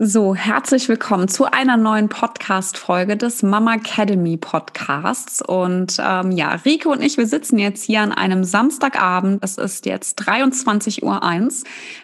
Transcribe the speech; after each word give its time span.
So, 0.00 0.36
herzlich 0.36 0.88
willkommen 0.88 1.26
zu 1.26 1.46
einer 1.46 1.76
neuen 1.76 2.08
Podcast-Folge 2.08 3.16
des 3.16 3.42
Mama 3.42 3.74
Academy 3.74 4.36
Podcasts. 4.36 5.42
Und 5.42 5.96
ähm, 6.00 6.30
ja, 6.30 6.52
Rike 6.64 6.88
und 6.88 7.02
ich, 7.02 7.16
wir 7.16 7.26
sitzen 7.26 7.58
jetzt 7.58 7.82
hier 7.82 8.02
an 8.02 8.12
einem 8.12 8.44
Samstagabend. 8.44 9.42
Es 9.42 9.58
ist 9.58 9.86
jetzt 9.86 10.20
23.01 10.20 11.02
Uhr. 11.02 11.20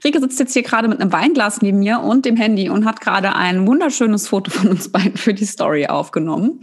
Rike 0.04 0.18
sitzt 0.18 0.40
jetzt 0.40 0.54
hier 0.54 0.64
gerade 0.64 0.88
mit 0.88 1.00
einem 1.00 1.12
Weinglas 1.12 1.62
neben 1.62 1.78
mir 1.78 2.00
und 2.00 2.24
dem 2.24 2.36
Handy 2.36 2.68
und 2.68 2.84
hat 2.84 3.00
gerade 3.00 3.36
ein 3.36 3.64
wunderschönes 3.64 4.26
Foto 4.26 4.50
von 4.50 4.70
uns 4.70 4.90
beiden 4.90 5.16
für 5.16 5.32
die 5.32 5.46
Story 5.46 5.86
aufgenommen. 5.86 6.62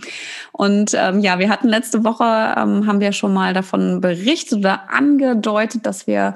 Und 0.51 0.93
ähm, 0.95 1.21
ja, 1.21 1.39
wir 1.39 1.47
hatten 1.47 1.69
letzte 1.69 2.03
Woche, 2.03 2.25
ähm, 2.57 2.87
haben 2.87 2.99
wir 2.99 3.13
schon 3.13 3.33
mal 3.33 3.53
davon 3.53 4.01
berichtet 4.01 4.59
oder 4.59 4.91
angedeutet, 4.91 5.85
dass 5.85 6.07
wir 6.07 6.35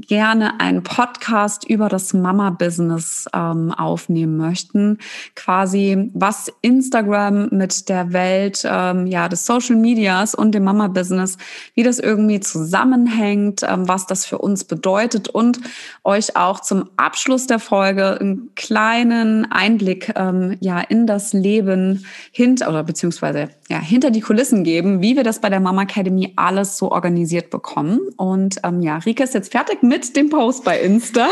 gerne 0.00 0.60
einen 0.60 0.82
Podcast 0.82 1.64
über 1.68 1.88
das 1.88 2.12
Mama-Business 2.12 3.26
ähm, 3.34 3.72
aufnehmen 3.72 4.36
möchten. 4.36 4.98
Quasi, 5.34 6.10
was 6.14 6.52
Instagram 6.62 7.48
mit 7.50 7.88
der 7.88 8.12
Welt 8.12 8.62
ähm, 8.64 9.06
ja, 9.06 9.28
des 9.28 9.46
Social 9.46 9.76
Medias 9.76 10.34
und 10.34 10.52
dem 10.52 10.64
Mama-Business, 10.64 11.38
wie 11.74 11.82
das 11.82 11.98
irgendwie 11.98 12.40
zusammenhängt, 12.40 13.62
ähm, 13.62 13.88
was 13.88 14.06
das 14.06 14.26
für 14.26 14.38
uns 14.38 14.64
bedeutet 14.64 15.28
und 15.28 15.60
euch 16.04 16.36
auch 16.36 16.60
zum 16.60 16.90
Abschluss 16.96 17.46
der 17.46 17.58
Folge 17.58 18.18
einen 18.20 18.54
kleinen 18.54 19.50
Einblick 19.50 20.12
ähm, 20.16 20.56
ja, 20.60 20.80
in 20.80 21.06
das 21.06 21.32
Leben 21.32 22.04
hinter 22.32 22.68
oder 22.68 22.82
beziehungsweise 22.82 23.50
ja, 23.68 23.78
hinter 23.78 24.10
die 24.10 24.20
Kulissen 24.20 24.64
geben, 24.64 25.00
wie 25.00 25.16
wir 25.16 25.22
das 25.22 25.40
bei 25.40 25.48
der 25.48 25.60
Mama 25.60 25.82
Academy 25.82 26.32
alles 26.36 26.76
so 26.76 26.90
organisiert 26.90 27.50
bekommen. 27.50 28.00
Und 28.16 28.56
ähm, 28.64 28.80
ja, 28.80 28.98
Rike 28.98 29.22
ist 29.22 29.34
jetzt 29.34 29.52
fertig 29.52 29.82
mit 29.90 30.14
dem 30.14 30.30
Post 30.30 30.62
bei 30.62 30.80
Insta. 30.80 31.30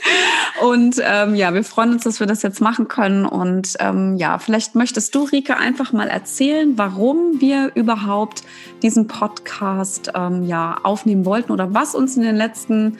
und 0.62 0.96
ähm, 1.04 1.34
ja, 1.34 1.52
wir 1.52 1.62
freuen 1.62 1.92
uns, 1.92 2.04
dass 2.04 2.18
wir 2.18 2.26
das 2.26 2.42
jetzt 2.42 2.62
machen 2.62 2.88
können. 2.88 3.26
Und 3.26 3.76
ähm, 3.78 4.16
ja, 4.16 4.38
vielleicht 4.38 4.74
möchtest 4.74 5.14
du, 5.14 5.24
Rike, 5.24 5.58
einfach 5.58 5.92
mal 5.92 6.08
erzählen, 6.08 6.78
warum 6.78 7.42
wir 7.42 7.72
überhaupt 7.74 8.42
diesen 8.82 9.06
Podcast 9.06 10.12
ähm, 10.14 10.44
ja 10.44 10.78
aufnehmen 10.82 11.26
wollten 11.26 11.52
oder 11.52 11.74
was 11.74 11.94
uns 11.94 12.16
in 12.16 12.22
den 12.22 12.36
letzten 12.36 12.96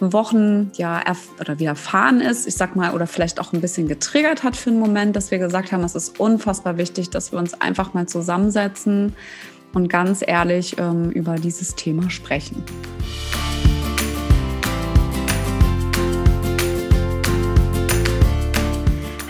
Wochen 0.00 0.72
ja 0.74 1.02
oder 1.40 1.58
widerfahren 1.58 2.20
ist, 2.20 2.46
ich 2.46 2.56
sag 2.56 2.76
mal, 2.76 2.92
oder 2.92 3.06
vielleicht 3.06 3.40
auch 3.40 3.54
ein 3.54 3.62
bisschen 3.62 3.88
getriggert 3.88 4.42
hat 4.42 4.56
für 4.56 4.68
einen 4.68 4.78
Moment, 4.78 5.16
dass 5.16 5.30
wir 5.30 5.38
gesagt 5.38 5.72
haben, 5.72 5.84
es 5.84 5.94
ist 5.94 6.20
unfassbar 6.20 6.76
wichtig, 6.76 7.08
dass 7.08 7.32
wir 7.32 7.38
uns 7.38 7.54
einfach 7.62 7.94
mal 7.94 8.06
zusammensetzen 8.06 9.14
und 9.72 9.88
ganz 9.88 10.22
ehrlich 10.26 10.76
ähm, 10.78 11.10
über 11.12 11.36
dieses 11.36 11.76
Thema 11.76 12.10
sprechen. 12.10 12.62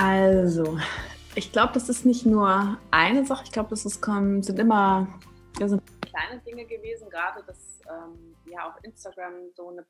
Also, 0.00 0.78
ich 1.34 1.50
glaube, 1.50 1.72
das 1.72 1.88
ist 1.88 2.06
nicht 2.06 2.24
nur 2.24 2.78
eine 2.92 3.26
Sache. 3.26 3.42
Ich 3.44 3.50
glaube, 3.50 3.70
das 3.70 3.84
ist, 3.84 4.04
sind 4.04 4.58
immer 4.60 5.08
sind 5.56 5.82
kleine 6.02 6.40
Dinge 6.46 6.64
gewesen, 6.66 7.10
gerade 7.10 7.42
dass 7.44 7.80
ähm, 7.88 8.36
ja 8.48 8.68
auch 8.68 8.80
Instagram 8.84 9.32
so 9.56 9.70
eine, 9.70 9.84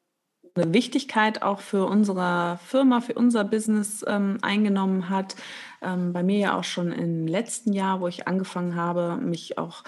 eine, 0.55 0.73
Wichtigkeit 0.73 1.43
auch 1.43 1.61
für 1.61 1.85
unsere 1.85 2.59
Firma, 2.65 3.03
für 3.03 3.13
unser 3.13 3.45
Business 3.45 4.03
ähm, 4.09 4.39
eingenommen 4.41 5.11
hat. 5.11 5.37
Ähm, 5.83 6.15
bei 6.15 6.23
mir 6.23 6.39
ja 6.39 6.59
auch 6.59 6.65
schon 6.65 6.91
im 6.91 7.27
letzten 7.27 7.75
Jahr, 7.75 8.01
wo 8.01 8.09
ich 8.09 8.27
angefangen 8.27 8.77
habe, 8.77 9.19
mich 9.19 9.59
auch 9.59 9.85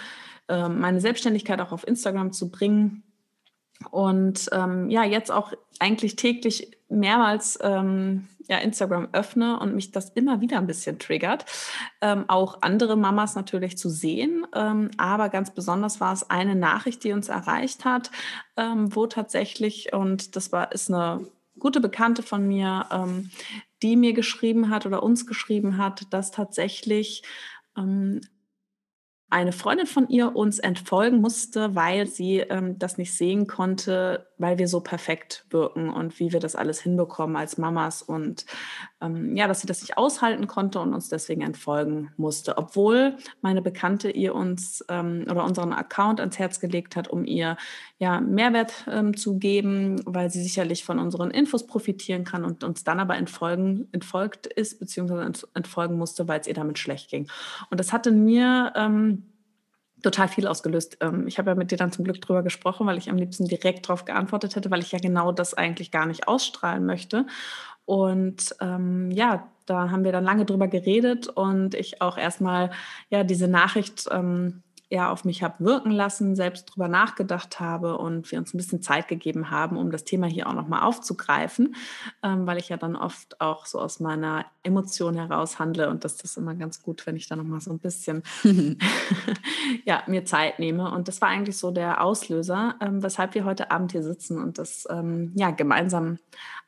ähm, 0.49 0.81
meine 0.81 1.01
Selbstständigkeit 1.01 1.63
auch 1.63 1.73
auf 1.73 1.87
Instagram 1.87 2.33
zu 2.33 2.51
bringen. 2.51 3.10
Und 3.91 4.49
ähm, 4.53 4.91
ja, 4.91 5.05
jetzt 5.05 5.31
auch 5.31 5.53
eigentlich 5.79 6.17
täglich 6.17 6.77
mehrmals 6.89 7.59
ähm, 7.63 8.29
ja, 8.49 8.59
Instagram 8.59 9.09
öffne 9.13 9.61
und 9.61 9.77
mich 9.77 9.93
das 9.93 10.11
immer 10.11 10.41
wieder 10.41 10.59
ein 10.59 10.67
bisschen 10.67 10.99
triggert, 10.99 11.47
ähm, 12.01 12.25
auch 12.27 12.63
andere 12.63 12.97
Mamas 12.97 13.37
natürlich 13.37 13.79
zu 13.79 13.89
sehen. 13.89 14.45
Ähm, 14.55 14.91
aber 14.99 15.29
ganz 15.29 15.55
besonders 15.55 16.01
war 16.01 16.13
es 16.13 16.29
eine 16.29 16.57
Nachricht, 16.57 17.05
die 17.05 17.13
uns 17.13 17.29
erreicht 17.29 17.85
hat, 17.85 18.11
ähm, 18.57 18.95
wo 18.95 19.07
tatsächlich, 19.07 19.93
und 19.93 20.35
das 20.35 20.51
war, 20.51 20.73
ist 20.73 20.91
eine 20.91 21.27
gute 21.61 21.81
Bekannte 21.81 22.25
von 22.25 22.47
mir, 22.47 22.87
ähm, 22.91 23.31
die 23.83 23.95
mir 23.95 24.15
geschrieben 24.15 24.69
hat 24.69 24.85
oder 24.85 25.03
uns 25.05 25.27
geschrieben 25.27 25.79
hat, 25.79 26.13
dass 26.13 26.33
tatsächlich 26.33 27.23
ähm, 27.79 28.21
eine 29.31 29.53
Freundin 29.53 29.87
von 29.87 30.09
ihr 30.09 30.35
uns 30.35 30.59
entfolgen 30.59 31.21
musste, 31.21 31.77
weil 31.77 32.07
sie 32.07 32.39
ähm, 32.41 32.79
das 32.79 32.99
nicht 32.99 33.15
sehen 33.15 33.47
konnte, 33.47 34.27
weil 34.39 34.59
wir 34.59 34.67
so 34.67 34.81
perfekt 34.81 35.47
wirken 35.51 35.89
und 35.89 36.19
wie 36.19 36.33
wir 36.33 36.41
das 36.41 36.57
alles 36.57 36.81
hinbekommen 36.81 37.37
als 37.37 37.57
Mamas 37.57 38.03
und 38.03 38.45
ähm, 39.01 39.37
ja, 39.37 39.49
dass 39.49 39.61
sie 39.61 39.67
das 39.67 39.81
nicht 39.81 39.97
aushalten 39.97 40.47
konnte 40.47 40.81
und 40.81 40.95
uns 40.95 41.09
deswegen 41.09 41.43
entfolgen 41.43 42.11
musste, 42.17 42.59
obwohl 42.59 43.17
meine 43.41 43.63
Bekannte 43.63 44.11
ihr 44.11 44.35
uns 44.35 44.85
ähm, 44.89 45.25
oder 45.31 45.45
unseren 45.45 45.73
Account 45.73 46.21
ans 46.21 46.39
Herz 46.39 46.61
gelegt 46.61 46.97
hat, 46.97 47.09
um 47.09 47.25
ihr 47.25 47.57
ja 47.99 48.21
Mehrwert 48.21 48.87
ähm, 48.91 49.17
zu 49.17 49.39
geben, 49.39 50.01
weil 50.05 50.31
sie 50.31 50.43
sicherlich 50.43 50.85
von 50.85 50.99
unseren 50.99 51.31
Infos 51.31 51.67
profitieren 51.67 52.25
kann 52.25 52.45
und 52.45 52.65
uns 52.65 52.85
dann 52.85 53.01
aber 53.01 53.17
entfolgen, 53.17 53.89
entfolgt 53.93 54.47
ist 54.47 54.79
beziehungsweise 54.81 55.45
entfolgen 55.55 55.97
musste, 55.97 56.29
weil 56.29 56.41
es 56.41 56.47
ihr 56.47 56.55
damit 56.55 56.79
schlecht 56.79 57.11
ging. 57.11 57.29
Und 57.71 57.81
das 57.81 57.93
hatte 57.93 58.11
mir 58.11 58.73
ähm, 58.77 59.25
total 60.03 60.29
viel 60.29 60.47
ausgelöst. 60.47 60.99
Ähm, 61.01 61.27
ich 61.27 61.39
habe 61.39 61.51
ja 61.51 61.55
mit 61.55 61.71
dir 61.71 61.77
dann 61.77 61.93
zum 61.93 62.05
Glück 62.05 62.21
drüber 62.21 62.43
gesprochen, 62.43 62.87
weil 62.87 62.99
ich 62.99 63.11
am 63.11 63.17
liebsten 63.17 63.47
direkt 63.47 63.89
darauf 63.89 64.05
geantwortet 64.05 64.57
hätte, 64.57 64.71
weil 64.71 64.81
ich 64.81 64.93
ja 64.93 64.99
genau 64.99 65.33
das 65.33 65.55
eigentlich 65.55 65.91
gar 65.91 66.07
nicht 66.07 66.29
ausstrahlen 66.29 66.87
möchte. 66.87 67.27
Und 67.85 68.55
ähm, 68.61 69.11
ja, 69.11 69.49
da 69.67 69.91
haben 69.91 70.05
wir 70.05 70.13
dann 70.13 70.25
lange 70.25 70.45
drüber 70.45 70.69
geredet 70.69 71.29
und 71.29 71.75
ich 71.75 72.03
auch 72.03 72.19
erstmal 72.19 72.71
ja 73.09 73.25
diese 73.25 73.49
Nachricht 73.49 74.09
ähm, 74.11 74.63
ja 74.91 75.11
auf 75.11 75.25
mich 75.25 75.43
habe 75.43 75.65
wirken 75.65 75.93
lassen, 75.93 76.35
selbst 76.35 76.67
drüber 76.67 76.89
nachgedacht 76.89 77.61
habe 77.61 77.97
und 77.97 78.31
wir 78.33 78.39
uns 78.39 78.53
ein 78.53 78.59
bisschen 78.59 78.83
Zeit 78.83 79.07
gegeben 79.07 79.51
haben, 79.51 79.77
um 79.77 79.93
das 79.93 80.05
Thema 80.05 80.27
hier 80.27 80.49
auch 80.49 80.53
nochmal 80.53 80.83
aufzugreifen, 80.83 81.77
ähm, 82.25 82.47
weil 82.47 82.59
ich 82.59 82.69
ja 82.69 82.77
dann 82.77 82.97
oft 82.97 83.41
auch 83.41 83.67
so 83.67 83.79
aus 83.79 84.01
meiner 84.01 84.47
Emotion 84.65 85.15
heraus 85.15 85.61
handle 85.61 85.89
und 85.89 86.05
das 86.05 86.21
ist 86.21 86.37
immer 86.37 86.57
ganz 86.57 86.83
gut, 86.83 87.07
wenn 87.07 87.15
ich 87.15 87.29
da 87.29 87.37
nochmal 87.37 87.61
so 87.61 87.71
ein 87.71 87.79
bisschen 87.79 88.25
ja, 89.85 90.03
mir 90.09 90.25
Zeit 90.25 90.59
nehme. 90.59 90.91
Und 90.91 91.07
das 91.07 91.21
war 91.21 91.29
eigentlich 91.29 91.57
so 91.57 91.71
der 91.71 92.03
Auslöser, 92.03 92.75
ähm, 92.81 93.03
weshalb 93.03 93.35
wir 93.35 93.45
heute 93.45 93.71
Abend 93.71 93.93
hier 93.93 94.03
sitzen 94.03 94.39
und 94.39 94.59
das 94.59 94.89
ähm, 94.91 95.33
ja 95.37 95.53
gemeinsam 95.53 96.19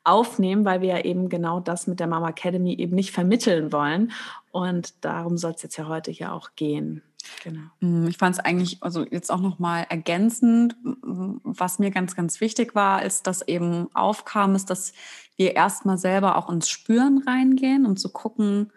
aufnehmen, 0.03 0.65
weil 0.65 0.81
wir 0.81 0.89
ja 0.89 0.99
eben 0.99 1.29
genau 1.29 1.59
das 1.59 1.87
mit 1.87 1.99
der 1.99 2.07
Mama 2.07 2.29
Academy 2.29 2.73
eben 2.75 2.95
nicht 2.95 3.11
vermitteln 3.11 3.71
wollen. 3.71 4.11
Und 4.51 5.03
darum 5.03 5.37
soll 5.37 5.51
es 5.51 5.63
jetzt 5.63 5.77
ja 5.77 5.87
heute 5.87 6.11
hier 6.11 6.33
auch 6.33 6.51
gehen. 6.55 7.01
Genau. 7.43 7.61
Mm, 7.79 8.07
ich 8.07 8.17
fand 8.17 8.35
es 8.35 8.39
eigentlich, 8.43 8.83
also 8.83 9.05
jetzt 9.09 9.31
auch 9.31 9.39
nochmal 9.39 9.85
ergänzend, 9.89 10.75
was 10.83 11.79
mir 11.79 11.91
ganz, 11.91 12.15
ganz 12.15 12.41
wichtig 12.41 12.75
war, 12.75 13.03
ist, 13.03 13.27
dass 13.27 13.47
eben 13.47 13.87
aufkam, 13.93 14.55
ist, 14.55 14.69
dass 14.69 14.93
wir 15.37 15.55
erstmal 15.55 15.97
selber 15.97 16.37
auch 16.37 16.49
ins 16.49 16.69
Spüren 16.69 17.23
reingehen 17.25 17.85
und 17.85 17.97
zu 17.97 18.11
gucken, 18.11 18.71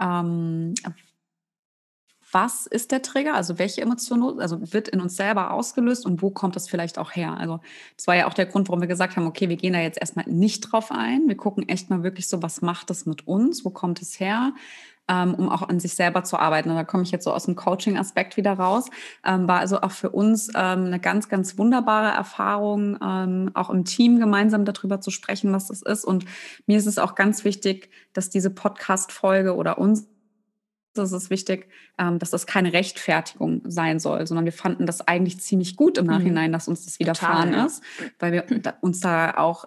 ähm, 0.00 0.74
was 2.34 2.66
ist 2.66 2.90
der 2.90 3.00
Trigger, 3.00 3.34
also 3.34 3.58
welche 3.58 3.80
Emotion 3.80 4.40
also 4.40 4.72
wird 4.72 4.88
in 4.88 5.00
uns 5.00 5.16
selber 5.16 5.52
ausgelöst 5.52 6.04
und 6.04 6.20
wo 6.20 6.30
kommt 6.30 6.56
das 6.56 6.68
vielleicht 6.68 6.98
auch 6.98 7.12
her? 7.12 7.36
Also 7.38 7.60
das 7.96 8.06
war 8.06 8.16
ja 8.16 8.26
auch 8.26 8.34
der 8.34 8.46
Grund, 8.46 8.68
warum 8.68 8.80
wir 8.80 8.88
gesagt 8.88 9.16
haben, 9.16 9.26
okay, 9.26 9.48
wir 9.48 9.56
gehen 9.56 9.72
da 9.72 9.80
jetzt 9.80 10.00
erstmal 10.00 10.26
nicht 10.26 10.60
drauf 10.60 10.90
ein. 10.90 11.28
Wir 11.28 11.36
gucken 11.36 11.68
echt 11.68 11.88
mal 11.90 12.02
wirklich 12.02 12.28
so, 12.28 12.42
was 12.42 12.60
macht 12.60 12.90
das 12.90 13.06
mit 13.06 13.26
uns? 13.26 13.64
Wo 13.64 13.70
kommt 13.70 14.02
es 14.02 14.18
her? 14.18 14.52
ähm, 15.08 15.34
um 15.34 15.48
auch 15.48 15.62
an 15.62 15.80
sich 15.80 15.94
selber 15.94 16.24
zu 16.24 16.38
arbeiten. 16.38 16.70
Und 16.70 16.76
da 16.76 16.84
komme 16.84 17.02
ich 17.02 17.10
jetzt 17.10 17.24
so 17.24 17.32
aus 17.32 17.44
dem 17.44 17.56
Coaching-Aspekt 17.56 18.36
wieder 18.36 18.54
raus. 18.54 18.88
Ähm, 19.24 19.46
war 19.48 19.60
also 19.60 19.80
auch 19.80 19.90
für 19.90 20.10
uns 20.10 20.48
ähm, 20.54 20.86
eine 20.86 21.00
ganz, 21.00 21.28
ganz 21.28 21.58
wunderbare 21.58 22.14
Erfahrung, 22.14 22.98
ähm, 23.02 23.50
auch 23.54 23.70
im 23.70 23.84
Team 23.84 24.18
gemeinsam 24.18 24.64
darüber 24.64 25.00
zu 25.00 25.10
sprechen, 25.10 25.52
was 25.52 25.68
das 25.68 25.82
ist. 25.82 26.04
Und 26.04 26.24
mir 26.66 26.78
ist 26.78 26.86
es 26.86 26.98
auch 26.98 27.14
ganz 27.14 27.44
wichtig, 27.44 27.90
dass 28.12 28.30
diese 28.30 28.50
Podcast-Folge 28.50 29.54
oder 29.54 29.78
uns 29.78 30.08
ist 31.02 31.12
es 31.12 31.30
wichtig, 31.30 31.68
ähm, 31.98 32.18
dass 32.18 32.30
das 32.30 32.46
keine 32.46 32.72
Rechtfertigung 32.72 33.62
sein 33.64 33.98
soll, 33.98 34.26
sondern 34.26 34.44
wir 34.44 34.52
fanden 34.52 34.86
das 34.86 35.06
eigentlich 35.06 35.40
ziemlich 35.40 35.76
gut 35.76 35.98
im 35.98 36.04
mhm. 36.04 36.12
Nachhinein, 36.12 36.52
dass 36.52 36.68
uns 36.68 36.84
das 36.84 36.98
widerfahren 36.98 37.50
Total, 37.50 37.66
ist, 37.66 37.82
weil 38.18 38.32
wir 38.32 38.44
uns 38.80 39.00
da 39.00 39.34
auch 39.36 39.66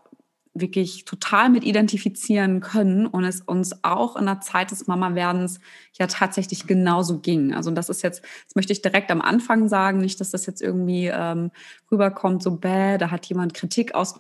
wirklich 0.60 1.06
total 1.06 1.50
mit 1.50 1.64
identifizieren 1.64 2.62
können 2.62 3.06
und 3.06 3.24
es 3.24 3.42
uns 3.42 3.84
auch 3.84 4.16
in 4.16 4.26
der 4.26 4.42
Zeit 4.42 4.72
des 4.72 4.88
Mama-Werdens 4.88 5.60
ja 5.94 6.08
tatsächlich 6.08 6.68
genauso 6.68 7.20
ging. 7.20 7.54
Also 7.54 7.72
das 7.72 7.90
ist 7.90 8.02
jetzt, 8.02 8.24
das 8.46 8.56
möchte 8.56 8.74
ich 8.74 8.82
direkt 8.82 9.12
am 9.12 9.22
Anfang 9.22 9.68
sagen, 9.68 10.00
nicht, 10.00 10.20
dass 10.20 10.32
das 10.32 10.46
jetzt 10.46 10.62
irgendwie 10.62 11.12
ähm, 11.14 11.52
rüberkommt, 11.92 12.44
so 12.44 12.52
bäh, 12.52 12.98
da 12.98 13.12
hat 13.12 13.26
jemand 13.28 13.54
Kritik 13.54 13.96
aus 13.96 14.20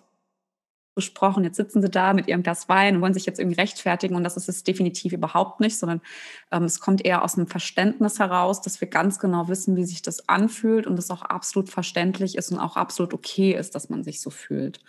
besprochen, 0.97 1.45
jetzt 1.45 1.55
sitzen 1.55 1.81
sie 1.81 1.89
da 1.89 2.11
mit 2.11 2.27
ihrem 2.27 2.43
Glas 2.43 2.67
Wein 2.67 2.97
und 2.97 3.01
wollen 3.01 3.13
sich 3.13 3.25
jetzt 3.25 3.39
irgendwie 3.39 3.59
rechtfertigen 3.59 4.15
und 4.15 4.25
das 4.25 4.35
ist 4.35 4.49
es 4.49 4.65
definitiv 4.65 5.13
überhaupt 5.13 5.61
nicht, 5.61 5.77
sondern 5.77 6.01
ähm, 6.51 6.63
es 6.63 6.81
kommt 6.81 7.05
eher 7.05 7.23
aus 7.23 7.37
einem 7.37 7.47
Verständnis 7.47 8.19
heraus, 8.19 8.61
dass 8.61 8.81
wir 8.81 8.89
ganz 8.89 9.19
genau 9.19 9.47
wissen, 9.47 9.77
wie 9.77 9.85
sich 9.85 10.01
das 10.01 10.27
anfühlt 10.27 10.87
und 10.87 10.99
es 10.99 11.09
auch 11.09 11.21
absolut 11.21 11.69
verständlich 11.69 12.35
ist 12.35 12.51
und 12.51 12.59
auch 12.59 12.75
absolut 12.75 13.13
okay 13.13 13.53
ist, 13.53 13.75
dass 13.75 13.89
man 13.89 14.03
sich 14.03 14.19
so 14.19 14.29
fühlt. 14.29 14.81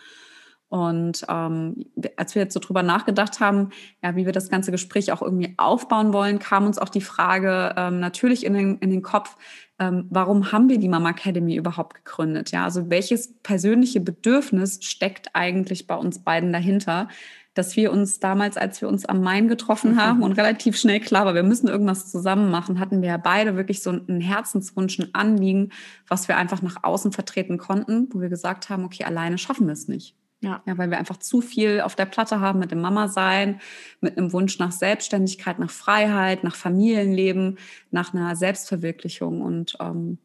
Und 0.68 1.24
ähm, 1.28 1.86
als 2.16 2.34
wir 2.34 2.42
jetzt 2.42 2.52
so 2.52 2.60
drüber 2.60 2.82
nachgedacht 2.82 3.40
haben, 3.40 3.70
ja, 4.02 4.16
wie 4.16 4.26
wir 4.26 4.32
das 4.32 4.50
ganze 4.50 4.70
Gespräch 4.70 5.12
auch 5.12 5.22
irgendwie 5.22 5.54
aufbauen 5.56 6.12
wollen, 6.12 6.38
kam 6.38 6.66
uns 6.66 6.78
auch 6.78 6.90
die 6.90 7.00
Frage 7.00 7.74
ähm, 7.76 8.00
natürlich 8.00 8.44
in 8.44 8.52
den, 8.52 8.78
in 8.78 8.90
den 8.90 9.02
Kopf, 9.02 9.36
ähm, 9.78 10.06
warum 10.10 10.52
haben 10.52 10.68
wir 10.68 10.78
die 10.78 10.88
Mama 10.88 11.10
Academy 11.10 11.56
überhaupt 11.56 11.94
gegründet? 12.04 12.50
Ja, 12.50 12.64
also 12.64 12.90
welches 12.90 13.32
persönliche 13.42 14.00
Bedürfnis 14.00 14.80
steckt 14.82 15.30
eigentlich 15.34 15.86
bei 15.86 15.94
uns 15.94 16.18
beiden 16.22 16.52
dahinter? 16.52 17.08
Dass 17.54 17.74
wir 17.74 17.90
uns 17.90 18.20
damals, 18.20 18.56
als 18.56 18.80
wir 18.82 18.88
uns 18.88 19.04
am 19.04 19.20
Main 19.20 19.48
getroffen 19.48 19.92
mhm. 19.92 20.00
haben 20.00 20.22
und 20.22 20.32
relativ 20.32 20.76
schnell 20.76 21.00
klar 21.00 21.24
war, 21.24 21.34
wir 21.34 21.42
müssen 21.42 21.66
irgendwas 21.66 22.10
zusammen 22.10 22.50
machen, 22.50 22.78
hatten 22.78 23.02
wir 23.02 23.08
ja 23.08 23.16
beide 23.16 23.56
wirklich 23.56 23.82
so 23.82 23.90
einen 23.90 24.20
Herzenswunsch, 24.20 24.98
ein 24.98 25.14
Anliegen, 25.14 25.70
was 26.06 26.28
wir 26.28 26.36
einfach 26.36 26.60
nach 26.60 26.84
außen 26.84 27.10
vertreten 27.10 27.56
konnten, 27.58 28.08
wo 28.12 28.20
wir 28.20 28.28
gesagt 28.28 28.68
haben, 28.68 28.84
okay, 28.84 29.04
alleine 29.04 29.38
schaffen 29.38 29.66
wir 29.66 29.72
es 29.72 29.88
nicht. 29.88 30.17
Ja. 30.40 30.62
ja, 30.66 30.78
weil 30.78 30.90
wir 30.90 30.98
einfach 30.98 31.16
zu 31.16 31.40
viel 31.40 31.80
auf 31.80 31.96
der 31.96 32.06
Platte 32.06 32.38
haben 32.38 32.60
mit 32.60 32.70
dem 32.70 32.80
Mama-Sein, 32.80 33.60
mit 34.00 34.16
einem 34.16 34.32
Wunsch 34.32 34.60
nach 34.60 34.70
Selbstständigkeit, 34.70 35.58
nach 35.58 35.70
Freiheit, 35.70 36.44
nach 36.44 36.54
Familienleben, 36.54 37.58
nach 37.90 38.14
einer 38.14 38.36
Selbstverwirklichung. 38.36 39.42
Und 39.42 39.76
ähm, 39.80 40.18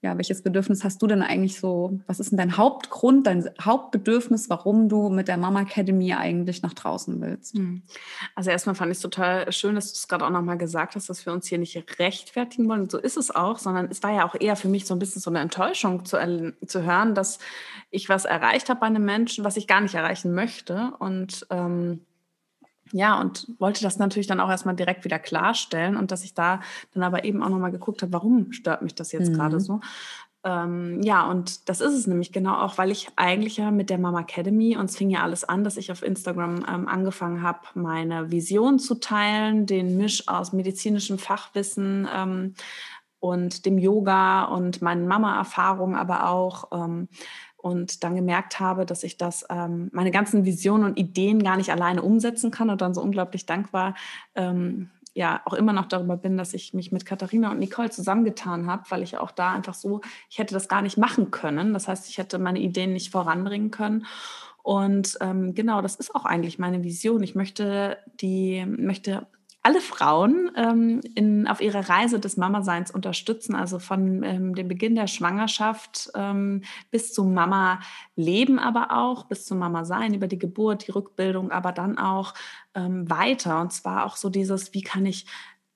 ja, 0.00 0.16
welches 0.16 0.42
Bedürfnis 0.42 0.84
hast 0.84 1.02
du 1.02 1.08
denn 1.08 1.22
eigentlich 1.22 1.58
so? 1.58 1.98
Was 2.06 2.20
ist 2.20 2.30
denn 2.30 2.38
dein 2.38 2.56
Hauptgrund, 2.56 3.26
dein 3.26 3.50
Hauptbedürfnis, 3.60 4.48
warum 4.48 4.88
du 4.88 5.08
mit 5.08 5.26
der 5.26 5.36
Mama 5.36 5.62
Academy 5.62 6.14
eigentlich 6.14 6.62
nach 6.62 6.72
draußen 6.72 7.20
willst? 7.20 7.56
Hm. 7.56 7.82
Also 8.36 8.50
erstmal 8.50 8.76
fand 8.76 8.92
ich 8.92 8.98
es 8.98 9.02
total 9.02 9.50
schön, 9.50 9.74
dass 9.74 9.92
du 9.92 9.96
es 9.96 10.06
gerade 10.06 10.24
auch 10.24 10.30
nochmal 10.30 10.56
gesagt 10.56 10.94
hast, 10.94 11.08
dass 11.08 11.26
wir 11.26 11.32
uns 11.32 11.48
hier 11.48 11.58
nicht 11.58 11.98
rechtfertigen 11.98 12.68
wollen. 12.68 12.82
Und 12.82 12.92
so 12.92 12.98
ist 12.98 13.16
es 13.16 13.34
auch, 13.34 13.58
sondern 13.58 13.88
es 13.90 14.00
war 14.04 14.12
ja 14.12 14.24
auch 14.24 14.36
eher 14.38 14.54
für 14.54 14.68
mich 14.68 14.86
so 14.86 14.94
ein 14.94 15.00
bisschen 15.00 15.20
so 15.20 15.30
eine 15.30 15.40
Enttäuschung 15.40 16.04
zu, 16.04 16.54
zu 16.64 16.82
hören, 16.84 17.16
dass 17.16 17.40
ich 17.90 18.08
was 18.08 18.24
erreicht 18.24 18.68
habe 18.68 18.78
bei 18.78 18.86
einem 18.86 19.04
Menschen, 19.04 19.42
was 19.42 19.56
ich 19.56 19.66
gar 19.66 19.80
nicht 19.80 19.96
erreichen 19.96 20.32
möchte. 20.32 20.92
Und 21.00 21.44
ähm, 21.50 22.02
ja, 22.92 23.20
und 23.20 23.46
wollte 23.58 23.82
das 23.82 23.98
natürlich 23.98 24.26
dann 24.26 24.40
auch 24.40 24.50
erstmal 24.50 24.76
direkt 24.76 25.04
wieder 25.04 25.18
klarstellen 25.18 25.96
und 25.96 26.10
dass 26.10 26.24
ich 26.24 26.34
da 26.34 26.60
dann 26.94 27.02
aber 27.02 27.24
eben 27.24 27.42
auch 27.42 27.48
nochmal 27.48 27.72
geguckt 27.72 28.02
habe, 28.02 28.12
warum 28.12 28.52
stört 28.52 28.82
mich 28.82 28.94
das 28.94 29.12
jetzt 29.12 29.30
mhm. 29.30 29.34
gerade 29.34 29.60
so. 29.60 29.80
Ähm, 30.44 31.02
ja, 31.02 31.28
und 31.28 31.68
das 31.68 31.80
ist 31.80 31.94
es 31.94 32.06
nämlich 32.06 32.32
genau 32.32 32.54
auch, 32.54 32.78
weil 32.78 32.90
ich 32.90 33.08
eigentlich 33.16 33.56
ja 33.56 33.70
mit 33.70 33.90
der 33.90 33.98
Mama 33.98 34.20
Academy, 34.20 34.76
und 34.76 34.86
es 34.86 34.96
fing 34.96 35.10
ja 35.10 35.22
alles 35.22 35.44
an, 35.44 35.64
dass 35.64 35.76
ich 35.76 35.90
auf 35.90 36.02
Instagram 36.02 36.64
ähm, 36.68 36.88
angefangen 36.88 37.42
habe, 37.42 37.60
meine 37.74 38.30
Vision 38.30 38.78
zu 38.78 38.94
teilen, 38.94 39.66
den 39.66 39.96
Misch 39.96 40.28
aus 40.28 40.52
medizinischem 40.52 41.18
Fachwissen 41.18 42.08
ähm, 42.14 42.54
und 43.18 43.66
dem 43.66 43.78
Yoga 43.78 44.44
und 44.44 44.80
meinen 44.80 45.08
Mama-Erfahrungen 45.08 45.96
aber 45.96 46.28
auch 46.30 46.68
ähm, 46.72 47.08
und 47.58 48.04
dann 48.04 48.14
gemerkt 48.14 48.60
habe, 48.60 48.86
dass 48.86 49.02
ich 49.02 49.18
das, 49.18 49.44
ähm, 49.50 49.90
meine 49.92 50.12
ganzen 50.12 50.44
Visionen 50.44 50.84
und 50.84 50.98
Ideen 50.98 51.42
gar 51.42 51.56
nicht 51.56 51.70
alleine 51.70 52.02
umsetzen 52.02 52.50
kann 52.50 52.70
und 52.70 52.80
dann 52.80 52.94
so 52.94 53.02
unglaublich 53.02 53.46
dankbar 53.46 53.94
ähm, 54.36 54.90
ja 55.14 55.42
auch 55.44 55.54
immer 55.54 55.72
noch 55.72 55.86
darüber 55.86 56.16
bin, 56.16 56.38
dass 56.38 56.54
ich 56.54 56.72
mich 56.72 56.92
mit 56.92 57.04
Katharina 57.04 57.50
und 57.50 57.58
Nicole 57.58 57.90
zusammengetan 57.90 58.66
habe, 58.66 58.84
weil 58.90 59.02
ich 59.02 59.18
auch 59.18 59.32
da 59.32 59.52
einfach 59.52 59.74
so, 59.74 60.00
ich 60.30 60.38
hätte 60.38 60.54
das 60.54 60.68
gar 60.68 60.80
nicht 60.80 60.96
machen 60.96 61.32
können. 61.32 61.72
Das 61.72 61.88
heißt, 61.88 62.08
ich 62.08 62.18
hätte 62.18 62.38
meine 62.38 62.60
Ideen 62.60 62.92
nicht 62.92 63.10
voranbringen 63.10 63.72
können. 63.72 64.06
Und 64.62 65.18
ähm, 65.20 65.54
genau, 65.54 65.82
das 65.82 65.96
ist 65.96 66.14
auch 66.14 66.24
eigentlich 66.24 66.58
meine 66.58 66.84
Vision. 66.84 67.22
Ich 67.22 67.34
möchte 67.34 67.98
die, 68.20 68.64
möchte 68.66 69.26
alle 69.62 69.80
Frauen 69.80 70.50
ähm, 70.56 71.00
in, 71.14 71.46
auf 71.48 71.60
ihrer 71.60 71.88
Reise 71.88 72.20
des 72.20 72.36
Mama-Seins 72.36 72.90
unterstützen, 72.90 73.54
also 73.54 73.78
von 73.78 74.22
ähm, 74.22 74.54
dem 74.54 74.68
Beginn 74.68 74.94
der 74.94 75.08
Schwangerschaft 75.08 76.10
ähm, 76.14 76.62
bis 76.90 77.12
zum 77.12 77.34
Mama-Leben 77.34 78.58
aber 78.58 78.96
auch, 78.96 79.24
bis 79.24 79.44
zum 79.44 79.58
Mama-Sein, 79.58 80.14
über 80.14 80.28
die 80.28 80.38
Geburt, 80.38 80.86
die 80.86 80.92
Rückbildung, 80.92 81.50
aber 81.50 81.72
dann 81.72 81.98
auch 81.98 82.34
ähm, 82.74 83.10
weiter. 83.10 83.60
Und 83.60 83.72
zwar 83.72 84.06
auch 84.06 84.16
so 84.16 84.30
dieses, 84.30 84.74
wie 84.74 84.82
kann 84.82 85.04
ich 85.06 85.26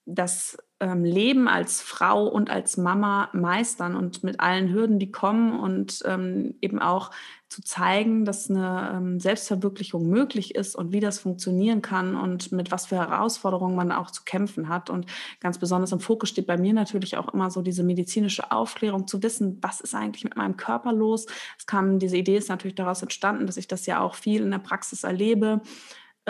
das 0.04 0.56
ähm, 0.80 1.04
Leben 1.04 1.48
als 1.48 1.80
Frau 1.80 2.26
und 2.26 2.50
als 2.50 2.76
Mama 2.76 3.30
meistern 3.32 3.94
und 3.94 4.24
mit 4.24 4.40
allen 4.40 4.72
Hürden, 4.72 4.98
die 4.98 5.12
kommen 5.12 5.58
und 5.58 6.02
ähm, 6.04 6.54
eben 6.60 6.80
auch 6.80 7.10
zu 7.52 7.62
zeigen, 7.62 8.24
dass 8.24 8.50
eine 8.50 8.94
ähm, 8.94 9.20
Selbstverwirklichung 9.20 10.08
möglich 10.08 10.54
ist 10.54 10.74
und 10.74 10.92
wie 10.92 11.00
das 11.00 11.18
funktionieren 11.18 11.82
kann 11.82 12.16
und 12.16 12.50
mit 12.50 12.72
was 12.72 12.86
für 12.86 12.96
Herausforderungen 12.96 13.76
man 13.76 13.92
auch 13.92 14.10
zu 14.10 14.22
kämpfen 14.24 14.68
hat. 14.68 14.88
Und 14.88 15.06
ganz 15.38 15.58
besonders 15.58 15.92
im 15.92 16.00
Fokus 16.00 16.30
steht 16.30 16.46
bei 16.46 16.56
mir 16.56 16.72
natürlich 16.72 17.18
auch 17.18 17.32
immer 17.32 17.50
so 17.50 17.60
diese 17.60 17.82
medizinische 17.82 18.50
Aufklärung 18.50 19.06
zu 19.06 19.22
wissen, 19.22 19.58
was 19.60 19.80
ist 19.80 19.94
eigentlich 19.94 20.24
mit 20.24 20.36
meinem 20.36 20.56
Körper 20.56 20.92
los. 20.92 21.26
Es 21.58 21.66
kam, 21.66 21.98
diese 21.98 22.16
Idee 22.16 22.38
ist 22.38 22.48
natürlich 22.48 22.74
daraus 22.74 23.02
entstanden, 23.02 23.46
dass 23.46 23.58
ich 23.58 23.68
das 23.68 23.84
ja 23.86 24.00
auch 24.00 24.14
viel 24.14 24.42
in 24.42 24.50
der 24.50 24.58
Praxis 24.58 25.04
erlebe 25.04 25.60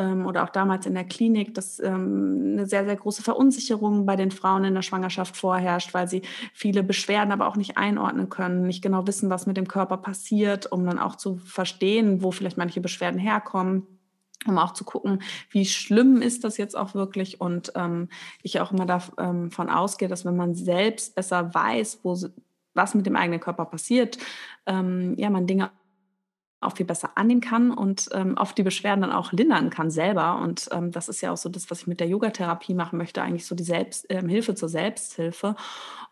oder 0.01 0.45
auch 0.45 0.49
damals 0.49 0.87
in 0.87 0.95
der 0.95 1.05
Klinik, 1.05 1.55
dass 1.55 1.79
ähm, 1.79 2.53
eine 2.53 2.67
sehr, 2.67 2.85
sehr 2.85 2.97
große 2.97 3.23
Verunsicherung 3.23 4.07
bei 4.07 4.17
den 4.17 4.31
Frauen 4.31 4.65
in 4.65 4.75
der 4.75 4.83
Schwangerschaft 4.83 5.37
vorherrscht, 5.37 5.93
weil 5.93 6.09
sie 6.09 6.23
viele 6.55 6.83
Beschwerden 6.83 7.33
aber 7.33 7.47
auch 7.47 7.57
nicht 7.57 7.77
einordnen 7.77 8.31
können, 8.31 8.67
nicht 8.67 8.83
genau 8.83 9.07
wissen, 9.07 9.29
was 9.29 9.47
mit 9.47 9.57
dem 9.57 9.69
Körper 9.69 9.99
passiert, 9.99 10.71
um 10.71 10.87
dann 10.87 10.99
auch 10.99 11.17
zu 11.17 11.37
verstehen, 11.37 12.23
wo 12.23 12.31
vielleicht 12.31 12.57
manche 12.57 12.81
Beschwerden 12.81 13.21
herkommen 13.21 13.87
um 14.47 14.59
auch 14.59 14.73
zu 14.73 14.85
gucken, 14.85 15.23
wie 15.51 15.65
schlimm 15.65 16.21
ist 16.21 16.45
das 16.45 16.57
jetzt 16.57 16.77
auch 16.77 16.95
wirklich. 16.95 17.41
Und 17.41 17.73
ähm, 17.77 18.09
ich 18.43 18.61
auch 18.61 18.73
immer 18.73 18.87
davon 18.87 19.15
ähm, 19.19 19.69
ausgehe, 19.69 20.09
dass 20.09 20.25
wenn 20.25 20.37
man 20.37 20.55
selbst 20.55 21.15
besser 21.15 21.55
weiß, 21.55 22.01
wo, 22.03 22.17
was 22.75 22.95
mit 22.95 23.07
dem 23.07 23.17
eigenen 23.17 23.41
Körper 23.41 23.67
passiert, 23.67 24.19
ähm, 24.67 25.15
ja, 25.17 25.31
man 25.31 25.47
Dinge 25.47 25.71
auch 26.63 26.77
viel 26.77 26.87
besser 26.87 27.11
annehmen 27.17 27.41
kann 27.41 27.71
und 27.71 28.09
ähm, 28.13 28.37
oft 28.37 28.57
die 28.57 28.63
Beschwerden 28.63 29.03
dann 29.03 29.13
auch 29.13 29.33
lindern 29.33 29.71
kann 29.71 29.91
selber. 29.91 30.41
Und 30.41 30.69
ähm, 30.73 30.91
das 30.91 31.09
ist 31.09 31.21
ja 31.21 31.33
auch 31.33 31.37
so 31.37 31.49
das, 31.49 31.71
was 31.71 31.81
ich 31.81 31.87
mit 31.87 32.01
der 32.01 32.09
Yogatherapie 32.09 32.75
machen 32.75 32.99
möchte, 32.99 33.23
eigentlich 33.23 33.47
so 33.47 33.55
die 33.55 33.65
Selbst, 33.65 34.07
ähm, 34.09 34.29
Hilfe 34.29 34.55
zur 34.55 34.69
Selbsthilfe. 34.69 35.57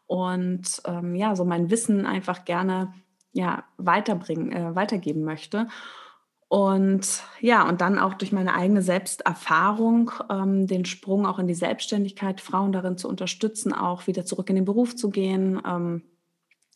Und 0.07 0.83
ähm, 0.87 1.15
ja, 1.15 1.37
so 1.37 1.45
mein 1.45 1.71
Wissen 1.71 2.07
einfach 2.07 2.45
gerne 2.45 2.93
ja, 3.33 3.65
weiterbringen, 3.77 4.53
äh, 4.53 4.75
weitergeben 4.75 5.25
möchte. 5.25 5.69
Und 6.49 7.23
ja, 7.41 7.69
und 7.69 7.81
dann 7.81 8.01
auch 8.01 8.15
durch 8.15 8.33
meine 8.33 8.55
eigene 8.55 8.83
Selbsterfahrung 8.83 10.11
ähm, 10.29 10.67
den 10.67 10.85
Sprung 10.85 11.25
auch 11.25 11.39
in 11.39 11.47
die 11.47 11.55
Selbstständigkeit, 11.55 12.41
Frauen 12.41 12.73
darin 12.73 12.99
zu 12.99 13.09
unterstützen, 13.09 13.73
auch 13.73 14.09
wieder 14.09 14.25
zurück 14.25 14.51
in 14.51 14.57
den 14.57 14.65
Beruf 14.65 14.97
zu 14.97 15.11
gehen 15.11 15.63
ähm, 15.65 16.03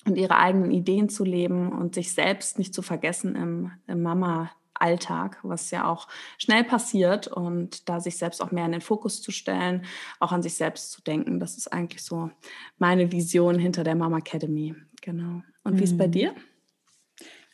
und 0.07 0.17
ihre 0.17 0.37
eigenen 0.37 0.71
Ideen 0.71 1.09
zu 1.09 1.25
leben 1.25 1.73
und 1.73 1.95
sich 1.95 2.13
selbst 2.13 2.59
nicht 2.59 2.75
zu 2.75 2.83
vergessen 2.83 3.37
im, 3.37 3.73
im 3.87 4.03
Mama. 4.03 4.51
Alltag, 4.77 5.39
was 5.45 5.71
ja 5.71 5.89
auch 5.89 6.09
schnell 6.37 6.65
passiert 6.65 7.29
und 7.29 7.89
da 7.89 8.01
sich 8.01 8.19
selbst 8.19 8.43
auch 8.43 8.51
mehr 8.51 8.67
in 8.67 8.73
den 8.73 8.81
Fokus 8.81 9.23
zu 9.23 9.31
stellen, 9.31 9.85
auch 10.19 10.33
an 10.33 10.43
sich 10.43 10.55
selbst 10.55 10.91
zu 10.91 11.01
denken, 11.01 11.39
das 11.39 11.57
ist 11.57 11.73
eigentlich 11.73 12.03
so 12.03 12.31
meine 12.79 13.13
Vision 13.13 13.59
hinter 13.59 13.85
der 13.85 13.95
Mama 13.95 14.19
Academy. 14.19 14.75
Genau. 15.01 15.43
Und 15.63 15.79
wie 15.79 15.85
ist 15.85 15.97
bei 15.97 16.09
mhm. 16.09 16.13
dir? 16.13 16.35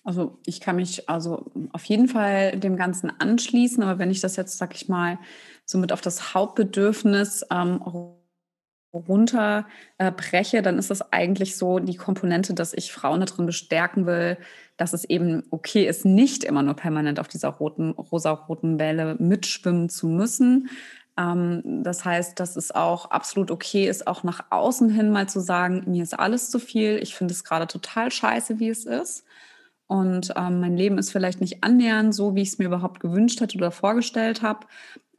Also 0.02 0.38
ich 0.47 0.61
kann 0.61 0.76
mich 0.76 1.09
also 1.11 1.50
auf 1.73 1.85
jeden 1.85 2.09
Fall 2.09 2.59
dem 2.59 2.76
Ganzen 2.76 3.12
anschließen, 3.21 3.83
aber 3.83 3.99
wenn 3.99 4.11
ich 4.11 4.21
das 4.21 4.37
jetzt, 4.37 4.57
sag 4.57 4.75
ich 4.75 4.88
mal, 4.88 5.19
somit 5.66 5.92
auf 5.92 6.00
das 6.00 6.35
Hauptbedürfnis 6.35 7.45
ähm, 7.50 7.83
runterbreche, 8.92 10.62
dann 10.62 10.78
ist 10.78 10.90
es 10.90 11.02
eigentlich 11.12 11.56
so 11.56 11.78
die 11.78 11.97
Komponente, 11.97 12.54
dass 12.54 12.73
ich 12.73 12.92
Frauen 12.92 13.20
darin 13.20 13.47
bestärken 13.47 14.06
will, 14.06 14.37
dass 14.76 14.92
es 14.92 15.04
eben 15.04 15.44
okay 15.50 15.87
ist, 15.87 16.04
nicht 16.04 16.44
immer 16.44 16.62
nur 16.62 16.75
permanent 16.75 17.20
auf 17.20 17.28
dieser 17.28 17.49
roten, 17.49 17.90
rosa-roten 17.90 18.78
Welle 18.78 19.16
mitschwimmen 19.18 19.88
zu 19.88 20.09
müssen. 20.09 20.70
Ähm, 21.16 21.82
das 21.85 22.04
heißt, 22.04 22.40
dass 22.40 22.56
es 22.56 22.75
auch 22.75 23.11
absolut 23.11 23.50
okay 23.50 23.88
ist, 23.88 24.06
auch 24.06 24.23
nach 24.25 24.44
außen 24.50 24.88
hin 24.88 25.11
mal 25.11 25.28
zu 25.28 25.40
sagen, 25.40 25.85
mir 25.87 26.02
ist 26.02 26.18
alles 26.18 26.50
zu 26.50 26.59
viel, 26.59 26.99
ich 27.02 27.14
finde 27.14 27.32
es 27.32 27.44
gerade 27.44 27.66
total 27.66 28.11
scheiße, 28.11 28.59
wie 28.59 28.70
es 28.70 28.87
ist. 28.87 29.25
Und 29.87 30.32
ähm, 30.37 30.61
mein 30.61 30.76
Leben 30.76 30.99
ist 30.99 31.11
vielleicht 31.11 31.40
nicht 31.40 31.64
annähernd 31.64 32.14
so, 32.14 32.37
wie 32.37 32.42
ich 32.42 32.50
es 32.50 32.59
mir 32.59 32.66
überhaupt 32.66 33.00
gewünscht 33.00 33.40
hätte 33.40 33.59
oder 33.59 33.73
vorgestellt 33.73 34.40
habe. 34.40 34.66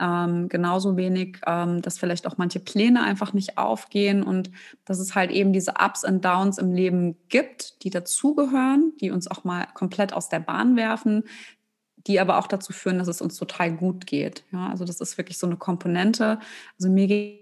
Ähm, 0.01 0.49
genauso 0.49 0.97
wenig, 0.97 1.39
ähm, 1.45 1.81
dass 1.83 1.99
vielleicht 1.99 2.25
auch 2.25 2.37
manche 2.37 2.59
Pläne 2.59 3.03
einfach 3.03 3.33
nicht 3.33 3.59
aufgehen 3.59 4.23
und 4.23 4.49
dass 4.83 4.99
es 4.99 5.13
halt 5.13 5.29
eben 5.29 5.53
diese 5.53 5.73
Ups 5.79 6.03
und 6.03 6.25
Downs 6.25 6.57
im 6.57 6.73
Leben 6.73 7.17
gibt, 7.29 7.83
die 7.83 7.91
dazugehören, 7.91 8.93
die 8.99 9.11
uns 9.11 9.29
auch 9.29 9.43
mal 9.43 9.67
komplett 9.75 10.13
aus 10.13 10.27
der 10.27 10.39
Bahn 10.39 10.75
werfen, 10.75 11.23
die 12.07 12.19
aber 12.19 12.39
auch 12.39 12.47
dazu 12.47 12.73
führen, 12.73 12.97
dass 12.97 13.07
es 13.07 13.21
uns 13.21 13.37
total 13.37 13.71
gut 13.71 14.07
geht. 14.07 14.43
Ja, 14.51 14.69
also 14.69 14.85
das 14.85 15.01
ist 15.01 15.19
wirklich 15.19 15.37
so 15.37 15.45
eine 15.45 15.57
Komponente. 15.57 16.39
Also 16.79 16.89
mir 16.89 17.05
geht 17.05 17.40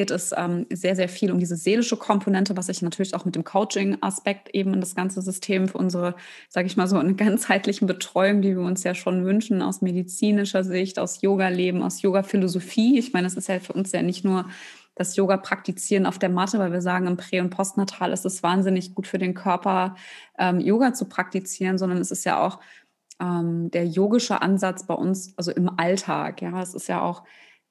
geht 0.00 0.10
es 0.10 0.32
ähm, 0.34 0.64
sehr, 0.72 0.96
sehr 0.96 1.10
viel 1.10 1.30
um 1.30 1.38
diese 1.38 1.56
seelische 1.56 1.98
Komponente, 1.98 2.56
was 2.56 2.70
ich 2.70 2.80
natürlich 2.80 3.14
auch 3.14 3.26
mit 3.26 3.34
dem 3.34 3.44
Coaching-Aspekt 3.44 4.48
eben 4.54 4.72
in 4.72 4.80
das 4.80 4.94
ganze 4.94 5.20
System 5.20 5.68
für 5.68 5.76
unsere, 5.76 6.14
sage 6.48 6.66
ich 6.66 6.78
mal 6.78 6.86
so, 6.86 6.96
eine 6.98 7.14
ganzheitlichen 7.14 7.86
Betreuung, 7.86 8.40
die 8.40 8.56
wir 8.56 8.62
uns 8.62 8.82
ja 8.82 8.94
schon 8.94 9.26
wünschen, 9.26 9.60
aus 9.60 9.82
medizinischer 9.82 10.64
Sicht, 10.64 10.98
aus 10.98 11.20
Yoga-Leben, 11.20 11.82
aus 11.82 12.00
Yoga-Philosophie. 12.00 12.98
Ich 12.98 13.12
meine, 13.12 13.26
es 13.26 13.34
ist 13.34 13.50
ja 13.50 13.60
für 13.60 13.74
uns 13.74 13.92
ja 13.92 14.00
nicht 14.00 14.24
nur 14.24 14.46
das 14.94 15.16
Yoga 15.16 15.36
praktizieren 15.36 16.06
auf 16.06 16.18
der 16.18 16.30
Matte, 16.30 16.58
weil 16.58 16.72
wir 16.72 16.80
sagen, 16.80 17.06
im 17.06 17.18
Prä- 17.18 17.40
und 17.42 17.50
Postnatal 17.50 18.10
ist 18.10 18.24
es 18.24 18.42
wahnsinnig 18.42 18.94
gut 18.94 19.06
für 19.06 19.18
den 19.18 19.34
Körper, 19.34 19.96
ähm, 20.38 20.60
Yoga 20.60 20.94
zu 20.94 21.10
praktizieren, 21.10 21.76
sondern 21.76 21.98
es 21.98 22.10
ist 22.10 22.24
ja 22.24 22.40
auch 22.40 22.58
ähm, 23.20 23.70
der 23.70 23.86
yogische 23.86 24.40
Ansatz 24.40 24.86
bei 24.86 24.94
uns, 24.94 25.34
also 25.36 25.50
im 25.50 25.78
Alltag. 25.78 26.40
Ja, 26.40 26.62
es 26.62 26.72
ist 26.72 26.88
ja 26.88 27.02
auch 27.02 27.22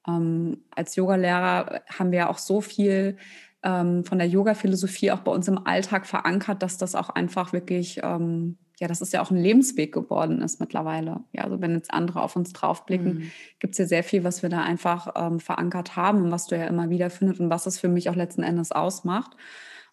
ähm, 0.06 0.58
als 0.74 0.96
Yogalehrer 0.96 1.82
haben 1.98 2.12
wir 2.12 2.30
auch 2.30 2.38
so 2.38 2.60
viel 2.60 3.16
ähm, 3.62 4.04
von 4.04 4.18
der 4.18 4.28
Yoga-Philosophie 4.28 5.10
auch 5.12 5.20
bei 5.20 5.32
uns 5.32 5.48
im 5.48 5.66
Alltag 5.66 6.06
verankert, 6.06 6.62
dass 6.62 6.78
das 6.78 6.94
auch 6.94 7.10
einfach 7.10 7.52
wirklich, 7.52 8.00
ähm, 8.02 8.56
ja, 8.78 8.88
dass 8.88 9.02
es 9.02 9.12
ja 9.12 9.20
auch 9.20 9.30
ein 9.30 9.36
Lebensweg 9.36 9.92
geworden 9.92 10.40
ist 10.40 10.60
mittlerweile. 10.60 11.20
Ja, 11.32 11.44
also 11.44 11.60
wenn 11.60 11.74
jetzt 11.74 11.92
andere 11.92 12.22
auf 12.22 12.36
uns 12.36 12.52
draufblicken, 12.52 13.14
mhm. 13.14 13.30
gibt 13.58 13.74
es 13.74 13.78
ja 13.78 13.86
sehr 13.86 14.02
viel, 14.02 14.24
was 14.24 14.42
wir 14.42 14.48
da 14.48 14.62
einfach 14.62 15.12
ähm, 15.16 15.40
verankert 15.40 15.96
haben 15.96 16.22
und 16.22 16.30
was 16.30 16.46
du 16.46 16.56
ja 16.56 16.64
immer 16.64 16.88
wieder 16.88 17.10
findest 17.10 17.40
und 17.40 17.50
was 17.50 17.66
es 17.66 17.78
für 17.78 17.88
mich 17.88 18.08
auch 18.08 18.16
letzten 18.16 18.42
Endes 18.42 18.72
ausmacht. 18.72 19.36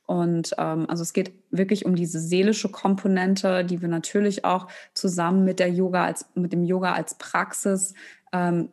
Und 0.06 0.56
ähm, 0.58 0.86
also 0.90 1.04
es 1.04 1.12
geht 1.12 1.34
wirklich 1.52 1.86
um 1.86 1.98
diese 1.98 2.22
seelische 2.22 2.70
Komponente, 2.70 3.66
die 3.66 3.82
wir 3.82 3.90
natürlich 3.90 4.46
auch 4.46 4.70
zusammen 4.94 5.44
mit 5.44 5.60
der 5.60 5.70
Yoga 5.70 6.06
als 6.06 6.30
mit 6.34 6.54
dem 6.54 6.64
Yoga 6.64 6.94
als 6.94 7.16
Praxis 7.16 7.94
ähm, 8.32 8.70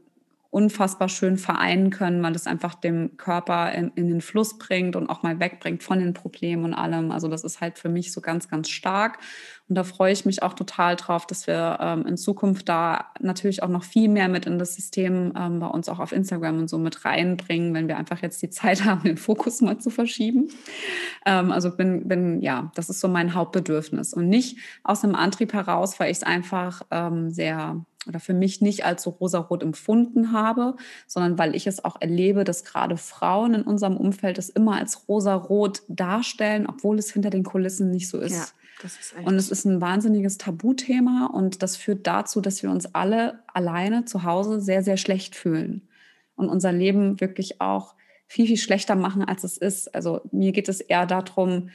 unfassbar 0.55 1.09
schön 1.09 1.37
vereinen 1.37 1.91
können, 1.91 2.23
weil 2.23 2.37
es 2.37 2.47
einfach 2.47 2.77
dem 2.77 3.17
Körper 3.17 3.73
in, 3.73 3.91
in, 3.97 4.07
den 4.07 4.21
Fluss 4.21 4.57
bringt 4.57 4.95
und 4.95 5.11
auch 5.11 5.25
mal 5.25 5.41
wegbringt 5.41 5.83
von 5.83 5.99
den 5.99 6.15
Problemen 6.15 6.65
und 6.65 6.75
allem. 6.75 7.11
Also 7.11 7.27
das 7.27 7.43
ist 7.43 7.61
halt 7.61 7.77
für 7.77 7.89
mich 7.89 8.13
so 8.13 8.21
ganz, 8.21 8.49
ganz 8.49 8.69
stark. 8.71 9.19
Und 9.69 9.75
da 9.75 9.83
freue 9.83 10.13
ich 10.13 10.25
mich 10.27 10.45
auch 10.45 10.53
total 10.53 10.95
drauf, 10.95 11.27
dass 11.27 11.49
wir 11.49 11.79
ähm, 11.81 12.07
in 12.07 12.17
Zukunft 12.17 12.69
da 12.69 13.07
natürlich 13.19 13.65
auch 13.65 13.69
noch 13.69 13.83
viel 13.83 14.09
mehr 14.09 14.29
mit 14.29 14.47
in 14.47 14.61
das 14.61 14.77
System 14.77 15.33
ähm, 15.37 15.59
bei 15.59 15.67
uns 15.67 15.89
auch 15.89 15.99
auf 15.99 16.13
Instagram 16.13 16.61
und 16.61 16.71
so 16.71 16.79
mit 16.79 17.05
reinbringen, 17.05 17.75
wenn 17.75 17.89
wir 17.89 17.97
einfach 17.97 18.23
jetzt 18.23 18.41
die 18.41 18.51
Zeit 18.51 18.85
haben, 18.85 19.03
den 19.03 19.17
Fokus 19.17 19.61
mal 19.61 19.79
zu 19.79 19.91
verschieben. 19.91 20.51
Ähm, 21.27 21.51
also 21.51 21.77
bin, 21.77 22.07
bin, 22.07 22.43
ja, 22.43 22.71
das 22.77 22.91
ist 22.91 23.01
so 23.01 23.09
mein 23.09 23.35
Hauptbedürfnis. 23.35 24.15
Und 24.15 24.29
nicht 24.29 24.59
aus 24.85 25.03
einem 25.03 25.17
Antrieb 25.17 25.53
heraus, 25.53 25.99
weil 25.99 26.13
ich 26.13 26.19
es 26.19 26.23
einfach 26.23 26.83
ähm, 26.93 27.31
sehr 27.33 27.85
oder 28.07 28.21
für 28.21 28.35
mich 28.35 28.61
nicht 28.61 28.85
als 28.85 29.03
so 29.03 29.11
rosarot 29.11 29.63
empfunden 29.63 30.33
habe, 30.33 30.77
sondern 31.07 31.39
weil 31.39 31.55
ich 31.55 31.67
es 31.67 31.85
auch 31.85 32.01
erlebe, 32.01 32.45
dass 32.45 32.65
gerade 32.65 32.97
Frauen 32.97 33.55
in 33.55 33.63
unserem 33.63 33.97
Umfeld 33.97 34.39
es 34.39 34.49
immer 34.49 34.77
als 34.77 35.09
rosarot 35.09 35.83
darstellen, 35.89 36.67
obwohl 36.67 36.99
es 36.99 37.13
hinter 37.13 37.31
den 37.31 37.45
Kulissen 37.45 37.91
nicht 37.91 38.09
so 38.09 38.19
ist. 38.19 38.35
Ja, 38.35 38.47
das 38.83 38.97
ist 38.99 39.15
und 39.25 39.35
es 39.37 39.51
ist 39.51 39.65
ein 39.65 39.81
wahnsinniges 39.81 40.39
Tabuthema 40.39 41.27
und 41.33 41.63
das 41.63 41.77
führt 41.77 42.07
dazu, 42.07 42.41
dass 42.41 42.63
wir 42.63 42.71
uns 42.71 42.95
alle 42.95 43.41
alleine 43.53 44.05
zu 44.05 44.25
Hause 44.25 44.61
sehr, 44.61 44.83
sehr 44.83 44.97
schlecht 44.97 45.37
fühlen 45.37 45.89
und 46.37 46.49
unser 46.49 46.73
Leben 46.73 47.21
wirklich 47.21 47.61
auch 47.61 47.95
viel, 48.27 48.47
viel 48.47 48.57
schlechter 48.57 48.97
machen, 48.97 49.23
als 49.25 49.45
es 49.45 49.59
ist. 49.59 49.95
Also 49.95 50.23
mir 50.33 50.53
geht 50.53 50.69
es 50.69 50.81
eher 50.81 51.07
darum, 51.07 51.71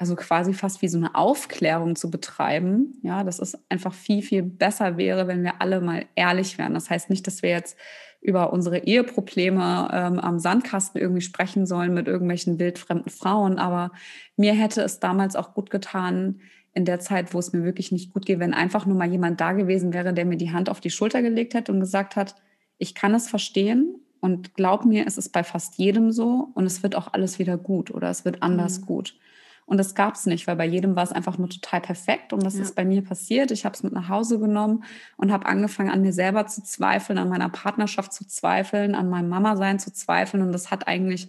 also 0.00 0.16
quasi 0.16 0.54
fast 0.54 0.80
wie 0.80 0.88
so 0.88 0.96
eine 0.96 1.14
Aufklärung 1.14 1.94
zu 1.94 2.10
betreiben. 2.10 2.98
Ja, 3.02 3.22
dass 3.22 3.38
es 3.38 3.58
einfach 3.68 3.92
viel, 3.92 4.22
viel 4.22 4.42
besser 4.42 4.96
wäre, 4.96 5.28
wenn 5.28 5.44
wir 5.44 5.60
alle 5.60 5.82
mal 5.82 6.06
ehrlich 6.14 6.56
wären. 6.56 6.72
Das 6.72 6.88
heißt 6.88 7.10
nicht, 7.10 7.26
dass 7.26 7.42
wir 7.42 7.50
jetzt 7.50 7.76
über 8.22 8.50
unsere 8.50 8.78
Eheprobleme 8.78 9.90
ähm, 9.92 10.18
am 10.18 10.38
Sandkasten 10.38 10.98
irgendwie 10.98 11.20
sprechen 11.20 11.66
sollen 11.66 11.92
mit 11.92 12.08
irgendwelchen 12.08 12.58
wildfremden 12.58 13.10
Frauen. 13.10 13.58
Aber 13.58 13.92
mir 14.38 14.54
hätte 14.54 14.80
es 14.80 15.00
damals 15.00 15.36
auch 15.36 15.52
gut 15.52 15.68
getan, 15.68 16.40
in 16.72 16.86
der 16.86 17.00
Zeit, 17.00 17.34
wo 17.34 17.38
es 17.38 17.52
mir 17.52 17.64
wirklich 17.64 17.92
nicht 17.92 18.14
gut 18.14 18.24
geht, 18.24 18.38
wenn 18.38 18.54
einfach 18.54 18.86
nur 18.86 18.96
mal 18.96 19.10
jemand 19.10 19.38
da 19.38 19.52
gewesen 19.52 19.92
wäre, 19.92 20.14
der 20.14 20.24
mir 20.24 20.38
die 20.38 20.52
Hand 20.52 20.70
auf 20.70 20.80
die 20.80 20.90
Schulter 20.90 21.20
gelegt 21.20 21.52
hätte 21.52 21.72
und 21.72 21.80
gesagt 21.80 22.16
hat, 22.16 22.36
ich 22.78 22.94
kann 22.94 23.14
es 23.14 23.28
verstehen 23.28 23.96
und 24.20 24.54
glaub 24.54 24.86
mir, 24.86 25.06
es 25.06 25.18
ist 25.18 25.30
bei 25.30 25.44
fast 25.44 25.76
jedem 25.76 26.10
so 26.10 26.48
und 26.54 26.64
es 26.64 26.82
wird 26.82 26.96
auch 26.96 27.12
alles 27.12 27.38
wieder 27.38 27.58
gut 27.58 27.90
oder 27.90 28.08
es 28.08 28.24
wird 28.24 28.42
anders 28.42 28.80
mhm. 28.80 28.86
gut. 28.86 29.14
Und 29.70 29.78
das 29.78 29.94
gab 29.94 30.16
es 30.16 30.26
nicht, 30.26 30.48
weil 30.48 30.56
bei 30.56 30.66
jedem 30.66 30.96
war 30.96 31.04
es 31.04 31.12
einfach 31.12 31.38
nur 31.38 31.48
total 31.48 31.80
perfekt. 31.80 32.32
Und 32.32 32.42
das 32.42 32.56
ja. 32.56 32.62
ist 32.62 32.74
bei 32.74 32.84
mir 32.84 33.04
passiert. 33.04 33.52
Ich 33.52 33.64
habe 33.64 33.72
es 33.76 33.84
mit 33.84 33.92
nach 33.92 34.08
Hause 34.08 34.40
genommen 34.40 34.82
und 35.16 35.30
habe 35.30 35.46
angefangen, 35.46 35.90
an 35.90 36.02
mir 36.02 36.12
selber 36.12 36.48
zu 36.48 36.64
zweifeln, 36.64 37.18
an 37.18 37.28
meiner 37.28 37.48
Partnerschaft 37.48 38.12
zu 38.12 38.26
zweifeln, 38.26 38.96
an 38.96 39.08
meinem 39.08 39.28
Mama-Sein 39.28 39.78
zu 39.78 39.92
zweifeln. 39.92 40.42
Und 40.42 40.50
das 40.50 40.72
hat 40.72 40.88
eigentlich 40.88 41.28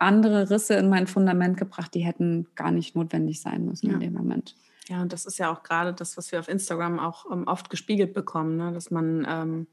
andere 0.00 0.50
Risse 0.50 0.74
in 0.74 0.88
mein 0.88 1.06
Fundament 1.06 1.56
gebracht, 1.56 1.94
die 1.94 2.00
hätten 2.00 2.48
gar 2.56 2.72
nicht 2.72 2.96
notwendig 2.96 3.40
sein 3.40 3.64
müssen 3.64 3.86
ja. 3.86 3.94
in 3.94 4.00
dem 4.00 4.12
Moment. 4.12 4.56
Ja, 4.88 5.00
und 5.00 5.12
das 5.12 5.24
ist 5.24 5.38
ja 5.38 5.52
auch 5.52 5.62
gerade 5.62 5.92
das, 5.92 6.16
was 6.16 6.32
wir 6.32 6.40
auf 6.40 6.48
Instagram 6.48 6.98
auch 6.98 7.30
ähm, 7.30 7.44
oft 7.46 7.70
gespiegelt 7.70 8.12
bekommen, 8.12 8.56
ne? 8.56 8.72
dass 8.72 8.90
man 8.90 9.24
ähm, 9.28 9.66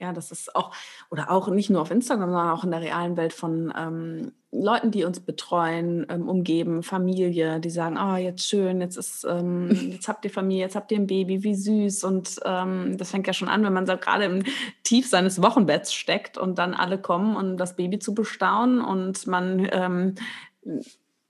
ja, 0.00 0.12
das 0.12 0.30
ist 0.30 0.54
auch, 0.54 0.74
oder 1.10 1.30
auch 1.30 1.48
nicht 1.48 1.70
nur 1.70 1.82
auf 1.82 1.90
Instagram, 1.90 2.30
sondern 2.30 2.50
auch 2.50 2.64
in 2.64 2.70
der 2.70 2.80
realen 2.80 3.16
Welt 3.16 3.32
von 3.32 3.72
ähm, 3.76 4.32
Leuten, 4.50 4.90
die 4.90 5.04
uns 5.04 5.20
betreuen, 5.20 6.06
ähm, 6.08 6.28
umgeben, 6.28 6.82
Familie, 6.82 7.60
die 7.60 7.70
sagen, 7.70 7.98
oh, 7.98 8.16
jetzt 8.16 8.48
schön, 8.48 8.80
jetzt 8.80 8.96
ist, 8.96 9.26
ähm, 9.28 9.90
jetzt 9.92 10.08
habt 10.08 10.24
ihr 10.24 10.30
Familie, 10.30 10.62
jetzt 10.62 10.76
habt 10.76 10.92
ihr 10.92 10.98
ein 10.98 11.06
Baby, 11.06 11.42
wie 11.42 11.54
süß. 11.54 12.04
Und 12.04 12.38
ähm, 12.44 12.96
das 12.96 13.10
fängt 13.10 13.26
ja 13.26 13.32
schon 13.32 13.48
an, 13.48 13.64
wenn 13.64 13.72
man 13.72 13.86
so 13.86 13.96
gerade 13.96 14.24
im 14.24 14.44
Tief 14.84 15.08
seines 15.08 15.42
Wochenbetts 15.42 15.92
steckt 15.92 16.38
und 16.38 16.58
dann 16.58 16.74
alle 16.74 16.98
kommen, 16.98 17.36
um 17.36 17.56
das 17.56 17.76
Baby 17.76 17.98
zu 17.98 18.14
bestaunen 18.14 18.80
und 18.80 19.26
man 19.26 19.68
ähm, 19.72 20.14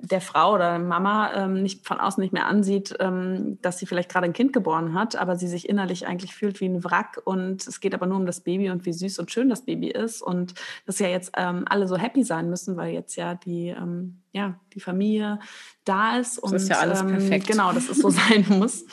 der 0.00 0.20
Frau 0.20 0.54
oder 0.54 0.78
Mama 0.78 1.32
ähm, 1.34 1.62
nicht 1.62 1.84
von 1.84 1.98
außen 1.98 2.20
nicht 2.20 2.32
mehr 2.32 2.46
ansieht, 2.46 2.94
ähm, 3.00 3.58
dass 3.62 3.78
sie 3.78 3.86
vielleicht 3.86 4.08
gerade 4.08 4.26
ein 4.26 4.32
Kind 4.32 4.52
geboren 4.52 4.94
hat, 4.94 5.16
aber 5.16 5.34
sie 5.34 5.48
sich 5.48 5.68
innerlich 5.68 6.06
eigentlich 6.06 6.34
fühlt 6.34 6.60
wie 6.60 6.68
ein 6.68 6.84
Wrack 6.84 7.20
und 7.24 7.66
es 7.66 7.80
geht 7.80 7.94
aber 7.94 8.06
nur 8.06 8.16
um 8.16 8.26
das 8.26 8.40
Baby 8.40 8.70
und 8.70 8.86
wie 8.86 8.92
süß 8.92 9.18
und 9.18 9.32
schön 9.32 9.48
das 9.48 9.64
Baby 9.64 9.90
ist 9.90 10.22
und 10.22 10.54
dass 10.86 11.00
ja 11.00 11.08
jetzt 11.08 11.32
ähm, 11.36 11.64
alle 11.68 11.88
so 11.88 11.96
happy 11.96 12.22
sein 12.22 12.48
müssen, 12.48 12.76
weil 12.76 12.92
jetzt 12.92 13.16
ja 13.16 13.34
die 13.34 13.68
ähm, 13.68 14.22
ja 14.32 14.60
die 14.72 14.80
Familie 14.80 15.40
da 15.84 16.18
ist 16.18 16.38
und 16.38 16.52
das 16.52 16.62
ist 16.62 16.68
ja 16.68 16.78
alles 16.78 17.00
ähm, 17.00 17.08
perfekt. 17.08 17.48
genau, 17.48 17.72
dass 17.72 17.88
es 17.88 17.98
so 17.98 18.10
sein 18.10 18.46
muss 18.48 18.84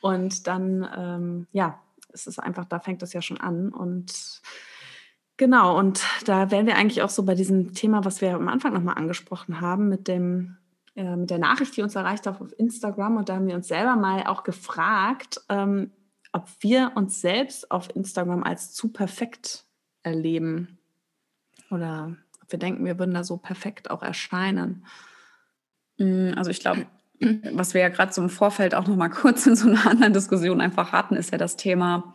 und 0.00 0.46
dann 0.46 0.88
ähm, 0.96 1.46
ja, 1.52 1.80
es 2.14 2.26
ist 2.26 2.38
einfach, 2.38 2.64
da 2.64 2.80
fängt 2.80 3.02
es 3.02 3.12
ja 3.12 3.20
schon 3.20 3.38
an 3.38 3.68
und 3.68 4.40
Genau, 5.36 5.78
und 5.78 6.02
da 6.24 6.50
wären 6.50 6.66
wir 6.66 6.76
eigentlich 6.76 7.02
auch 7.02 7.10
so 7.10 7.22
bei 7.24 7.34
diesem 7.34 7.74
Thema, 7.74 8.04
was 8.04 8.20
wir 8.20 8.34
am 8.34 8.48
Anfang 8.48 8.72
nochmal 8.72 8.96
angesprochen 8.96 9.60
haben, 9.60 9.88
mit 9.88 10.08
dem 10.08 10.56
äh, 10.96 11.14
mit 11.14 11.28
der 11.28 11.38
Nachricht, 11.38 11.76
die 11.76 11.82
uns 11.82 11.94
erreicht 11.94 12.26
hat 12.26 12.40
auf 12.40 12.58
Instagram. 12.58 13.18
Und 13.18 13.28
da 13.28 13.34
haben 13.34 13.46
wir 13.46 13.54
uns 13.54 13.68
selber 13.68 13.96
mal 13.96 14.26
auch 14.26 14.44
gefragt, 14.44 15.42
ähm, 15.50 15.90
ob 16.32 16.48
wir 16.60 16.92
uns 16.94 17.20
selbst 17.20 17.70
auf 17.70 17.94
Instagram 17.94 18.42
als 18.42 18.72
zu 18.72 18.88
perfekt 18.88 19.64
erleben. 20.02 20.78
Oder 21.70 22.16
ob 22.42 22.50
wir 22.50 22.58
denken, 22.58 22.84
wir 22.86 22.98
würden 22.98 23.14
da 23.14 23.24
so 23.24 23.36
perfekt 23.36 23.90
auch 23.90 24.02
erscheinen. 24.02 24.86
Mm, 25.98 26.30
also 26.34 26.50
ich 26.50 26.60
glaube, 26.60 26.86
was 27.52 27.74
wir 27.74 27.82
ja 27.82 27.88
gerade 27.90 28.12
so 28.12 28.22
im 28.22 28.30
Vorfeld 28.30 28.74
auch 28.74 28.86
noch 28.86 28.96
mal 28.96 29.10
kurz 29.10 29.46
in 29.46 29.56
so 29.56 29.68
einer 29.68 29.86
anderen 29.86 30.14
Diskussion 30.14 30.62
einfach 30.62 30.92
hatten, 30.92 31.14
ist 31.14 31.30
ja 31.30 31.38
das 31.38 31.56
Thema, 31.56 32.14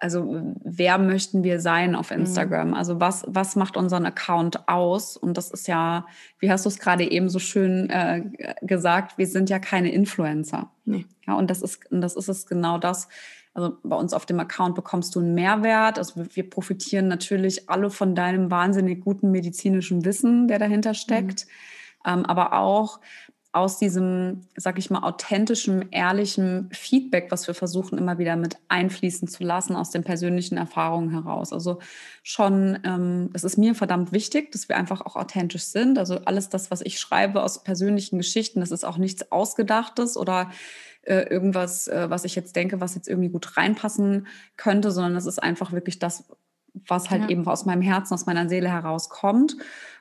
also 0.00 0.42
wer 0.62 0.98
möchten 0.98 1.44
wir 1.44 1.60
sein 1.60 1.94
auf 1.94 2.10
mhm. 2.10 2.20
Instagram? 2.20 2.68
Mhm. 2.68 2.74
Also 2.74 3.00
was, 3.00 3.24
was 3.28 3.56
macht 3.56 3.76
unseren 3.76 4.06
Account 4.06 4.68
aus? 4.68 5.16
Und 5.16 5.36
das 5.36 5.50
ist 5.50 5.68
ja, 5.68 6.06
wie 6.38 6.50
hast 6.50 6.64
du 6.64 6.68
es 6.68 6.78
gerade 6.78 7.10
eben 7.10 7.28
so 7.28 7.38
schön 7.38 7.90
äh, 7.90 8.24
gesagt, 8.62 9.18
wir 9.18 9.26
sind 9.26 9.50
ja 9.50 9.58
keine 9.58 9.92
Influencer. 9.92 10.70
Nee. 10.84 11.06
Ja, 11.26 11.34
und 11.34 11.50
das 11.50 11.62
ist, 11.62 11.90
und 11.90 12.00
das 12.00 12.16
ist 12.16 12.28
es 12.28 12.46
genau 12.46 12.78
das. 12.78 13.08
Also 13.52 13.76
bei 13.84 13.96
uns 13.96 14.12
auf 14.12 14.26
dem 14.26 14.40
Account 14.40 14.74
bekommst 14.74 15.14
du 15.14 15.20
einen 15.20 15.34
Mehrwert. 15.34 15.98
Also 15.98 16.24
wir 16.34 16.50
profitieren 16.50 17.08
natürlich 17.08 17.70
alle 17.70 17.90
von 17.90 18.14
deinem 18.14 18.50
wahnsinnig 18.50 19.00
guten 19.00 19.30
medizinischen 19.30 20.04
Wissen, 20.04 20.48
der 20.48 20.58
dahinter 20.58 20.94
steckt. 20.94 21.46
Mhm. 21.46 21.50
Ähm, 22.06 22.26
aber 22.26 22.52
auch 22.52 23.00
aus 23.54 23.78
diesem, 23.78 24.40
sag 24.56 24.78
ich 24.78 24.90
mal, 24.90 25.04
authentischen, 25.04 25.92
ehrlichen 25.92 26.68
Feedback, 26.72 27.28
was 27.30 27.46
wir 27.46 27.54
versuchen 27.54 27.96
immer 27.98 28.18
wieder 28.18 28.34
mit 28.34 28.56
einfließen 28.68 29.28
zu 29.28 29.44
lassen, 29.44 29.76
aus 29.76 29.90
den 29.90 30.02
persönlichen 30.02 30.56
Erfahrungen 30.56 31.10
heraus. 31.10 31.52
Also 31.52 31.78
schon, 32.24 32.80
ähm, 32.84 33.30
es 33.32 33.44
ist 33.44 33.56
mir 33.56 33.76
verdammt 33.76 34.10
wichtig, 34.10 34.50
dass 34.50 34.68
wir 34.68 34.76
einfach 34.76 35.02
auch 35.02 35.14
authentisch 35.14 35.62
sind. 35.62 35.98
Also 35.98 36.18
alles 36.24 36.48
das, 36.48 36.72
was 36.72 36.80
ich 36.80 36.98
schreibe 36.98 37.44
aus 37.44 37.62
persönlichen 37.62 38.18
Geschichten, 38.18 38.58
das 38.58 38.72
ist 38.72 38.84
auch 38.84 38.98
nichts 38.98 39.30
Ausgedachtes 39.30 40.16
oder 40.16 40.50
äh, 41.02 41.28
irgendwas, 41.28 41.86
äh, 41.86 42.10
was 42.10 42.24
ich 42.24 42.34
jetzt 42.34 42.56
denke, 42.56 42.80
was 42.80 42.96
jetzt 42.96 43.08
irgendwie 43.08 43.28
gut 43.28 43.56
reinpassen 43.56 44.26
könnte, 44.56 44.90
sondern 44.90 45.14
das 45.14 45.26
ist 45.26 45.40
einfach 45.40 45.70
wirklich 45.70 46.00
das, 46.00 46.24
was 46.88 47.10
halt 47.10 47.22
ja. 47.22 47.28
eben 47.28 47.46
aus 47.46 47.66
meinem 47.66 47.82
Herzen, 47.82 48.14
aus 48.14 48.26
meiner 48.26 48.48
Seele 48.48 48.68
herauskommt. 48.68 49.56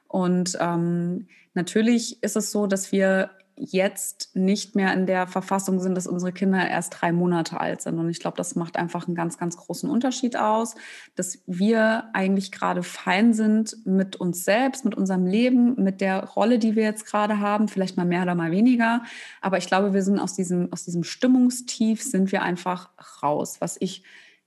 Und 0.08 0.58
ähm, 0.60 1.28
natürlich 1.54 2.22
ist 2.24 2.36
es 2.36 2.52
so, 2.52 2.66
dass 2.66 2.92
wir 2.92 3.30
jetzt 3.56 4.36
nicht 4.36 4.76
mehr 4.76 4.94
in 4.94 5.06
der 5.06 5.28
Verfassung 5.28 5.80
sind, 5.80 5.96
dass 5.96 6.08
unsere 6.08 6.32
Kinder 6.32 6.68
erst 6.68 7.02
drei 7.02 7.12
Monate 7.12 7.60
alt 7.60 7.82
sind. 7.82 8.00
Und 8.00 8.10
ich 8.10 8.20
glaube, 8.20 8.38
das 8.38 8.56
macht 8.56 8.78
einfach 8.78 9.08
einen 9.08 9.16
ganz, 9.16 9.38
ganz 9.38 9.58
großen 9.58 9.90
Unterschied 9.90 10.36
aus, 10.36 10.76
dass 11.16 11.40
wir 11.46 12.10
eigentlich 12.14 12.52
gerade 12.52 12.84
fein 12.84 13.34
sind 13.34 13.78
mit 13.86 14.16
uns 14.16 14.44
selbst, 14.44 14.86
mit 14.86 14.96
unserem 14.96 15.26
Leben, 15.26 15.76
mit 15.82 16.02
der 16.02 16.24
Rolle, 16.24 16.60
die 16.60 16.76
wir 16.76 16.84
jetzt 16.84 17.06
gerade 17.06 17.40
haben, 17.40 17.68
vielleicht 17.68 17.98
mal 17.98 18.06
mehr 18.06 18.24
oder 18.24 18.36
mal 18.36 18.52
weniger. 18.52 19.04
Aber 19.42 19.58
ich 19.58 19.68
glaube, 19.68 19.94
wir 19.94 20.02
sind 20.02 20.20
aus 20.20 20.34
diesem, 20.34 20.72
aus 20.74 20.86
diesem 20.86 21.04
Stimmungstief 21.04 22.02
sind 22.02 22.32
wir 22.32 22.42
einfach 22.42 22.90
raus, 23.22 23.58
was 23.60 23.78
ich 23.80 24.04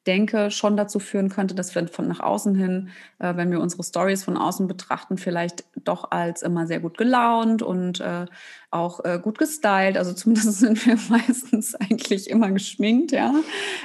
denke, 0.07 0.51
schon 0.51 0.77
dazu 0.77 0.99
führen 0.99 1.29
könnte, 1.29 1.55
dass 1.55 1.75
wir 1.75 1.87
von 1.89 2.09
nach 2.09 2.21
außen 2.21 2.55
hin, 2.55 2.91
äh, 3.19 3.37
wenn 3.37 3.51
wir 3.51 3.61
unsere 3.61 3.83
Stories 3.83 4.25
von 4.25 4.37
außen 4.37 4.67
betrachten, 4.67 5.19
vielleicht 5.19 5.65
doch 5.77 6.11
als 6.11 6.43
immer 6.43 6.67
sehr 6.67 6.81
gut 6.81 6.97
gelaunt 6.97 7.63
und 7.63 8.01
äh, 8.01 8.27
auch 8.71 9.05
äh, 9.05 9.19
gut 9.23 9.39
gestylt. 9.39 9.97
Also 9.97 10.13
zumindest 10.13 10.53
sind 10.59 10.87
wir 10.87 10.97
meistens 11.09 11.75
eigentlich 11.75 12.31
immer 12.31 12.51
geschminkt, 12.51 13.13
ja. 13.13 13.35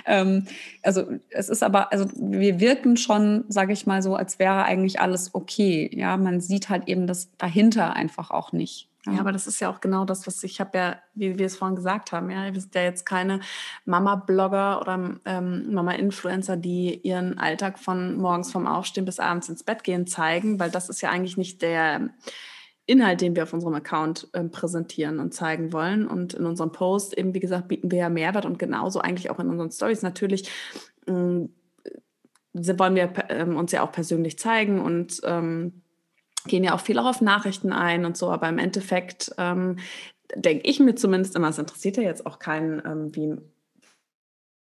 Ähm, 0.06 0.46
also 0.84 1.06
es 1.30 1.50
ist 1.50 1.64
aber, 1.64 1.92
also 1.92 2.06
wir 2.16 2.60
wirken 2.60 2.98
schon, 2.98 3.46
sage 3.48 3.74
ich 3.74 3.88
mal 3.88 4.02
so, 4.02 4.16
als 4.16 4.40
wäre 4.40 4.64
eigentlich 4.64 5.00
alles 5.00 5.34
okay. 5.34 5.90
Ja, 5.94 6.18
man 6.18 6.42
sieht 6.42 6.70
halt 6.70 6.88
eben 6.88 7.08
das 7.08 7.30
dahinter 7.38 7.94
einfach 7.94 8.32
auch 8.32 8.52
nicht. 8.52 8.91
Ja. 9.06 9.20
aber 9.20 9.32
das 9.32 9.48
ist 9.48 9.60
ja 9.60 9.70
auch 9.72 9.82
genau 9.82 10.06
das, 10.06 10.28
was 10.28 10.44
ich 10.44 10.60
habe 10.60 10.78
ja, 10.78 10.96
wie 11.16 11.40
wir 11.40 11.48
es 11.48 11.56
vorhin 11.56 11.76
gesagt 11.76 12.12
haben, 12.12 12.30
ja, 12.30 12.54
wir 12.54 12.62
sind 12.62 12.76
ja 12.76 12.84
jetzt 12.84 13.06
keine 13.06 13.40
Mama-Blogger 13.86 14.80
oder 14.80 15.20
ähm, 15.26 15.74
Mama-Influencer, 15.74 16.56
die 16.56 17.00
ihren 17.02 17.40
Alltag 17.40 17.80
von 17.80 18.18
morgens 18.18 18.52
vom 18.52 18.68
Aufstehen 18.68 19.06
bis 19.06 19.20
abends 19.20 19.50
ins 19.50 19.64
Bett 19.64 19.84
gehen 19.84 20.06
zeigen, 20.06 20.60
weil 20.60 20.70
das 20.70 20.90
ist 20.90 21.02
ja 21.02 21.10
eigentlich 21.10 21.38
nicht 21.38 21.64
der 21.64 22.12
Inhalt, 22.86 23.22
den 23.22 23.36
wir 23.36 23.44
auf 23.44 23.54
unserem 23.54 23.76
Account 23.76 24.28
äh, 24.34 24.44
präsentieren 24.44 25.20
und 25.20 25.34
zeigen 25.34 25.72
wollen. 25.72 26.08
Und 26.08 26.34
in 26.34 26.46
unserem 26.46 26.72
Post 26.72 27.18
eben, 27.18 27.34
wie 27.34 27.40
gesagt, 27.40 27.70
bieten 27.70 27.90
wir 27.90 28.00
ja 28.00 28.10
Mehrwert 28.10 28.46
und 28.46 28.60
genauso 28.60 29.00
eigentlich 29.00 29.30
auch 29.30 29.40
in 29.40 29.50
unseren 29.50 29.72
Stories 29.72 30.02
natürlich. 30.02 30.50
Äh, 31.08 31.48
wollen 32.54 32.96
wir 32.96 33.14
äh, 33.30 33.44
uns 33.44 33.72
ja 33.72 33.82
auch 33.82 33.92
persönlich 33.92 34.38
zeigen 34.38 34.82
und 34.82 35.22
ähm, 35.24 35.84
gehen 36.46 36.64
ja 36.64 36.74
auch 36.74 36.80
viel 36.80 37.00
auch 37.00 37.06
auf 37.06 37.22
Nachrichten 37.22 37.72
ein 37.72 38.06
und 38.06 38.18
so, 38.18 38.32
aber 38.32 38.50
im 38.50 38.58
Endeffekt 38.58 39.34
ähm, 39.38 39.78
denke 40.36 40.68
ich 40.68 40.80
mir 40.80 40.96
zumindest 40.96 41.36
immer, 41.36 41.50
es 41.50 41.58
interessiert 41.58 41.98
ja 41.98 42.04
jetzt 42.04 42.26
auch 42.26 42.40
keinen, 42.40 42.82
ähm, 42.86 43.16
wie, 43.16 43.38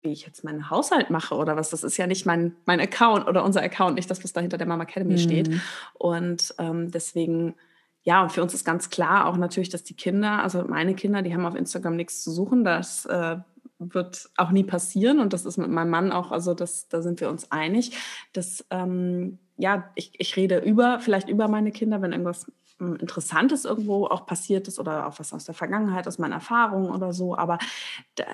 wie 0.03 0.13
ich 0.13 0.27
jetzt 0.27 0.45
meinen 0.45 0.71
Haushalt 0.71 1.11
mache 1.11 1.35
oder 1.35 1.57
was. 1.57 1.71
Das 1.71 1.85
ist 1.85 1.97
ja 1.97 2.07
nicht 2.07 2.27
mein, 2.27 2.57
mein 2.67 2.81
Account 2.81 3.27
oder 3.27 3.45
unser 3.45 3.63
Account, 3.63 3.97
nicht 3.97 4.11
das, 4.11 4.23
was 4.23 4.33
da 4.33 4.41
hinter 4.41 4.59
der 4.59 4.67
Mama 4.67 4.85
Academy 4.85 5.15
mhm. 5.15 5.19
steht. 5.19 5.51
Und 5.95 6.55
ähm, 6.59 6.91
deswegen, 6.91 7.55
ja, 8.03 8.23
und 8.23 8.33
für 8.33 8.43
uns 8.43 8.55
ist 8.55 8.65
ganz 8.65 8.91
klar 8.91 9.27
auch 9.27 9.37
natürlich, 9.37 9.71
dass 9.71 9.85
die 9.85 9.97
Kinder, 9.97 10.43
also 10.43 10.65
meine 10.65 10.95
Kinder, 10.95 11.23
die 11.23 11.35
haben 11.35 11.47
auf 11.47 11.55
Instagram 11.55 11.97
nichts 11.97 12.23
zu 12.23 12.31
suchen. 12.31 12.65
Das 12.65 13.07
äh, 13.07 13.37
wird 13.79 14.31
auch 14.37 14.51
nie 14.51 14.65
passieren 14.65 15.19
und 15.21 15.33
das 15.33 15.45
ist 15.45 15.57
mit 15.57 15.71
meinem 15.71 15.91
Mann 15.91 16.13
auch, 16.13 16.31
also 16.31 16.55
das, 16.55 16.89
da 16.89 17.03
sind 17.03 17.21
wir 17.21 17.29
uns 17.29 17.51
einig, 17.51 17.97
dass 18.33 18.65
ähm, 18.71 19.39
ja, 19.57 19.91
ich, 19.95 20.13
ich 20.19 20.37
rede 20.37 20.59
über, 20.59 21.01
vielleicht 21.01 21.29
über 21.29 21.49
meine 21.49 21.71
Kinder, 21.71 22.03
wenn 22.03 22.13
irgendwas 22.13 22.51
hm, 22.79 22.97
Interessantes 22.97 23.65
irgendwo 23.65 24.07
auch 24.07 24.27
passiert 24.27 24.69
ist 24.69 24.79
oder 24.79 25.07
auch 25.07 25.19
was 25.19 25.33
aus 25.33 25.45
der 25.45 25.55
Vergangenheit, 25.55 26.09
aus 26.09 26.19
meinen 26.19 26.33
Erfahrungen 26.33 26.91
oder 26.91 27.13
so. 27.13 27.37
Aber 27.37 27.59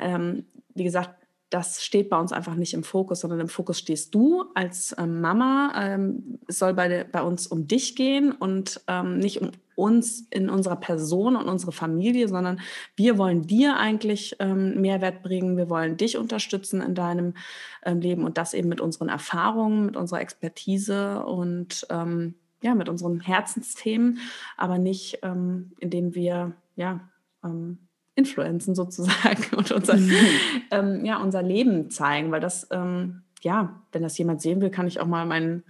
ähm, 0.01 0.47
wie 0.75 0.85
gesagt, 0.85 1.11
das 1.51 1.83
steht 1.83 2.09
bei 2.09 2.19
uns 2.19 2.33
einfach 2.33 2.55
nicht 2.55 2.75
im 2.75 2.85
Fokus, 2.85 3.21
sondern 3.21 3.41
im 3.41 3.49
Fokus 3.49 3.79
stehst 3.79 4.15
du 4.15 4.45
als 4.55 4.95
ähm, 4.99 5.21
Mama. 5.21 5.73
Ähm, 5.77 6.39
es 6.47 6.61
soll 6.61 6.75
bei, 6.75 7.05
bei 7.05 7.23
uns 7.23 7.49
um 7.49 7.67
dich 7.67 7.97
gehen 7.97 8.33
und 8.33 8.81
ähm, 8.87 9.19
nicht 9.19 9.43
um 9.43 9.51
uns 9.81 10.27
in 10.31 10.49
unserer 10.49 10.77
Person 10.77 11.37
und 11.37 11.49
unsere 11.49 11.73
Familie, 11.73 12.29
sondern 12.29 12.61
wir 12.97 13.19
wollen 13.19 13.47
dir 13.47 13.77
eigentlich 13.77 14.37
ähm, 14.39 14.81
Mehrwert 14.81 15.23
bringen. 15.23 15.57
Wir 15.57 15.71
wollen 15.71 15.97
dich 15.97 16.17
unterstützen 16.17 16.83
in 16.83 16.95
deinem 16.95 17.35
ähm, 17.85 18.01
Leben 18.01 18.25
und 18.25 18.39
das 18.39 18.55
eben 18.55 18.69
mit 18.69 18.81
unseren 18.81 19.09
Erfahrungen, 19.09 19.87
mit 19.87 19.97
unserer 19.97 20.21
Expertise 20.21 21.25
und 21.25 21.87
ähm, 21.91 22.35
ja, 22.63 22.75
mit 22.75 22.91
unseren 22.91 23.21
Herzensthemen, 23.21 24.19
aber 24.59 24.77
nicht, 24.77 25.21
indem 25.23 26.15
wir 26.15 26.53
ja 26.77 27.01
influenzen 28.21 28.75
sozusagen 28.75 29.45
und 29.57 29.73
unser, 29.73 29.97
mhm. 29.97 30.13
ähm, 30.71 31.05
ja, 31.05 31.19
unser 31.19 31.43
Leben 31.43 31.91
zeigen, 31.91 32.31
weil 32.31 32.41
das, 32.41 32.69
ähm, 32.71 33.23
ja, 33.43 33.81
wenn 33.93 34.03
das 34.03 34.19
jemand 34.19 34.43
sehen 34.43 34.61
will, 34.61 34.71
kann 34.71 34.87
ich 34.87 35.01
auch 35.01 35.07
mal 35.07 35.27
mein, 35.27 35.65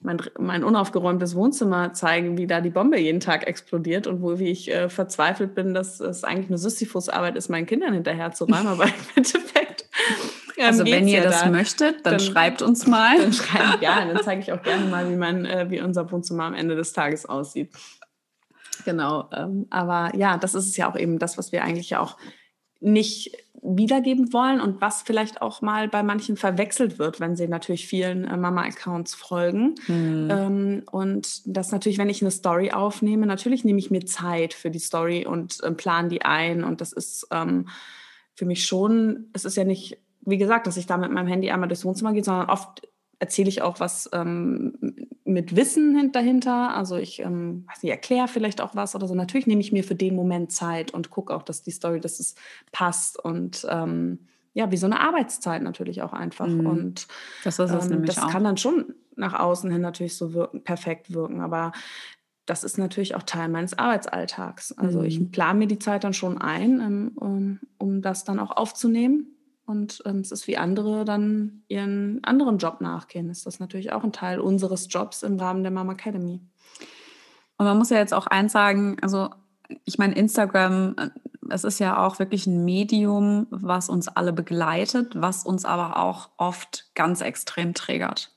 mein, 0.00 0.22
mein 0.38 0.64
unaufgeräumtes 0.64 1.34
Wohnzimmer 1.34 1.92
zeigen, 1.92 2.38
wie 2.38 2.46
da 2.46 2.60
die 2.60 2.70
Bombe 2.70 2.98
jeden 2.98 3.20
Tag 3.20 3.46
explodiert 3.46 4.06
und 4.06 4.22
wo 4.22 4.38
wie 4.38 4.50
ich 4.50 4.70
äh, 4.70 4.88
verzweifelt 4.88 5.54
bin, 5.54 5.74
dass 5.74 6.00
es 6.00 6.24
eigentlich 6.24 6.48
eine 6.48 6.58
Sisyphus-Arbeit 6.58 7.36
ist, 7.36 7.48
meinen 7.48 7.66
Kindern 7.66 7.94
hinterher 7.94 8.32
zu 8.32 8.44
räumen, 8.44 8.68
aber 8.68 8.84
im 8.84 8.92
Endeffekt 9.16 9.88
ähm, 10.56 10.66
also 10.66 10.84
wenn 10.84 11.06
ihr 11.06 11.18
ja 11.18 11.24
das 11.24 11.42
da. 11.42 11.50
möchtet, 11.50 12.04
dann, 12.04 12.14
dann, 12.14 12.20
schreibt 12.20 12.62
uns 12.62 12.86
mal. 12.86 13.16
Dann 13.18 13.32
schreibt, 13.32 13.82
ja, 13.82 14.04
dann 14.04 14.22
zeige 14.22 14.42
ich 14.42 14.52
auch 14.52 14.62
gerne 14.62 14.86
mal, 14.86 15.08
wie 15.10 15.16
man, 15.16 15.44
äh, 15.44 15.70
wie 15.70 15.80
unser 15.80 16.10
Wohnzimmer 16.10 16.44
am 16.44 16.54
Ende 16.54 16.74
des 16.74 16.92
Tages 16.92 17.26
aussieht. 17.26 17.72
Genau. 18.84 19.28
Ähm, 19.32 19.66
aber 19.70 20.14
ja, 20.16 20.36
das 20.36 20.54
ist 20.54 20.66
es 20.66 20.76
ja 20.76 20.90
auch 20.90 20.96
eben 20.96 21.18
das, 21.18 21.38
was 21.38 21.52
wir 21.52 21.62
eigentlich 21.62 21.90
ja 21.90 22.00
auch 22.00 22.16
nicht 22.80 23.32
wiedergeben 23.62 24.32
wollen 24.32 24.60
und 24.60 24.80
was 24.80 25.02
vielleicht 25.02 25.42
auch 25.42 25.62
mal 25.62 25.88
bei 25.88 26.02
manchen 26.02 26.36
verwechselt 26.36 26.98
wird, 26.98 27.20
wenn 27.20 27.36
sie 27.36 27.48
natürlich 27.48 27.86
vielen 27.86 28.24
äh, 28.24 28.36
Mama-Accounts 28.36 29.14
folgen. 29.14 29.74
Mhm. 29.88 30.28
Ähm, 30.30 30.82
und 30.90 31.42
das 31.44 31.72
natürlich, 31.72 31.98
wenn 31.98 32.08
ich 32.08 32.22
eine 32.22 32.30
Story 32.30 32.70
aufnehme, 32.70 33.26
natürlich 33.26 33.64
nehme 33.64 33.78
ich 33.78 33.90
mir 33.90 34.06
Zeit 34.06 34.54
für 34.54 34.70
die 34.70 34.78
Story 34.78 35.26
und 35.26 35.62
äh, 35.62 35.72
plane 35.72 36.08
die 36.08 36.22
ein. 36.22 36.62
Und 36.62 36.80
das 36.80 36.92
ist 36.92 37.26
ähm, 37.32 37.68
für 38.34 38.46
mich 38.46 38.64
schon, 38.64 39.26
es 39.32 39.44
ist 39.44 39.56
ja 39.56 39.64
nicht, 39.64 39.98
wie 40.20 40.38
gesagt, 40.38 40.66
dass 40.66 40.76
ich 40.76 40.86
da 40.86 40.96
mit 40.96 41.10
meinem 41.10 41.26
Handy 41.26 41.50
einmal 41.50 41.68
durchs 41.68 41.84
Wohnzimmer 41.84 42.12
gehe, 42.12 42.24
sondern 42.24 42.50
oft 42.50 42.87
erzähle 43.18 43.48
ich 43.48 43.62
auch 43.62 43.80
was 43.80 44.08
ähm, 44.12 44.74
mit 45.24 45.56
Wissen 45.56 46.12
dahinter. 46.12 46.74
Also 46.74 46.96
ich 46.96 47.20
ähm, 47.20 47.66
erkläre 47.82 48.28
vielleicht 48.28 48.60
auch 48.60 48.74
was 48.74 48.94
oder 48.94 49.08
so. 49.08 49.14
Natürlich 49.14 49.46
nehme 49.46 49.60
ich 49.60 49.72
mir 49.72 49.84
für 49.84 49.94
den 49.94 50.14
Moment 50.14 50.52
Zeit 50.52 50.92
und 50.92 51.10
gucke 51.10 51.34
auch, 51.34 51.42
dass 51.42 51.62
die 51.62 51.70
Story, 51.70 52.00
dass 52.00 52.20
es 52.20 52.34
passt 52.72 53.22
und 53.22 53.66
ähm, 53.68 54.20
ja, 54.54 54.70
wie 54.70 54.76
so 54.76 54.86
eine 54.86 55.00
Arbeitszeit 55.00 55.62
natürlich 55.62 56.02
auch 56.02 56.12
einfach. 56.12 56.46
Mhm. 56.46 56.66
Und 56.66 57.08
das, 57.44 57.58
ist 57.58 57.70
es 57.70 57.90
ähm, 57.90 58.04
das 58.04 58.18
auch. 58.18 58.30
kann 58.30 58.44
dann 58.44 58.56
schon 58.56 58.94
nach 59.14 59.38
außen 59.38 59.70
hin 59.70 59.80
natürlich 59.80 60.16
so 60.16 60.32
wirken, 60.32 60.62
perfekt 60.62 61.12
wirken. 61.12 61.40
Aber 61.40 61.72
das 62.46 62.64
ist 62.64 62.78
natürlich 62.78 63.14
auch 63.14 63.22
Teil 63.24 63.48
meines 63.48 63.76
Arbeitsalltags. 63.76 64.72
Also 64.72 65.00
mhm. 65.00 65.04
ich 65.04 65.32
plane 65.32 65.58
mir 65.58 65.66
die 65.66 65.78
Zeit 65.78 66.04
dann 66.04 66.14
schon 66.14 66.38
ein, 66.38 66.80
ähm, 66.80 67.12
um, 67.16 67.60
um 67.78 68.00
das 68.00 68.24
dann 68.24 68.38
auch 68.38 68.56
aufzunehmen 68.56 69.37
und 69.68 70.02
ähm, 70.06 70.20
es 70.20 70.32
ist 70.32 70.46
wie 70.46 70.56
andere 70.56 71.04
dann 71.04 71.62
ihren 71.68 72.24
anderen 72.24 72.58
Job 72.58 72.80
nachgehen. 72.80 73.28
Ist 73.28 73.46
das 73.46 73.60
natürlich 73.60 73.92
auch 73.92 74.02
ein 74.02 74.12
Teil 74.12 74.40
unseres 74.40 74.88
Jobs 74.90 75.22
im 75.22 75.38
Rahmen 75.38 75.62
der 75.62 75.72
Mama 75.72 75.92
Academy. 75.92 76.40
Und 77.58 77.66
man 77.66 77.76
muss 77.76 77.90
ja 77.90 77.98
jetzt 77.98 78.14
auch 78.14 78.26
eins 78.26 78.52
sagen, 78.52 78.96
also 79.02 79.28
ich 79.84 79.98
meine, 79.98 80.14
Instagram, 80.14 80.94
äh, 80.96 81.10
es 81.50 81.64
ist 81.64 81.78
ja 81.80 82.04
auch 82.04 82.18
wirklich 82.18 82.46
ein 82.46 82.64
Medium, 82.64 83.46
was 83.50 83.90
uns 83.90 84.08
alle 84.08 84.32
begleitet, 84.32 85.12
was 85.14 85.44
uns 85.44 85.64
aber 85.64 85.98
auch 85.98 86.30
oft 86.38 86.86
ganz 86.94 87.20
extrem 87.20 87.74
triggert. 87.74 88.32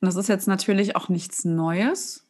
Und 0.00 0.06
das 0.06 0.16
ist 0.16 0.28
jetzt 0.28 0.48
natürlich 0.48 0.96
auch 0.96 1.08
nichts 1.08 1.44
Neues. 1.44 2.26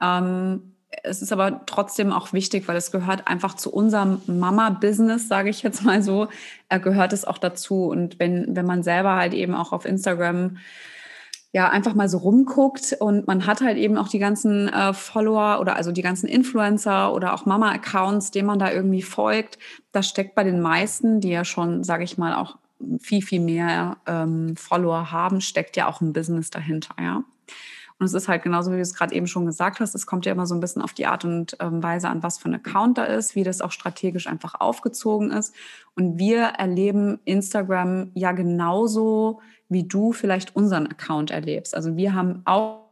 Ähm, 0.00 0.74
es 1.02 1.22
ist 1.22 1.32
aber 1.32 1.66
trotzdem 1.66 2.12
auch 2.12 2.32
wichtig, 2.32 2.66
weil 2.66 2.76
es 2.76 2.90
gehört 2.90 3.28
einfach 3.28 3.54
zu 3.54 3.72
unserem 3.72 4.22
Mama-Business, 4.26 5.28
sage 5.28 5.50
ich 5.50 5.62
jetzt 5.62 5.84
mal 5.84 6.02
so, 6.02 6.28
gehört 6.68 7.12
es 7.12 7.24
auch 7.24 7.38
dazu. 7.38 7.86
Und 7.86 8.18
wenn, 8.18 8.56
wenn 8.56 8.66
man 8.66 8.82
selber 8.82 9.16
halt 9.16 9.34
eben 9.34 9.54
auch 9.54 9.72
auf 9.72 9.84
Instagram 9.84 10.58
ja 11.52 11.68
einfach 11.70 11.94
mal 11.94 12.08
so 12.08 12.18
rumguckt 12.18 12.96
und 13.00 13.26
man 13.26 13.46
hat 13.46 13.62
halt 13.62 13.78
eben 13.78 13.96
auch 13.96 14.08
die 14.08 14.18
ganzen 14.18 14.68
äh, 14.68 14.92
Follower 14.92 15.60
oder 15.60 15.76
also 15.76 15.92
die 15.92 16.02
ganzen 16.02 16.28
Influencer 16.28 17.12
oder 17.14 17.32
auch 17.32 17.46
Mama-Accounts, 17.46 18.30
denen 18.30 18.46
man 18.46 18.58
da 18.58 18.70
irgendwie 18.70 19.02
folgt, 19.02 19.58
da 19.92 20.02
steckt 20.02 20.34
bei 20.34 20.44
den 20.44 20.60
meisten, 20.60 21.20
die 21.20 21.30
ja 21.30 21.44
schon, 21.44 21.84
sage 21.84 22.04
ich 22.04 22.18
mal, 22.18 22.34
auch 22.34 22.58
viel, 23.00 23.22
viel 23.22 23.40
mehr 23.40 23.96
ähm, 24.06 24.56
Follower 24.56 25.10
haben, 25.10 25.40
steckt 25.40 25.76
ja 25.76 25.88
auch 25.88 26.00
ein 26.00 26.12
Business 26.12 26.50
dahinter, 26.50 26.94
ja. 27.00 27.24
Und 27.98 28.06
es 28.06 28.14
ist 28.14 28.28
halt 28.28 28.42
genauso, 28.42 28.70
wie 28.70 28.76
du 28.76 28.82
es 28.82 28.94
gerade 28.94 29.14
eben 29.14 29.26
schon 29.26 29.44
gesagt 29.44 29.80
hast, 29.80 29.94
es 29.94 30.06
kommt 30.06 30.24
ja 30.24 30.32
immer 30.32 30.46
so 30.46 30.54
ein 30.54 30.60
bisschen 30.60 30.82
auf 30.82 30.92
die 30.92 31.06
Art 31.06 31.24
und 31.24 31.56
ähm, 31.58 31.82
Weise 31.82 32.08
an, 32.08 32.22
was 32.22 32.38
für 32.38 32.48
ein 32.48 32.54
Account 32.54 32.96
da 32.96 33.04
ist, 33.04 33.34
wie 33.34 33.42
das 33.42 33.60
auch 33.60 33.72
strategisch 33.72 34.28
einfach 34.28 34.60
aufgezogen 34.60 35.32
ist. 35.32 35.54
Und 35.96 36.16
wir 36.18 36.42
erleben 36.42 37.18
Instagram 37.24 38.12
ja 38.14 38.32
genauso, 38.32 39.40
wie 39.68 39.82
du 39.82 40.12
vielleicht 40.12 40.54
unseren 40.54 40.86
Account 40.86 41.32
erlebst. 41.32 41.74
Also 41.74 41.96
wir 41.96 42.14
haben 42.14 42.42
auch 42.44 42.88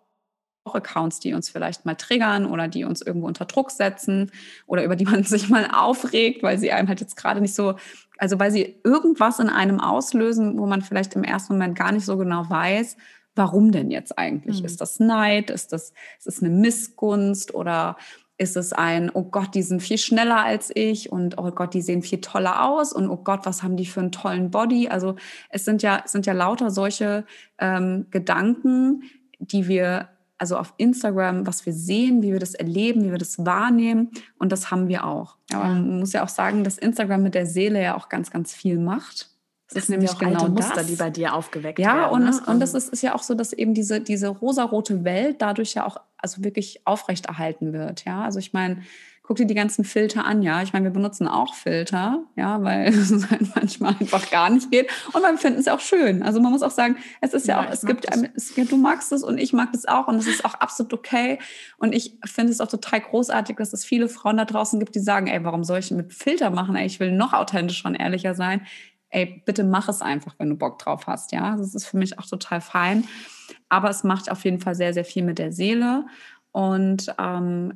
Accounts, 0.75 1.21
die 1.21 1.33
uns 1.33 1.49
vielleicht 1.49 1.87
mal 1.87 1.95
triggern 1.95 2.47
oder 2.47 2.67
die 2.67 2.85
uns 2.85 3.01
irgendwo 3.01 3.29
unter 3.29 3.45
Druck 3.45 3.71
setzen 3.71 4.33
oder 4.67 4.83
über 4.83 4.97
die 4.97 5.05
man 5.05 5.23
sich 5.25 5.49
mal 5.49 5.69
aufregt, 5.73 6.43
weil 6.43 6.59
sie 6.59 6.73
einem 6.73 6.89
halt 6.89 7.01
jetzt 7.01 7.17
gerade 7.17 7.41
nicht 7.41 7.55
so, 7.55 7.77
also 8.19 8.41
weil 8.41 8.51
sie 8.51 8.81
irgendwas 8.83 9.39
in 9.39 9.49
einem 9.49 9.81
auslösen, 9.81 10.59
wo 10.59 10.67
man 10.67 10.83
vielleicht 10.83 11.15
im 11.15 11.23
ersten 11.23 11.53
Moment 11.53 11.79
gar 11.79 11.93
nicht 11.93 12.05
so 12.05 12.17
genau 12.17 12.51
weiß, 12.51 12.97
warum 13.37 13.71
denn 13.71 13.91
jetzt 13.91 14.19
eigentlich? 14.19 14.61
Mhm. 14.61 14.67
Ist 14.67 14.81
das 14.81 14.99
Neid? 14.99 15.51
Ist 15.51 15.73
das, 15.73 15.93
ist 16.19 16.27
das 16.27 16.43
eine 16.43 16.51
Missgunst 16.51 17.55
oder 17.55 17.97
ist 18.39 18.57
es 18.57 18.73
ein, 18.73 19.11
oh 19.13 19.25
Gott, 19.25 19.55
die 19.55 19.63
sind 19.63 19.83
viel 19.83 19.99
schneller 19.99 20.45
als 20.45 20.71
ich 20.75 21.11
und 21.11 21.39
oh 21.39 21.51
Gott, 21.51 21.73
die 21.73 21.81
sehen 21.81 22.03
viel 22.03 22.21
toller 22.21 22.69
aus 22.69 22.93
und 22.93 23.09
oh 23.09 23.17
Gott, 23.17 23.47
was 23.47 23.63
haben 23.63 23.77
die 23.77 23.87
für 23.87 24.01
einen 24.01 24.13
tollen 24.13 24.51
Body? 24.51 24.89
Also 24.89 25.17
es 25.49 25.65
sind 25.65 25.83
ja, 25.83 26.03
es 26.05 26.13
sind 26.13 26.27
ja 26.27 26.35
lauter 26.35 26.71
solche 26.71 27.25
ähm, 27.59 28.07
Gedanken, 28.11 29.05
die 29.39 29.69
wir 29.69 30.09
also 30.39 30.59
auf 30.59 30.75
Instagram, 30.77 31.47
was 31.47 31.65
wir 31.65 31.73
sehen, 31.73 32.23
wie 32.23 32.33
wir 32.33 32.39
das 32.39 32.55
erleben, 32.55 33.05
wie 33.05 33.11
wir 33.11 33.19
das 33.19 33.47
wahrnehmen 33.47 34.11
und 34.39 34.53
das 34.53 34.71
haben 34.71 34.89
wir 34.89 35.07
auch. 35.07 35.37
Aber 35.53 35.65
man 35.65 36.01
muss 36.01 36.13
ja 36.13 36.23
auch 36.23 36.29
sagen, 36.29 36.63
dass 36.63 36.77
Instagram 36.77 37.23
mit 37.23 37.35
der 37.35 37.47
Seele 37.47 37.83
ja 37.83 37.97
auch 37.97 38.11
ganz, 38.11 38.31
ganz 38.31 38.53
viel 38.53 38.79
macht. 38.79 39.31
Das, 39.69 39.85
ist 39.85 39.91
nämlich 39.91 40.17
genau 40.17 40.41
alte 40.41 40.51
Muster, 40.51 40.75
das. 40.77 40.87
die 40.87 40.97
bei 40.97 41.11
dir 41.11 41.35
aufgeweckt 41.35 41.79
ja, 41.79 41.87
werden. 41.87 42.01
Ja, 42.01 42.09
und, 42.09 42.25
ne? 42.25 42.43
und 42.47 42.61
das 42.61 42.75
ist, 42.75 42.89
ist 42.93 43.03
ja 43.03 43.15
auch 43.15 43.23
so, 43.23 43.35
dass 43.35 43.53
eben 43.53 43.75
diese, 43.75 44.01
diese 44.01 44.29
rosarote 44.29 45.05
Welt 45.05 45.37
dadurch 45.41 45.75
ja 45.75 45.85
auch 45.85 45.99
also 46.19 46.45
wirklich 46.45 46.83
aufrechterhalten 46.85 47.73
wird. 47.73 48.05
Ja, 48.05 48.23
also 48.23 48.39
ich 48.39 48.53
meine, 48.53 48.83
guck 49.27 49.37
dir 49.37 49.47
die 49.47 49.55
ganzen 49.55 49.85
Filter 49.85 50.25
an, 50.25 50.43
ja. 50.43 50.63
Ich 50.63 50.73
meine, 50.73 50.85
wir 50.85 50.93
benutzen 50.93 51.27
auch 51.27 51.55
Filter, 51.55 52.23
ja, 52.37 52.63
weil 52.63 52.89
es 52.95 53.29
halt 53.31 53.57
manchmal 53.57 53.97
einfach 53.99 54.31
gar 54.31 54.51
nicht 54.51 54.71
geht. 54.71 54.89
Und 55.13 55.23
wir 55.23 55.37
finden 55.37 55.59
es 55.59 55.69
auch 55.69 55.81
schön. 55.81 56.23
Also 56.23 56.41
man 56.41 56.53
muss 56.53 56.63
auch 56.63 56.71
sagen, 56.71 56.97
es 57.21 57.35
ist 57.35 57.49
ja, 57.49 57.61
ja 57.61 57.67
auch, 57.69 57.73
es 57.73 57.85
gibt, 57.85 58.07
es, 58.37 58.55
du 58.55 58.77
magst 58.77 59.11
es 59.13 59.25
und 59.25 59.39
ich 59.39 59.53
mag 59.53 59.71
es 59.75 59.87
auch 59.87 60.07
und 60.07 60.17
es 60.17 60.29
ist 60.29 60.45
auch 60.45 60.55
absolut 60.55 60.93
okay. 60.93 61.39
Und 61.77 61.93
ich 61.93 62.17
finde 62.25 62.53
es 62.53 62.61
auch 62.61 62.69
total 62.69 63.01
großartig, 63.01 63.57
dass 63.57 63.73
es 63.73 63.85
viele 63.85 64.09
Frauen 64.09 64.37
da 64.37 64.45
draußen 64.45 64.79
gibt, 64.79 64.95
die 64.95 65.01
sagen, 65.01 65.27
ey, 65.27 65.43
warum 65.45 65.65
soll 65.65 65.81
ich 65.81 65.91
mit 65.91 66.13
Filter 66.13 66.51
machen? 66.51 66.77
Ey, 66.77 66.87
ich 66.87 67.01
will 67.01 67.11
noch 67.11 67.33
authentischer 67.33 67.89
und 67.89 67.97
ehrlicher 67.97 68.35
sein 68.35 68.63
ey, 69.11 69.43
bitte 69.45 69.65
mach 69.65 69.89
es 69.89 70.03
einfach, 70.03 70.35
wenn 70.39 70.51
du 70.51 70.57
Bock 70.57 70.79
drauf 70.79 71.07
hast. 71.07 71.33
Ja, 71.33 71.57
das 71.57 71.75
ist 71.75 71.87
für 71.87 71.97
mich 71.97 72.19
auch 72.19 72.27
total 72.27 72.61
fein. 72.61 73.05
Aber 73.69 73.91
es 73.91 74.05
macht 74.05 74.31
auf 74.31 74.45
jeden 74.45 74.61
Fall 74.61 74.75
sehr, 74.75 74.93
sehr 74.95 75.05
viel 75.05 75.23
mit 75.23 75.39
der 75.39 75.53
Seele. 75.53 76.07
Und 76.53 77.15
ähm, 77.19 77.75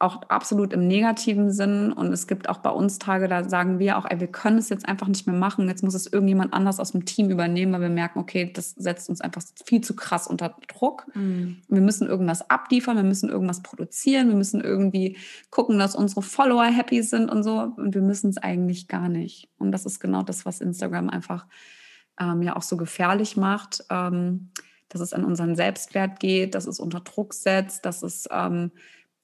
auch 0.00 0.22
absolut 0.28 0.72
im 0.72 0.86
negativen 0.86 1.50
Sinn. 1.50 1.92
Und 1.92 2.12
es 2.12 2.28
gibt 2.28 2.48
auch 2.48 2.58
bei 2.58 2.70
uns 2.70 2.98
Tage, 3.00 3.26
da 3.26 3.48
sagen 3.48 3.80
wir 3.80 3.98
auch, 3.98 4.06
ey, 4.08 4.20
wir 4.20 4.28
können 4.28 4.58
es 4.58 4.68
jetzt 4.68 4.88
einfach 4.88 5.08
nicht 5.08 5.26
mehr 5.26 5.34
machen. 5.34 5.66
Jetzt 5.66 5.82
muss 5.82 5.94
es 5.94 6.06
irgendjemand 6.06 6.54
anders 6.54 6.78
aus 6.78 6.92
dem 6.92 7.04
Team 7.04 7.30
übernehmen, 7.30 7.72
weil 7.72 7.80
wir 7.80 7.88
merken, 7.88 8.20
okay, 8.20 8.50
das 8.52 8.70
setzt 8.70 9.08
uns 9.08 9.20
einfach 9.20 9.42
viel 9.64 9.80
zu 9.80 9.96
krass 9.96 10.28
unter 10.28 10.54
Druck. 10.68 11.06
Mhm. 11.14 11.62
Wir 11.68 11.80
müssen 11.80 12.06
irgendwas 12.06 12.48
abliefern, 12.48 12.96
wir 12.96 13.02
müssen 13.02 13.28
irgendwas 13.28 13.62
produzieren, 13.62 14.28
wir 14.28 14.36
müssen 14.36 14.60
irgendwie 14.60 15.16
gucken, 15.50 15.80
dass 15.80 15.96
unsere 15.96 16.22
Follower 16.22 16.66
happy 16.66 17.02
sind 17.02 17.28
und 17.28 17.42
so. 17.42 17.58
Und 17.58 17.94
wir 17.94 18.02
müssen 18.02 18.30
es 18.30 18.38
eigentlich 18.38 18.86
gar 18.86 19.08
nicht. 19.08 19.48
Und 19.58 19.72
das 19.72 19.84
ist 19.84 19.98
genau 19.98 20.22
das, 20.22 20.46
was 20.46 20.60
Instagram 20.60 21.10
einfach 21.10 21.46
ähm, 22.20 22.42
ja 22.42 22.54
auch 22.54 22.62
so 22.62 22.76
gefährlich 22.76 23.36
macht. 23.36 23.84
Ähm, 23.90 24.50
dass 24.90 25.02
es 25.02 25.12
an 25.12 25.24
unseren 25.24 25.54
Selbstwert 25.54 26.18
geht, 26.18 26.54
dass 26.54 26.66
es 26.66 26.80
unter 26.80 27.00
Druck 27.00 27.34
setzt, 27.34 27.84
dass 27.84 28.02
es 28.02 28.26
ähm, 28.30 28.70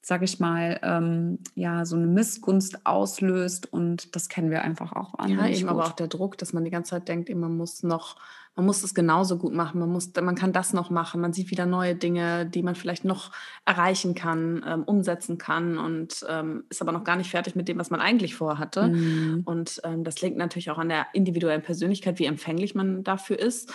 sage 0.05 0.25
ich 0.25 0.39
mal, 0.39 0.79
ähm, 0.83 1.39
ja, 1.55 1.83
so 1.83 1.95
eine 1.95 2.05
Missgunst 2.05 2.85
auslöst 2.85 3.73
und 3.73 4.15
das 4.15 4.29
kennen 4.29 4.51
wir 4.51 4.61
einfach 4.61 4.93
auch 4.93 5.17
an. 5.17 5.31
Ja, 5.31 5.47
eben 5.47 5.61
gut. 5.61 5.69
aber 5.69 5.85
auch 5.87 5.93
der 5.93 6.07
Druck, 6.07 6.37
dass 6.37 6.53
man 6.53 6.63
die 6.63 6.69
ganze 6.69 6.91
Zeit 6.91 7.07
denkt, 7.07 7.33
man 7.33 7.57
muss 7.57 7.81
noch, 7.81 8.15
man 8.55 8.67
muss 8.67 8.83
es 8.83 8.93
genauso 8.93 9.39
gut 9.39 9.55
machen, 9.55 9.79
man 9.79 9.91
muss, 9.91 10.11
man 10.21 10.35
kann 10.35 10.53
das 10.53 10.73
noch 10.73 10.91
machen, 10.91 11.21
man 11.21 11.33
sieht 11.33 11.49
wieder 11.49 11.65
neue 11.65 11.95
Dinge, 11.95 12.45
die 12.45 12.61
man 12.61 12.75
vielleicht 12.75 13.03
noch 13.03 13.31
erreichen 13.65 14.13
kann, 14.13 14.63
ähm, 14.67 14.83
umsetzen 14.83 15.39
kann 15.39 15.79
und 15.79 16.23
ähm, 16.29 16.65
ist 16.69 16.83
aber 16.83 16.91
noch 16.91 17.03
gar 17.03 17.15
nicht 17.15 17.31
fertig 17.31 17.55
mit 17.55 17.67
dem, 17.67 17.79
was 17.79 17.89
man 17.89 17.99
eigentlich 17.99 18.35
vorhatte. 18.35 18.89
Mhm. 18.89 19.41
Und 19.43 19.81
ähm, 19.85 20.03
das 20.03 20.21
liegt 20.21 20.37
natürlich 20.37 20.69
auch 20.69 20.77
an 20.77 20.89
der 20.89 21.07
individuellen 21.13 21.63
Persönlichkeit, 21.63 22.19
wie 22.19 22.25
empfänglich 22.25 22.75
man 22.75 23.03
dafür 23.03 23.39
ist 23.39 23.73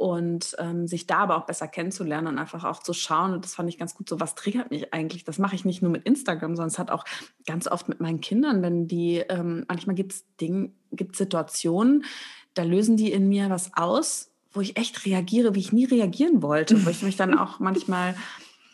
und 0.00 0.56
ähm, 0.58 0.86
sich 0.86 1.06
da 1.06 1.18
aber 1.18 1.36
auch 1.36 1.44
besser 1.44 1.68
kennenzulernen 1.68 2.28
und 2.28 2.38
einfach 2.38 2.64
auch 2.64 2.82
zu 2.82 2.94
schauen. 2.94 3.34
Und 3.34 3.44
das 3.44 3.54
fand 3.54 3.68
ich 3.68 3.76
ganz 3.76 3.94
gut. 3.94 4.08
So, 4.08 4.18
was 4.18 4.34
triggert 4.34 4.70
mich 4.70 4.94
eigentlich? 4.94 5.24
Das 5.24 5.38
mache 5.38 5.54
ich 5.54 5.66
nicht 5.66 5.82
nur 5.82 5.90
mit 5.90 6.04
Instagram, 6.06 6.56
sondern 6.56 6.68
es 6.68 6.78
hat 6.78 6.90
auch 6.90 7.04
ganz 7.44 7.68
oft 7.68 7.86
mit 7.86 8.00
meinen 8.00 8.22
Kindern, 8.22 8.62
wenn 8.62 8.88
die, 8.88 9.18
ähm, 9.28 9.66
manchmal 9.68 9.94
gibt 9.94 10.12
es 10.12 10.24
Dinge, 10.40 10.70
gibt 10.90 11.16
Situationen, 11.16 12.06
da 12.54 12.62
lösen 12.62 12.96
die 12.96 13.12
in 13.12 13.28
mir 13.28 13.50
was 13.50 13.72
aus, 13.74 14.30
wo 14.52 14.62
ich 14.62 14.78
echt 14.78 15.04
reagiere, 15.04 15.54
wie 15.54 15.60
ich 15.60 15.72
nie 15.74 15.84
reagieren 15.84 16.40
wollte, 16.40 16.86
wo 16.86 16.88
ich 16.88 17.02
mich 17.02 17.16
dann 17.16 17.36
auch 17.36 17.58
manchmal 17.60 18.14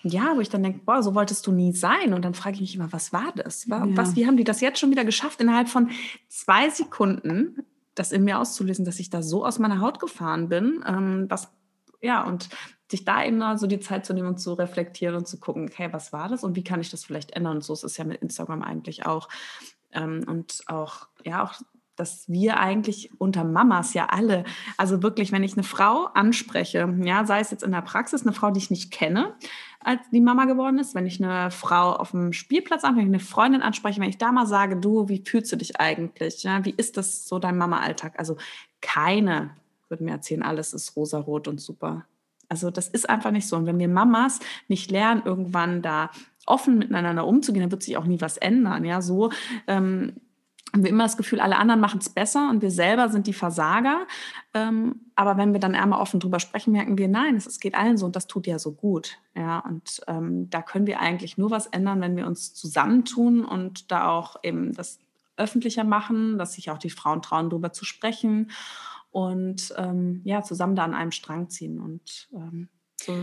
ja, 0.04 0.36
wo 0.36 0.40
ich 0.40 0.48
dann 0.48 0.62
denke, 0.62 0.82
boah, 0.84 1.02
so 1.02 1.16
wolltest 1.16 1.44
du 1.48 1.50
nie 1.50 1.72
sein. 1.72 2.14
Und 2.14 2.24
dann 2.24 2.34
frage 2.34 2.54
ich 2.54 2.60
mich 2.60 2.76
immer, 2.76 2.92
was 2.92 3.12
war 3.12 3.32
das? 3.34 3.68
Was, 3.68 4.10
ja. 4.10 4.16
wie 4.16 4.26
haben 4.28 4.36
die 4.36 4.44
das 4.44 4.60
jetzt 4.60 4.78
schon 4.78 4.92
wieder 4.92 5.04
geschafft, 5.04 5.40
innerhalb 5.40 5.68
von 5.68 5.90
zwei 6.28 6.70
Sekunden 6.70 7.66
das 7.96 8.12
in 8.12 8.22
mir 8.22 8.38
auszulösen, 8.38 8.84
dass 8.84 9.00
ich 9.00 9.10
da 9.10 9.22
so 9.22 9.44
aus 9.44 9.58
meiner 9.58 9.80
Haut 9.80 9.98
gefahren 9.98 10.48
bin, 10.48 10.84
ähm, 10.86 11.26
was, 11.28 11.50
ja, 12.00 12.22
und 12.22 12.48
sich 12.88 13.04
da 13.04 13.24
eben 13.24 13.38
mal 13.38 13.58
so 13.58 13.66
die 13.66 13.80
Zeit 13.80 14.06
zu 14.06 14.14
nehmen 14.14 14.28
und 14.28 14.38
zu 14.38 14.52
reflektieren 14.52 15.16
und 15.16 15.26
zu 15.26 15.40
gucken, 15.40 15.68
okay, 15.68 15.88
was 15.90 16.12
war 16.12 16.28
das 16.28 16.44
und 16.44 16.54
wie 16.54 16.62
kann 16.62 16.80
ich 16.80 16.90
das 16.90 17.04
vielleicht 17.04 17.32
ändern? 17.32 17.56
Und 17.56 17.64
so 17.64 17.72
ist 17.72 17.82
es 17.82 17.96
ja 17.96 18.04
mit 18.04 18.22
Instagram 18.22 18.62
eigentlich 18.62 19.06
auch. 19.06 19.28
Ähm, 19.92 20.24
und 20.28 20.62
auch, 20.66 21.08
ja, 21.24 21.42
auch 21.42 21.54
dass 21.96 22.28
wir 22.28 22.60
eigentlich 22.60 23.10
unter 23.18 23.42
Mamas 23.42 23.94
ja 23.94 24.06
alle, 24.06 24.44
also 24.76 25.02
wirklich, 25.02 25.32
wenn 25.32 25.42
ich 25.42 25.54
eine 25.54 25.62
Frau 25.62 26.04
anspreche, 26.12 26.94
ja, 27.02 27.24
sei 27.24 27.40
es 27.40 27.50
jetzt 27.50 27.62
in 27.62 27.72
der 27.72 27.80
Praxis, 27.80 28.22
eine 28.22 28.34
Frau, 28.34 28.50
die 28.50 28.58
ich 28.58 28.70
nicht 28.70 28.92
kenne, 28.92 29.34
als 29.86 30.00
die 30.10 30.20
Mama 30.20 30.46
geworden 30.46 30.78
ist, 30.78 30.94
wenn 30.94 31.06
ich 31.06 31.22
eine 31.22 31.50
Frau 31.50 31.92
auf 31.92 32.10
dem 32.10 32.32
Spielplatz 32.32 32.82
ich 32.82 32.90
eine 32.90 33.20
Freundin 33.20 33.62
anspreche, 33.62 34.00
wenn 34.00 34.08
ich 34.08 34.18
da 34.18 34.32
mal 34.32 34.46
sage, 34.46 34.76
du, 34.76 35.08
wie 35.08 35.22
fühlst 35.24 35.52
du 35.52 35.56
dich 35.56 35.80
eigentlich? 35.80 36.42
Ja, 36.42 36.64
wie 36.64 36.74
ist 36.76 36.96
das 36.96 37.26
so 37.26 37.38
dein 37.38 37.56
Mama-Alltag? 37.56 38.14
Also 38.18 38.36
keine 38.80 39.50
würde 39.88 40.04
mir 40.04 40.12
erzählen, 40.12 40.42
alles 40.42 40.72
ist 40.72 40.96
rosarot 40.96 41.48
und 41.48 41.60
super. 41.60 42.04
Also 42.48 42.70
das 42.70 42.88
ist 42.88 43.08
einfach 43.08 43.30
nicht 43.30 43.46
so. 43.46 43.56
Und 43.56 43.66
wenn 43.66 43.78
wir 43.78 43.88
Mamas 43.88 44.40
nicht 44.68 44.90
lernen, 44.90 45.22
irgendwann 45.24 45.82
da 45.82 46.10
offen 46.46 46.78
miteinander 46.78 47.26
umzugehen, 47.26 47.62
dann 47.62 47.72
wird 47.72 47.82
sich 47.82 47.96
auch 47.96 48.04
nie 48.04 48.20
was 48.20 48.36
ändern. 48.36 48.84
Ja, 48.84 49.02
so 49.02 49.30
ähm, 49.66 50.14
haben 50.72 50.82
wir 50.82 50.90
immer 50.90 51.04
das 51.04 51.16
Gefühl, 51.16 51.40
alle 51.40 51.56
anderen 51.56 51.80
machen 51.80 52.00
es 52.00 52.08
besser 52.08 52.50
und 52.50 52.60
wir 52.60 52.70
selber 52.70 53.08
sind 53.08 53.26
die 53.26 53.32
Versager. 53.32 54.06
Ähm, 54.52 55.06
aber 55.14 55.36
wenn 55.36 55.52
wir 55.52 55.60
dann 55.60 55.74
einmal 55.74 56.00
offen 56.00 56.20
drüber 56.20 56.40
sprechen, 56.40 56.72
merken 56.72 56.98
wir, 56.98 57.08
nein, 57.08 57.36
es, 57.36 57.46
es 57.46 57.60
geht 57.60 57.74
allen 57.74 57.96
so 57.96 58.06
und 58.06 58.16
das 58.16 58.26
tut 58.26 58.46
ja 58.46 58.58
so 58.58 58.72
gut. 58.72 59.18
Ja, 59.34 59.60
und 59.60 60.00
ähm, 60.06 60.50
da 60.50 60.62
können 60.62 60.86
wir 60.86 61.00
eigentlich 61.00 61.38
nur 61.38 61.50
was 61.50 61.66
ändern, 61.66 62.00
wenn 62.00 62.16
wir 62.16 62.26
uns 62.26 62.52
zusammentun 62.54 63.44
und 63.44 63.90
da 63.90 64.08
auch 64.08 64.36
eben 64.42 64.72
das 64.72 64.98
öffentlicher 65.36 65.84
machen, 65.84 66.38
dass 66.38 66.54
sich 66.54 66.70
auch 66.70 66.78
die 66.78 66.90
Frauen 66.90 67.22
trauen, 67.22 67.50
darüber 67.50 67.72
zu 67.72 67.84
sprechen 67.84 68.50
und 69.10 69.72
ähm, 69.76 70.20
ja, 70.24 70.42
zusammen 70.42 70.76
da 70.76 70.84
an 70.84 70.94
einem 70.94 71.12
Strang 71.12 71.48
ziehen 71.48 71.78
und 71.78 72.28
ähm, 72.34 72.68
so 73.00 73.14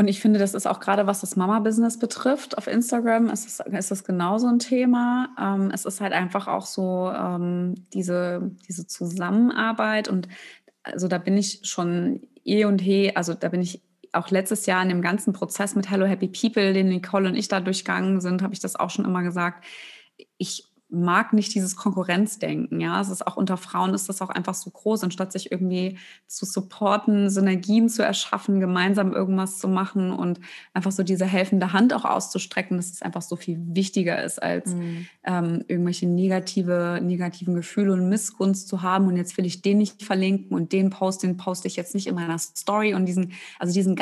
und 0.00 0.08
ich 0.08 0.18
finde, 0.18 0.38
das 0.38 0.54
ist 0.54 0.66
auch 0.66 0.80
gerade, 0.80 1.06
was 1.06 1.20
das 1.20 1.36
Mama-Business 1.36 1.98
betrifft, 1.98 2.56
auf 2.56 2.66
Instagram 2.66 3.28
ist 3.28 3.46
es, 3.46 3.60
ist 3.60 3.90
das 3.90 4.02
genauso 4.02 4.46
ein 4.46 4.58
Thema. 4.58 5.28
Ähm, 5.38 5.70
es 5.74 5.84
ist 5.84 6.00
halt 6.00 6.14
einfach 6.14 6.48
auch 6.48 6.64
so 6.64 7.12
ähm, 7.14 7.74
diese, 7.92 8.50
diese 8.66 8.86
Zusammenarbeit 8.86 10.08
und 10.08 10.26
also 10.84 11.06
da 11.06 11.18
bin 11.18 11.36
ich 11.36 11.60
schon 11.64 12.22
eh 12.46 12.64
und 12.64 12.80
he, 12.80 13.14
also 13.14 13.34
da 13.34 13.50
bin 13.50 13.60
ich 13.60 13.82
auch 14.12 14.30
letztes 14.30 14.64
Jahr 14.64 14.82
in 14.82 14.88
dem 14.88 15.02
ganzen 15.02 15.34
Prozess 15.34 15.74
mit 15.74 15.90
Hello 15.90 16.06
Happy 16.06 16.28
People, 16.28 16.72
den 16.72 16.88
Nicole 16.88 17.28
und 17.28 17.36
ich 17.36 17.48
da 17.48 17.60
durchgegangen 17.60 18.22
sind, 18.22 18.40
habe 18.40 18.54
ich 18.54 18.60
das 18.60 18.76
auch 18.76 18.88
schon 18.88 19.04
immer 19.04 19.22
gesagt. 19.22 19.66
Ich 20.38 20.69
mag 20.90 21.32
nicht 21.32 21.54
dieses 21.54 21.76
Konkurrenzdenken. 21.76 22.80
Ja, 22.80 23.00
es 23.00 23.08
ist 23.08 23.26
auch 23.26 23.36
unter 23.36 23.56
Frauen 23.56 23.94
ist 23.94 24.08
das 24.08 24.20
auch 24.22 24.30
einfach 24.30 24.54
so 24.54 24.70
groß, 24.70 25.04
anstatt 25.04 25.32
sich 25.32 25.52
irgendwie 25.52 25.98
zu 26.26 26.44
supporten, 26.44 27.30
Synergien 27.30 27.88
zu 27.88 28.02
erschaffen, 28.02 28.60
gemeinsam 28.60 29.12
irgendwas 29.12 29.58
zu 29.58 29.68
machen 29.68 30.12
und 30.12 30.40
einfach 30.74 30.92
so 30.92 31.02
diese 31.02 31.26
helfende 31.26 31.72
Hand 31.72 31.94
auch 31.94 32.04
auszustrecken, 32.04 32.76
dass 32.76 32.90
es 32.90 33.02
einfach 33.02 33.22
so 33.22 33.36
viel 33.36 33.58
wichtiger 33.74 34.22
ist, 34.22 34.42
als 34.42 34.74
mhm. 34.74 35.06
ähm, 35.24 35.64
irgendwelche 35.68 36.06
negative, 36.06 37.00
negativen 37.02 37.54
Gefühle 37.54 37.92
und 37.92 38.08
Missgunst 38.08 38.68
zu 38.68 38.82
haben. 38.82 39.06
Und 39.06 39.16
jetzt 39.16 39.36
will 39.36 39.46
ich 39.46 39.62
den 39.62 39.78
nicht 39.78 40.02
verlinken 40.02 40.56
und 40.56 40.72
den 40.72 40.90
Post, 40.90 41.22
den 41.22 41.36
poste 41.36 41.68
ich 41.68 41.76
jetzt 41.76 41.94
nicht 41.94 42.06
in 42.06 42.14
meiner 42.14 42.38
Story 42.38 42.94
und 42.94 43.06
diesen, 43.06 43.32
also 43.58 43.72
diesen 43.72 43.96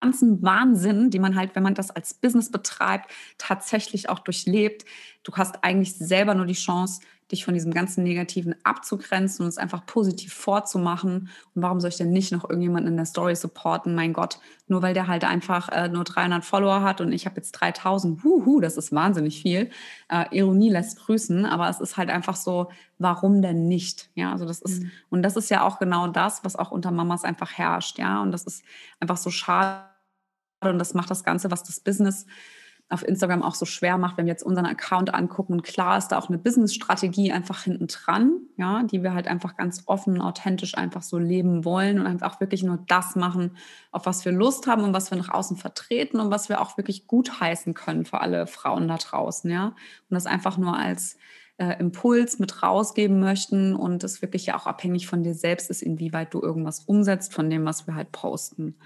ganzen 0.00 0.42
Wahnsinn, 0.42 1.10
die 1.10 1.18
man 1.18 1.34
halt, 1.36 1.54
wenn 1.54 1.62
man 1.62 1.74
das 1.74 1.90
als 1.90 2.14
Business 2.14 2.50
betreibt, 2.50 3.10
tatsächlich 3.38 4.08
auch 4.08 4.18
durchlebt. 4.18 4.84
Du 5.22 5.32
hast 5.32 5.64
eigentlich 5.64 5.94
selber 5.94 6.34
nur 6.34 6.46
die 6.46 6.54
Chance, 6.54 7.00
dich 7.32 7.44
von 7.44 7.54
diesem 7.54 7.72
ganzen 7.72 8.04
Negativen 8.04 8.54
abzugrenzen 8.64 9.44
und 9.44 9.48
es 9.48 9.58
einfach 9.58 9.86
positiv 9.86 10.34
vorzumachen. 10.34 11.30
Und 11.54 11.62
warum 11.62 11.80
soll 11.80 11.88
ich 11.88 11.96
denn 11.96 12.10
nicht 12.10 12.32
noch 12.32 12.44
irgendjemanden 12.44 12.92
in 12.92 12.96
der 12.96 13.06
Story 13.06 13.34
supporten? 13.34 13.94
Mein 13.94 14.12
Gott, 14.12 14.38
nur 14.66 14.82
weil 14.82 14.94
der 14.94 15.08
halt 15.08 15.24
einfach 15.24 15.68
äh, 15.70 15.88
nur 15.88 16.04
300 16.04 16.44
Follower 16.44 16.82
hat 16.82 17.00
und 17.00 17.12
ich 17.12 17.24
habe 17.24 17.36
jetzt 17.36 17.52
3000, 17.52 18.22
huhu, 18.22 18.60
das 18.60 18.76
ist 18.76 18.92
wahnsinnig 18.92 19.40
viel. 19.40 19.70
Äh, 20.08 20.36
Ironie 20.36 20.70
lässt 20.70 20.98
grüßen, 21.00 21.46
aber 21.46 21.68
es 21.68 21.80
ist 21.80 21.96
halt 21.96 22.10
einfach 22.10 22.36
so, 22.36 22.70
warum 22.98 23.40
denn 23.40 23.68
nicht? 23.68 24.10
Ja, 24.14 24.32
also 24.32 24.44
das 24.44 24.60
ist, 24.60 24.82
mhm. 24.82 24.90
und 25.10 25.22
das 25.22 25.36
ist 25.36 25.50
ja 25.50 25.62
auch 25.62 25.78
genau 25.78 26.08
das, 26.08 26.44
was 26.44 26.56
auch 26.56 26.70
unter 26.70 26.90
Mamas 26.90 27.24
einfach 27.24 27.52
herrscht. 27.52 27.98
Ja, 27.98 28.22
und 28.22 28.32
das 28.32 28.44
ist 28.44 28.64
einfach 29.00 29.16
so 29.16 29.30
schade 29.30 29.84
und 30.62 30.78
das 30.78 30.94
macht 30.94 31.10
das 31.10 31.24
Ganze, 31.24 31.50
was 31.50 31.62
das 31.62 31.80
Business 31.80 32.26
auf 32.90 33.06
Instagram 33.06 33.42
auch 33.42 33.54
so 33.54 33.64
schwer 33.64 33.96
macht, 33.96 34.18
wenn 34.18 34.26
wir 34.26 34.32
jetzt 34.32 34.42
unseren 34.42 34.66
Account 34.66 35.14
angucken. 35.14 35.54
Und 35.54 35.62
klar 35.62 35.96
ist 35.96 36.08
da 36.08 36.18
auch 36.18 36.28
eine 36.28 36.38
Business-Strategie 36.38 37.32
einfach 37.32 37.62
hinten 37.62 37.86
dran, 37.86 38.40
ja, 38.56 38.82
die 38.82 39.02
wir 39.02 39.14
halt 39.14 39.26
einfach 39.26 39.56
ganz 39.56 39.84
offen, 39.86 40.20
authentisch 40.20 40.76
einfach 40.76 41.02
so 41.02 41.18
leben 41.18 41.64
wollen 41.64 41.98
und 41.98 42.06
einfach 42.06 42.40
wirklich 42.40 42.62
nur 42.62 42.84
das 42.86 43.16
machen, 43.16 43.56
auf 43.90 44.06
was 44.06 44.24
wir 44.24 44.32
Lust 44.32 44.66
haben 44.66 44.84
und 44.84 44.92
was 44.92 45.10
wir 45.10 45.18
nach 45.18 45.30
außen 45.30 45.56
vertreten 45.56 46.20
und 46.20 46.30
was 46.30 46.48
wir 46.48 46.60
auch 46.60 46.76
wirklich 46.76 47.06
gut 47.06 47.40
heißen 47.40 47.74
können 47.74 48.04
für 48.04 48.20
alle 48.20 48.46
Frauen 48.46 48.86
da 48.86 48.98
draußen, 48.98 49.50
ja. 49.50 49.68
Und 49.68 49.76
das 50.10 50.26
einfach 50.26 50.58
nur 50.58 50.76
als 50.76 51.16
äh, 51.56 51.78
Impuls 51.78 52.38
mit 52.38 52.62
rausgeben 52.62 53.20
möchten 53.20 53.74
und 53.74 54.04
es 54.04 54.22
wirklich 54.22 54.46
ja 54.46 54.56
auch 54.56 54.66
abhängig 54.66 55.06
von 55.06 55.22
dir 55.22 55.34
selbst 55.34 55.70
ist, 55.70 55.82
inwieweit 55.82 56.34
du 56.34 56.42
irgendwas 56.42 56.80
umsetzt 56.80 57.32
von 57.32 57.48
dem, 57.48 57.64
was 57.64 57.86
wir 57.86 57.94
halt 57.94 58.12
posten. 58.12 58.76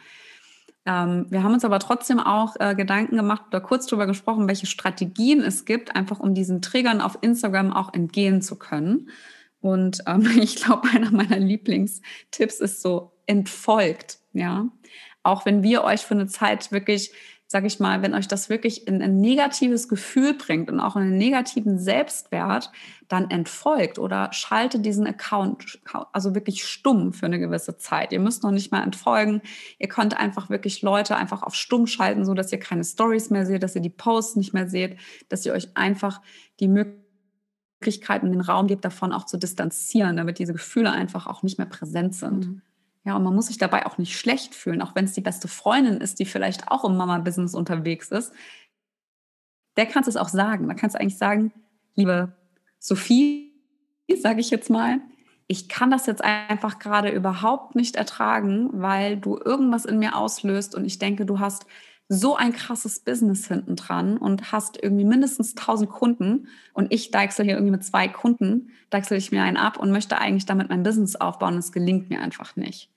Ähm, 0.89 1.27
wir 1.29 1.43
haben 1.43 1.53
uns 1.53 1.67
aber 1.67 1.79
trotzdem 1.81 2.19
auch 2.19 2.57
äh, 2.59 2.75
Gedanken 2.75 3.17
gemacht 3.17 3.43
oder 3.49 3.61
kurz 3.61 3.87
darüber 3.87 4.07
gesprochen, 4.07 4.49
welche 4.49 4.65
Strategien 4.65 5.43
es 5.43 5.67
gibt, 5.67 5.95
einfach 5.95 6.19
um 6.19 6.33
diesen 6.33 6.63
Triggern 6.63 7.03
auf 7.03 7.19
Instagram 7.21 7.75
auch 7.75 7.93
entgehen 7.93 8.41
zu 8.41 8.57
können. 8.59 9.11
Und 9.61 10.03
ähm, 10.07 10.27
ich 10.41 10.57
glaube, 10.57 10.89
einer 10.89 11.11
meiner 11.11 11.39
Lieblingstipps 11.39 12.61
ist 12.61 12.81
so 12.81 13.13
entfolgt, 13.27 14.19
ja. 14.33 14.67
Auch 15.23 15.45
wenn 15.45 15.63
wir 15.63 15.85
euch 15.85 16.01
für 16.01 16.15
eine 16.15 16.27
Zeit 16.27 16.73
wirklich 16.73 17.13
sage 17.51 17.67
ich 17.67 17.81
mal, 17.81 18.03
wenn 18.03 18.15
euch 18.15 18.29
das 18.29 18.51
wirklich 18.51 18.87
in 18.87 19.01
ein 19.01 19.21
negatives 19.21 19.89
Gefühl 19.89 20.35
bringt 20.35 20.71
und 20.71 20.81
auch 20.81 20.97
in 20.97 21.03
einen 21.03 21.17
negativen 21.17 21.79
Selbstwert, 21.79 22.71
dann 23.09 23.31
entfolgt 23.31 23.99
oder 23.99 24.31
schaltet 24.35 24.85
diesen 24.85 25.07
Account 25.07 25.81
also 26.13 26.35
wirklich 26.35 26.63
stumm 26.63 27.15
für 27.15 27.25
eine 27.25 27.39
gewisse 27.39 27.79
Zeit. 27.79 28.13
Ihr 28.13 28.21
müsst 28.21 28.43
noch 28.43 28.51
nicht 28.51 28.71
mal 28.71 28.83
entfolgen. 28.83 29.41
Ihr 29.79 29.89
könnt 29.89 30.15
einfach 30.15 30.51
wirklich 30.51 30.83
Leute 30.83 31.17
einfach 31.17 31.43
auf 31.43 31.55
stumm 31.55 31.87
schalten, 31.87 32.27
so 32.27 32.35
dass 32.35 32.53
ihr 32.53 32.59
keine 32.61 32.85
Stories 32.85 33.31
mehr 33.31 33.47
seht, 33.47 33.63
dass 33.63 33.75
ihr 33.75 33.81
die 33.81 33.89
Posts 33.89 34.37
nicht 34.37 34.53
mehr 34.53 34.69
seht, 34.69 34.99
dass 35.31 35.47
ihr 35.47 35.55
euch 35.55 35.75
einfach 35.75 36.21
die 36.61 36.69
Möglichkeit 36.69 38.25
und 38.25 38.33
den 38.33 38.43
Raum 38.43 38.67
gebt, 38.67 38.85
davon 38.85 39.11
auch 39.11 39.25
zu 39.25 39.39
distanzieren, 39.39 40.19
damit 40.19 40.39
diese 40.39 40.53
Gefühle 40.53 40.93
einfach 40.93 41.27
auch 41.27 41.43
nicht 41.43 41.57
mehr 41.57 41.67
präsent 41.67 42.15
sind. 42.15 42.47
Mhm. 42.47 42.63
Ja, 43.09 43.17
und 43.17 43.23
man 43.23 43.35
muss 43.35 43.47
sich 43.47 43.57
dabei 43.57 43.87
auch 43.87 43.97
nicht 43.97 44.19
schlecht 44.19 44.55
fühlen, 44.55 44.83
auch 44.83 44.95
wenn 44.95 45.07
es 45.07 45.15
die 45.15 45.23
beste 45.23 45.49
Freundin 45.49 45.97
ist, 45.97 46.19
die 46.19 46.27
vielleicht 46.27 46.71
auch 46.71 46.85
im 46.85 46.95
Mama-Business 46.95 47.55
unterwegs 47.55 48.11
ist. 48.11 48.35
Der 49.79 49.87
kannst 49.87 50.11
es 50.11 50.19
auch 50.19 50.29
sagen. 50.29 50.69
Da 50.69 50.75
kannst 50.75 50.95
du 50.95 51.01
eigentlich 51.01 51.17
sagen, 51.17 51.51
liebe 51.95 52.37
Sophie, 52.79 53.55
sage 54.15 54.41
ich 54.41 54.51
jetzt 54.51 54.69
mal, 54.69 55.01
ich 55.47 55.71
kann 55.71 55.91
das 55.91 56.05
jetzt 56.05 56.23
einfach 56.23 56.79
gerade 56.79 57.09
überhaupt 57.09 57.77
nicht 57.77 57.97
ertragen, 57.97 58.69
weil 58.75 59.17
du 59.17 59.39
irgendwas 59.43 59.87
in 59.87 59.99
mir 59.99 60.15
auslöst 60.15 60.75
und 60.75 60.85
ich 60.85 60.99
denke, 60.99 61.25
du 61.25 61.39
hast 61.39 61.65
so 62.11 62.37
ein 62.37 62.53
krasses 62.53 63.01
Business 63.01 63.49
hinten 63.49 63.75
dran 63.75 64.19
und 64.19 64.53
hast 64.53 64.83
irgendwie 64.83 65.07
mindestens 65.07 65.57
1000 65.57 65.89
Kunden 65.89 66.49
und 66.75 66.93
ich 66.93 67.11
deichsel 67.11 67.47
hier 67.47 67.55
irgendwie 67.55 67.73
mit 67.73 67.85
zwei 67.85 68.07
Kunden, 68.07 68.69
deichsel 68.91 69.17
ich 69.17 69.33
mir 69.33 69.45
einen 69.45 69.57
ab 69.57 69.79
und 69.79 69.93
möchte 69.93 70.19
eigentlich 70.19 70.45
damit 70.45 70.69
mein 70.69 70.83
Business 70.83 71.17
aufbauen. 71.17 71.57
Es 71.57 71.73
gelingt 71.73 72.11
mir 72.11 72.21
einfach 72.21 72.55
nicht. 72.55 72.91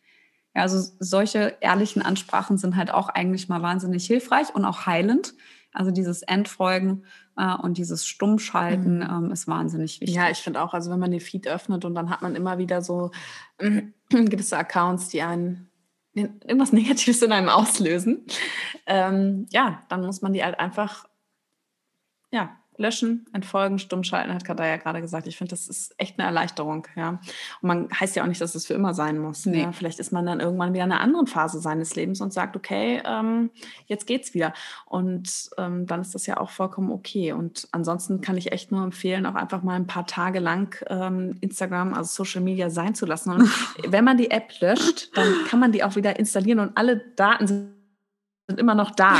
Ja, 0.55 0.63
also 0.63 0.91
solche 0.99 1.57
ehrlichen 1.61 2.01
Ansprachen 2.01 2.57
sind 2.57 2.75
halt 2.75 2.91
auch 2.93 3.09
eigentlich 3.09 3.47
mal 3.49 3.61
wahnsinnig 3.61 4.05
hilfreich 4.05 4.53
und 4.53 4.65
auch 4.65 4.85
heilend. 4.85 5.33
Also 5.73 5.91
dieses 5.91 6.21
Entfolgen 6.21 7.05
äh, 7.37 7.55
und 7.55 7.77
dieses 7.77 8.05
Stummschalten 8.05 8.97
mhm. 8.97 9.25
ähm, 9.25 9.31
ist 9.31 9.47
wahnsinnig 9.47 10.01
wichtig. 10.01 10.15
Ja, 10.15 10.29
ich 10.29 10.39
finde 10.39 10.61
auch, 10.61 10.73
also 10.73 10.91
wenn 10.91 10.99
man 10.99 11.11
den 11.11 11.21
Feed 11.21 11.47
öffnet 11.47 11.85
und 11.85 11.95
dann 11.95 12.09
hat 12.09 12.21
man 12.21 12.35
immer 12.35 12.57
wieder 12.57 12.81
so 12.81 13.11
äh, 13.57 13.83
gewisse 14.09 14.57
Accounts, 14.57 15.07
die 15.07 15.21
einen 15.21 15.69
irgendwas 16.13 16.73
Negatives 16.73 17.21
in 17.21 17.31
einem 17.31 17.47
auslösen, 17.47 18.25
ähm, 18.85 19.47
ja, 19.51 19.81
dann 19.87 20.05
muss 20.05 20.21
man 20.21 20.33
die 20.33 20.43
halt 20.43 20.59
einfach 20.59 21.05
ja, 22.31 22.57
löschen, 22.77 23.25
entfolgen, 23.33 23.79
stumm 23.79 24.03
schalten, 24.03 24.33
hat 24.33 24.45
Kadaya 24.45 24.77
gerade 24.77 25.01
gesagt. 25.01 25.27
Ich 25.27 25.37
finde, 25.37 25.51
das 25.51 25.67
ist 25.67 25.93
echt 25.97 26.17
eine 26.17 26.27
Erleichterung, 26.27 26.87
ja. 26.95 27.09
Und 27.09 27.19
man 27.61 27.89
heißt 27.91 28.15
ja 28.15 28.23
auch 28.23 28.27
nicht, 28.27 28.41
dass 28.41 28.51
es 28.51 28.63
das 28.63 28.65
für 28.65 28.73
immer 28.73 28.93
sein 28.93 29.17
muss. 29.17 29.45
Nee. 29.45 29.63
Ja? 29.63 29.71
Vielleicht 29.71 29.99
ist 29.99 30.11
man 30.11 30.25
dann 30.25 30.39
irgendwann 30.39 30.73
wieder 30.73 30.85
in 30.85 30.91
einer 30.91 31.01
anderen 31.01 31.27
Phase 31.27 31.59
seines 31.59 31.95
Lebens 31.95 32.21
und 32.21 32.33
sagt, 32.33 32.55
okay, 32.55 33.01
ähm, 33.05 33.51
jetzt 33.85 34.07
geht's 34.07 34.33
wieder. 34.33 34.53
Und 34.85 35.49
ähm, 35.57 35.85
dann 35.85 36.01
ist 36.01 36.15
das 36.15 36.25
ja 36.25 36.37
auch 36.37 36.49
vollkommen 36.49 36.91
okay. 36.91 37.33
Und 37.33 37.67
ansonsten 37.71 38.21
kann 38.21 38.37
ich 38.37 38.51
echt 38.51 38.71
nur 38.71 38.83
empfehlen, 38.83 39.25
auch 39.25 39.35
einfach 39.35 39.63
mal 39.63 39.75
ein 39.75 39.87
paar 39.87 40.07
Tage 40.07 40.39
lang 40.39 40.75
ähm, 40.87 41.37
Instagram, 41.41 41.93
also 41.93 42.23
Social 42.23 42.41
Media 42.41 42.69
sein 42.69 42.95
zu 42.95 43.05
lassen. 43.05 43.31
Und 43.31 43.49
wenn 43.91 44.03
man 44.03 44.17
die 44.17 44.31
App 44.31 44.49
löscht, 44.59 45.15
dann 45.15 45.27
kann 45.47 45.59
man 45.59 45.71
die 45.71 45.83
auch 45.83 45.95
wieder 45.95 46.17
installieren 46.17 46.59
und 46.59 46.77
alle 46.77 46.97
Daten 47.15 47.47
sind 47.47 48.59
immer 48.59 48.75
noch 48.75 48.91
da. 48.91 49.17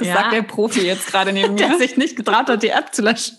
Das 0.00 0.08
ja. 0.08 0.14
sagt 0.14 0.32
der 0.32 0.42
Profi 0.42 0.80
jetzt 0.80 1.06
gerade 1.06 1.32
neben 1.32 1.54
mir. 1.54 1.68
der 1.68 1.78
sich 1.78 1.96
nicht 1.96 2.16
getraut 2.16 2.48
hat, 2.48 2.62
die 2.62 2.70
App 2.70 2.94
zu 2.94 3.02
löschen. 3.02 3.36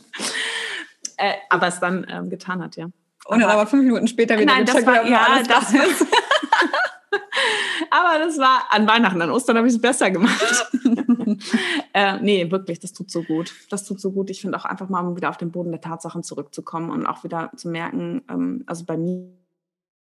Äh, 1.17 1.33
aber 1.49 1.67
es 1.67 1.79
dann 1.79 2.05
ähm, 2.09 2.29
getan 2.29 2.61
hat, 2.61 2.75
ja. 2.75 2.85
Und 3.25 3.39
dann 3.39 3.49
aber 3.49 3.67
fünf 3.67 3.83
Minuten 3.83 4.07
später 4.07 4.37
wieder 4.37 4.53
Nein, 4.53 4.65
das 4.65 4.85
war, 4.85 5.07
ja, 5.07 5.41
das 5.47 5.73
ist. 5.73 6.05
aber 7.89 8.19
das 8.19 8.37
war 8.37 8.67
an 8.69 8.87
Weihnachten, 8.87 9.21
an 9.21 9.31
Ostern 9.31 9.57
habe 9.57 9.67
ich 9.67 9.73
es 9.73 9.81
besser 9.81 10.11
gemacht. 10.11 10.71
äh, 11.93 12.19
nee, 12.21 12.49
wirklich, 12.49 12.79
das 12.79 12.93
tut 12.93 13.09
so 13.09 13.23
gut. 13.23 13.53
Das 13.69 13.85
tut 13.85 13.99
so 13.99 14.11
gut. 14.11 14.29
Ich 14.29 14.41
finde 14.41 14.57
auch 14.57 14.65
einfach 14.65 14.89
mal 14.89 15.15
wieder 15.15 15.29
auf 15.29 15.37
den 15.37 15.51
Boden 15.51 15.71
der 15.71 15.81
Tatsachen 15.81 16.23
zurückzukommen 16.23 16.91
und 16.91 17.05
auch 17.05 17.23
wieder 17.23 17.51
zu 17.55 17.69
merken, 17.69 18.23
ähm, 18.29 18.63
also 18.67 18.85
bei 18.85 18.97
mir 18.97 19.40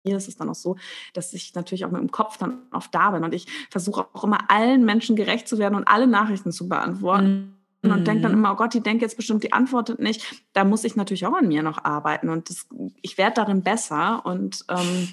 mir 0.03 0.17
ist 0.17 0.27
es 0.27 0.37
dann 0.37 0.49
auch 0.49 0.55
so, 0.55 0.77
dass 1.13 1.33
ich 1.33 1.53
natürlich 1.55 1.85
auch 1.85 1.91
mit 1.91 2.01
dem 2.01 2.11
Kopf 2.11 2.37
dann 2.37 2.59
oft 2.71 2.93
da 2.93 3.11
bin 3.11 3.23
und 3.23 3.33
ich 3.33 3.47
versuche 3.69 4.07
auch 4.13 4.23
immer 4.23 4.49
allen 4.49 4.85
Menschen 4.85 5.15
gerecht 5.15 5.47
zu 5.47 5.57
werden 5.57 5.75
und 5.75 5.87
alle 5.87 6.07
Nachrichten 6.07 6.51
zu 6.51 6.67
beantworten. 6.67 7.55
Mhm. 7.81 7.91
Und 7.91 8.05
denke 8.07 8.23
dann 8.23 8.33
immer, 8.33 8.51
oh 8.51 8.55
Gott, 8.57 8.73
die 8.73 8.81
denkt 8.81 9.01
jetzt 9.01 9.15
bestimmt, 9.15 9.41
die 9.41 9.53
antwortet 9.53 9.99
nicht. 9.99 10.43
Da 10.51 10.65
muss 10.65 10.83
ich 10.83 10.97
natürlich 10.97 11.25
auch 11.25 11.33
an 11.33 11.47
mir 11.47 11.63
noch 11.63 11.81
arbeiten 11.85 12.27
und 12.27 12.49
das, 12.49 12.67
ich 13.01 13.17
werde 13.17 13.35
darin 13.35 13.63
besser 13.63 14.25
und 14.25 14.65
ähm, 14.67 15.07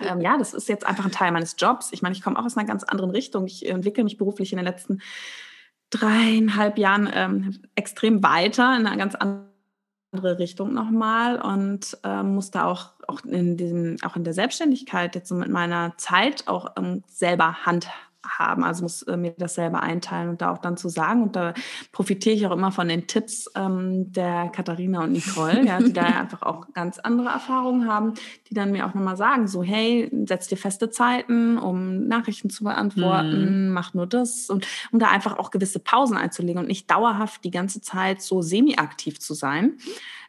ähm, 0.00 0.20
ja, 0.20 0.36
das 0.36 0.54
ist 0.54 0.68
jetzt 0.68 0.86
einfach 0.86 1.04
ein 1.04 1.12
Teil 1.12 1.30
meines 1.30 1.54
Jobs. 1.58 1.90
Ich 1.92 2.02
meine, 2.02 2.14
ich 2.14 2.22
komme 2.22 2.38
auch 2.38 2.44
aus 2.44 2.56
einer 2.56 2.66
ganz 2.66 2.84
anderen 2.84 3.10
Richtung. 3.10 3.46
Ich 3.46 3.68
entwickle 3.68 4.02
mich 4.02 4.16
beruflich 4.16 4.52
in 4.52 4.56
den 4.56 4.64
letzten 4.64 5.02
dreieinhalb 5.90 6.78
Jahren 6.78 7.08
ähm, 7.12 7.62
extrem 7.74 8.22
weiter 8.22 8.76
in 8.76 8.86
einer 8.86 8.96
ganz 8.96 9.14
anderen 9.14 9.49
andere 10.12 10.38
Richtung 10.38 10.74
nochmal 10.74 11.40
und 11.40 11.96
äh, 12.02 12.22
musste 12.22 12.64
auch, 12.64 12.90
auch 13.06 13.24
in 13.24 13.56
diesem, 13.56 13.96
auch 14.02 14.16
in 14.16 14.24
der 14.24 14.34
Selbstständigkeit 14.34 15.14
jetzt 15.14 15.28
so 15.28 15.34
mit 15.34 15.48
meiner 15.48 15.96
Zeit 15.98 16.48
auch 16.48 16.72
ähm, 16.76 17.04
selber 17.06 17.64
handhaben 17.64 18.09
haben. 18.26 18.64
Also 18.64 18.82
muss 18.82 19.02
äh, 19.02 19.16
mir 19.16 19.34
das 19.36 19.54
selber 19.54 19.82
einteilen 19.82 20.30
und 20.30 20.42
da 20.42 20.52
auch 20.52 20.58
dann 20.58 20.76
zu 20.76 20.88
sagen. 20.88 21.22
Und 21.22 21.36
da 21.36 21.54
profitiere 21.92 22.34
ich 22.34 22.46
auch 22.46 22.52
immer 22.52 22.72
von 22.72 22.88
den 22.88 23.06
Tipps 23.06 23.50
ähm, 23.54 24.12
der 24.12 24.48
Katharina 24.50 25.04
und 25.04 25.12
Nicole, 25.12 25.64
ja, 25.64 25.78
die 25.78 25.92
da 25.92 26.02
einfach 26.20 26.42
auch 26.42 26.72
ganz 26.72 26.98
andere 26.98 27.28
Erfahrungen 27.28 27.88
haben, 27.88 28.14
die 28.48 28.54
dann 28.54 28.72
mir 28.72 28.86
auch 28.86 28.94
nochmal 28.94 29.16
sagen, 29.16 29.48
so 29.48 29.62
hey, 29.62 30.10
setz 30.26 30.48
dir 30.48 30.56
feste 30.56 30.90
Zeiten, 30.90 31.58
um 31.58 32.06
Nachrichten 32.06 32.50
zu 32.50 32.64
beantworten, 32.64 33.68
mhm. 33.68 33.72
mach 33.72 33.94
nur 33.94 34.06
das 34.06 34.50
und 34.50 34.66
um 34.92 34.98
da 34.98 35.08
einfach 35.08 35.38
auch 35.38 35.50
gewisse 35.50 35.78
Pausen 35.80 36.16
einzulegen 36.16 36.60
und 36.60 36.68
nicht 36.68 36.90
dauerhaft 36.90 37.44
die 37.44 37.50
ganze 37.50 37.80
Zeit 37.80 38.22
so 38.22 38.42
semi-aktiv 38.42 39.18
zu 39.20 39.34
sein, 39.34 39.78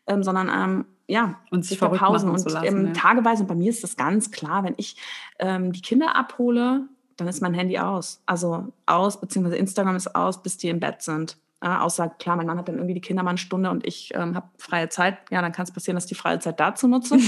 ähm, 0.08 0.24
sondern 0.24 0.50
ähm, 0.50 0.86
ja, 1.08 1.42
und 1.50 1.66
sich 1.66 1.78
Pausen 1.78 2.30
und 2.30 2.50
lassen, 2.50 2.66
ähm, 2.66 2.86
ja. 2.88 2.94
tageweise. 2.94 3.44
Und 3.44 3.48
bei 3.50 3.56
mir 3.56 3.70
ist 3.70 3.84
das 3.84 3.98
ganz 3.98 4.32
klar, 4.32 4.64
wenn 4.64 4.76
ich 4.78 4.96
ähm, 5.40 5.74
die 5.74 5.82
Kinder 5.82 6.16
abhole, 6.16 6.88
dann 7.18 7.28
ist 7.28 7.42
mein 7.42 7.54
Handy 7.54 7.78
aus. 7.78 8.22
Also 8.26 8.68
aus, 8.86 9.20
beziehungsweise 9.20 9.58
Instagram 9.58 9.96
ist 9.96 10.16
aus, 10.16 10.42
bis 10.42 10.58
die 10.58 10.70
im 10.70 10.80
Bett 10.80 11.02
sind. 11.02 11.38
Ja, 11.64 11.82
außer, 11.82 12.10
klar, 12.10 12.38
mein 12.38 12.48
Mann 12.48 12.58
hat 12.58 12.68
dann 12.68 12.76
irgendwie 12.76 12.96
die 12.96 13.02
Kinder 13.02 13.22
mal 13.22 13.30
eine 13.30 13.38
Stunde 13.38 13.70
und 13.70 13.86
ich 13.86 14.12
ähm, 14.16 14.36
habe 14.36 14.48
freie 14.58 14.90
Zeit. 14.90 15.18
Ja, 15.30 15.42
dann 15.42 15.52
kann 15.52 15.64
es 15.64 15.72
passieren, 15.72 15.96
dass 15.96 16.06
ich 16.06 16.10
die 16.10 16.16
freie 16.16 16.40
Zeit 16.40 16.60
dazu 16.60 16.88
nutze. 16.88 17.16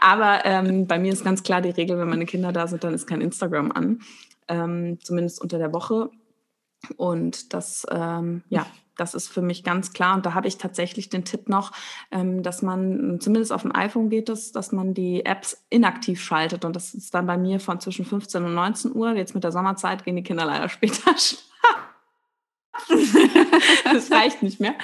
aber 0.00 0.44
ähm, 0.44 0.88
bei 0.88 0.98
mir 0.98 1.12
ist 1.12 1.24
ganz 1.24 1.44
klar 1.44 1.60
die 1.60 1.70
Regel, 1.70 1.98
wenn 1.98 2.08
meine 2.08 2.26
Kinder 2.26 2.52
da 2.52 2.66
sind, 2.66 2.82
dann 2.82 2.94
ist 2.94 3.06
kein 3.06 3.20
Instagram 3.20 3.70
an. 3.70 4.00
Ähm, 4.48 4.98
zumindest 5.02 5.40
unter 5.40 5.58
der 5.58 5.72
Woche. 5.72 6.10
Und 6.96 7.54
das, 7.54 7.86
ähm, 7.90 8.42
ja, 8.48 8.66
das 8.96 9.14
ist 9.14 9.28
für 9.28 9.42
mich 9.42 9.64
ganz 9.64 9.92
klar. 9.92 10.14
Und 10.14 10.26
da 10.26 10.34
habe 10.34 10.48
ich 10.48 10.58
tatsächlich 10.58 11.08
den 11.08 11.24
Tipp 11.24 11.48
noch, 11.48 11.72
ähm, 12.10 12.42
dass 12.42 12.62
man, 12.62 13.20
zumindest 13.20 13.52
auf 13.52 13.62
dem 13.62 13.74
iPhone 13.74 14.08
geht 14.08 14.28
es, 14.28 14.52
dass 14.52 14.72
man 14.72 14.94
die 14.94 15.24
Apps 15.24 15.64
inaktiv 15.70 16.22
schaltet. 16.22 16.64
Und 16.64 16.74
das 16.74 16.94
ist 16.94 17.14
dann 17.14 17.26
bei 17.26 17.36
mir 17.36 17.60
von 17.60 17.80
zwischen 17.80 18.04
15 18.04 18.44
und 18.44 18.54
19 18.54 18.94
Uhr. 18.94 19.12
Jetzt 19.14 19.34
mit 19.34 19.44
der 19.44 19.52
Sommerzeit 19.52 20.04
gehen 20.04 20.16
die 20.16 20.22
Kinder 20.22 20.44
leider 20.44 20.68
später 20.70 21.14
schlafen. 21.16 21.46
das 23.84 24.10
reicht 24.10 24.42
nicht 24.42 24.60
mehr, 24.60 24.74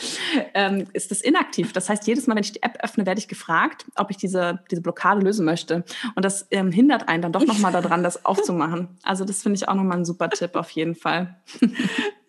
ähm, 0.55 0.87
ist 0.93 1.11
das 1.11 1.21
inaktiv. 1.21 1.73
Das 1.73 1.89
heißt, 1.89 2.07
jedes 2.07 2.27
Mal, 2.27 2.35
wenn 2.37 2.45
ich 2.45 2.53
die 2.53 2.63
App 2.63 2.79
öffne, 2.83 3.07
werde 3.07 3.19
ich 3.19 3.29
gefragt, 3.29 3.85
ob 3.97 4.11
ich 4.11 4.17
diese, 4.17 4.61
diese 4.71 4.83
Blockade 4.83 5.21
lösen 5.21 5.45
möchte. 5.45 5.85
Und 6.15 6.25
das 6.25 6.47
ähm, 6.51 6.71
hindert 6.71 7.09
einen 7.09 7.23
dann 7.23 7.33
doch 7.33 7.45
nochmal 7.45 7.73
daran, 7.73 8.03
das 8.03 8.25
aufzumachen. 8.25 8.99
Also 9.03 9.25
das 9.25 9.43
finde 9.43 9.57
ich 9.57 9.69
auch 9.69 9.75
nochmal 9.75 9.99
ein 9.99 10.05
super 10.05 10.31
Tipp 10.31 10.57
auf 10.57 10.71
jeden 10.71 10.95
Fall. 10.95 11.37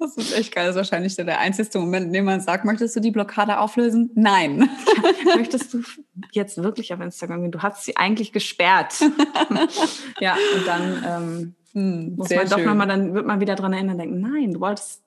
Das 0.04 0.18
ist 0.18 0.38
echt 0.38 0.54
geil. 0.54 0.66
Das 0.66 0.76
ist 0.76 0.92
wahrscheinlich 0.92 1.16
der 1.16 1.40
einzige 1.40 1.80
Moment, 1.80 2.08
in 2.08 2.14
dem 2.14 2.26
man 2.26 2.42
sagt, 2.42 2.66
möchtest 2.66 2.94
du 2.94 3.00
die 3.00 3.12
Blockade 3.12 3.58
auflösen? 3.60 4.12
Nein. 4.16 4.70
möchtest 5.38 5.74
du 5.74 5.82
jetzt 6.34 6.62
wirklich 6.62 6.94
auf 6.94 7.00
Instagram 7.00 7.42
gehen? 7.42 7.52
Du 7.54 7.62
hast 7.62 7.86
sie 7.86 7.96
eigentlich 7.96 8.34
gesperrt. 8.34 8.96
ja, 10.20 10.36
und 10.56 10.68
dann 10.68 11.04
ähm, 11.08 11.56
hm, 11.74 12.16
muss 12.18 12.30
man 12.30 12.50
doch 12.50 12.58
nochmal, 12.58 12.88
dann 12.88 13.14
wird 13.14 13.26
man 13.26 13.40
wieder 13.40 13.56
dran 13.56 13.74
erinnern, 13.74 13.98
denken, 13.98 14.20
nein, 14.20 14.54
du 14.54 14.60
wolltest 14.60 15.02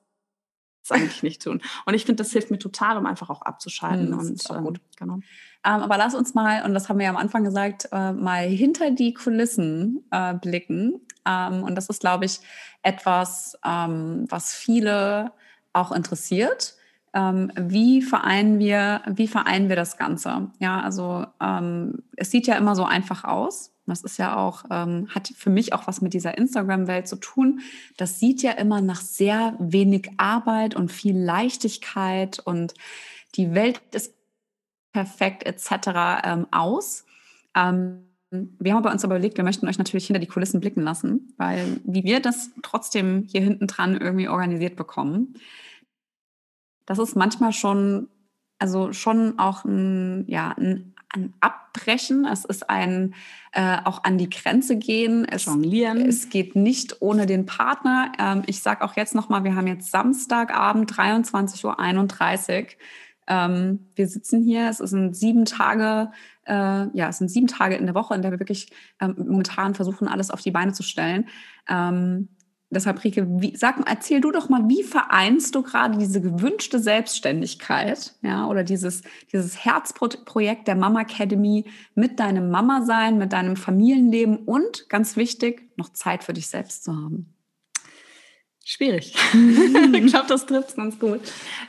eigentlich 0.93 1.23
nicht 1.23 1.43
tun. 1.43 1.61
Und 1.85 1.95
ich 1.95 2.05
finde, 2.05 2.23
das 2.23 2.33
hilft 2.33 2.51
mir 2.51 2.59
total, 2.59 2.97
um 2.97 3.07
einfach 3.07 3.31
auch 3.31 3.43
abzuschalten. 3.43 4.11
Mhm, 4.11 4.19
und 4.19 4.51
auch 4.51 4.63
gut. 4.63 4.79
Ähm, 4.79 4.83
genau. 4.97 5.15
Ähm, 5.15 5.83
aber 5.83 5.97
lass 5.97 6.15
uns 6.15 6.35
mal, 6.35 6.65
und 6.65 6.75
das 6.75 6.89
haben 6.89 6.99
wir 6.99 7.05
ja 7.05 7.11
am 7.11 7.17
Anfang 7.17 7.45
gesagt, 7.45 7.89
äh, 7.93 8.13
mal 8.13 8.47
hinter 8.47 8.91
die 8.91 9.15
Kulissen 9.15 10.05
äh, 10.11 10.35
blicken. 10.35 11.01
Ähm, 11.27 11.63
und 11.65 11.75
das 11.75 11.89
ist, 11.89 12.01
glaube 12.01 12.25
ich, 12.25 12.41
etwas, 12.83 13.59
ähm, 13.65 14.27
was 14.29 14.55
viele 14.55 15.33
auch 15.73 15.93
interessiert. 15.93 16.75
Ähm, 17.13 17.51
wie 17.57 18.03
vereinen 18.03 18.59
wir, 18.59 19.03
wie 19.07 19.27
vereinen 19.27 19.69
wir 19.69 19.77
das 19.77 19.97
Ganze? 19.97 20.51
Ja, 20.59 20.81
also 20.81 21.27
ähm, 21.41 22.03
es 22.17 22.31
sieht 22.31 22.47
ja 22.47 22.57
immer 22.57 22.77
so 22.77 22.85
einfach 22.85 23.25
aus. 23.25 23.73
Das 23.87 24.03
ist 24.03 24.19
ja 24.19 24.37
auch, 24.37 24.65
ähm, 24.71 25.09
hat 25.15 25.29
für 25.29 25.51
mich 25.51 25.73
auch 25.73 25.87
was 25.87 26.01
mit 26.01 26.13
dieser 26.13 26.37
Instagram-Welt 26.37 27.07
zu 27.07 27.17
tun. 27.17 27.61
Das 27.97 28.19
sieht 28.19 28.43
ja 28.43 28.53
immer 28.53 28.81
nach 28.81 29.01
sehr 29.01 29.55
wenig 29.59 30.11
Arbeit 30.17 30.75
und 30.75 30.91
viel 30.91 31.17
Leichtigkeit 31.17 32.41
und 32.41 32.75
die 33.37 33.55
Welt 33.55 33.81
ist 33.93 34.15
perfekt 34.93 35.45
etc. 35.45 36.23
Ähm, 36.25 36.47
aus. 36.51 37.05
Ähm, 37.55 38.07
wir 38.31 38.75
haben 38.75 38.83
bei 38.83 38.91
uns 38.91 39.05
aber 39.05 39.15
überlegt, 39.15 39.37
wir 39.37 39.45
möchten 39.45 39.69
euch 39.69 39.79
natürlich 39.79 40.07
hinter 40.07 40.21
die 40.21 40.27
Kulissen 40.27 40.61
blicken 40.61 40.83
lassen, 40.83 41.33
weil 41.37 41.81
wie 41.85 42.03
wir 42.03 42.21
das 42.21 42.51
trotzdem 42.63 43.25
hier 43.31 43.41
hinten 43.41 43.67
dran 43.67 43.97
irgendwie 43.97 44.29
organisiert 44.29 44.75
bekommen, 44.75 45.35
das 46.87 46.99
ist 46.99 47.17
manchmal 47.17 47.53
schon, 47.53 48.09
also 48.59 48.93
schon 48.93 49.39
auch 49.39 49.65
ein, 49.65 50.25
ja, 50.29 50.55
ein, 50.57 50.95
ein 51.11 51.35
Abbrechen. 51.41 52.25
Es 52.25 52.45
ist 52.45 52.69
ein 52.69 53.15
äh, 53.53 53.79
auch 53.85 54.05
an 54.05 54.19
die 54.19 54.29
Grenze 54.29 54.77
gehen. 54.77 55.25
Es, 55.25 55.47
Jonglieren. 55.47 56.01
Es 56.01 56.29
geht 56.29 56.57
nicht 56.57 57.01
ohne 57.01 57.27
den 57.27 57.47
Partner. 57.47 58.13
Ähm, 58.19 58.43
ich 58.47 58.61
sage 58.63 58.85
auch 58.85 58.97
jetzt 58.97 59.15
nochmal, 59.15 59.45
wir 59.45 59.55
haben 59.55 59.67
jetzt 59.67 59.91
Samstagabend, 59.91 60.93
23.31 60.93 61.65
Uhr. 61.65 62.67
Ähm, 63.29 63.87
wir 63.95 64.07
sitzen 64.07 64.43
hier, 64.43 64.69
es 64.69 64.79
sind 64.79 65.17
sieben 65.17 65.45
Tage, 65.47 66.13
äh, 66.45 66.53
ja, 66.53 67.09
es 67.09 67.19
sind 67.19 67.29
sieben 67.29 67.49
Tage 67.49 67.75
in 67.75 67.87
der 67.87 67.95
Woche, 67.95 68.15
in 68.15 68.23
der 68.23 68.31
wir 68.31 68.39
wirklich 68.39 68.71
ähm, 69.01 69.15
momentan 69.19 69.75
versuchen, 69.75 70.07
alles 70.07 70.31
auf 70.31 70.43
die 70.43 70.53
Beine 70.53 70.73
zu 70.73 70.85
stellen. 70.85 71.29
Ähm, 71.69 72.29
deshalb, 72.71 73.03
Rike, 73.05 73.27
wie, 73.41 73.57
sag, 73.57 73.81
erzähl 73.89 74.21
du 74.21 74.31
doch 74.31 74.49
mal, 74.49 74.69
wie 74.69 74.83
vereinst 74.83 75.55
du 75.55 75.63
gerade 75.63 75.99
diese 75.99 76.21
gewünschte 76.21 76.79
Selbstständigkeit, 76.79 78.15
ja, 78.23 78.47
oder 78.47 78.65
dieses, 78.65 79.03
dieses 79.33 79.65
Herzprojekt 79.65 80.69
der 80.69 80.77
Mama 80.77 81.03
Academy 81.03 81.65
mit 81.95 82.19
deinem 82.21 82.51
Mama-Sein, 82.51 83.19
mit 83.19 83.33
deinem 83.33 83.57
Familienleben 83.57 84.39
und, 84.39 84.89
ganz 84.89 85.17
wichtig, 85.17 85.71
noch 85.77 85.91
Zeit 85.91 86.25
für 86.25 86.33
dich 86.33 86.49
selbst 86.49 86.85
zu 86.85 86.93
haben? 86.93 87.36
Schwierig. 88.69 89.15
ich 89.33 90.07
glaube, 90.07 90.27
das 90.27 90.45
trifft 90.45 90.71
es 90.71 90.75
ganz 90.75 90.99
gut. 90.99 91.21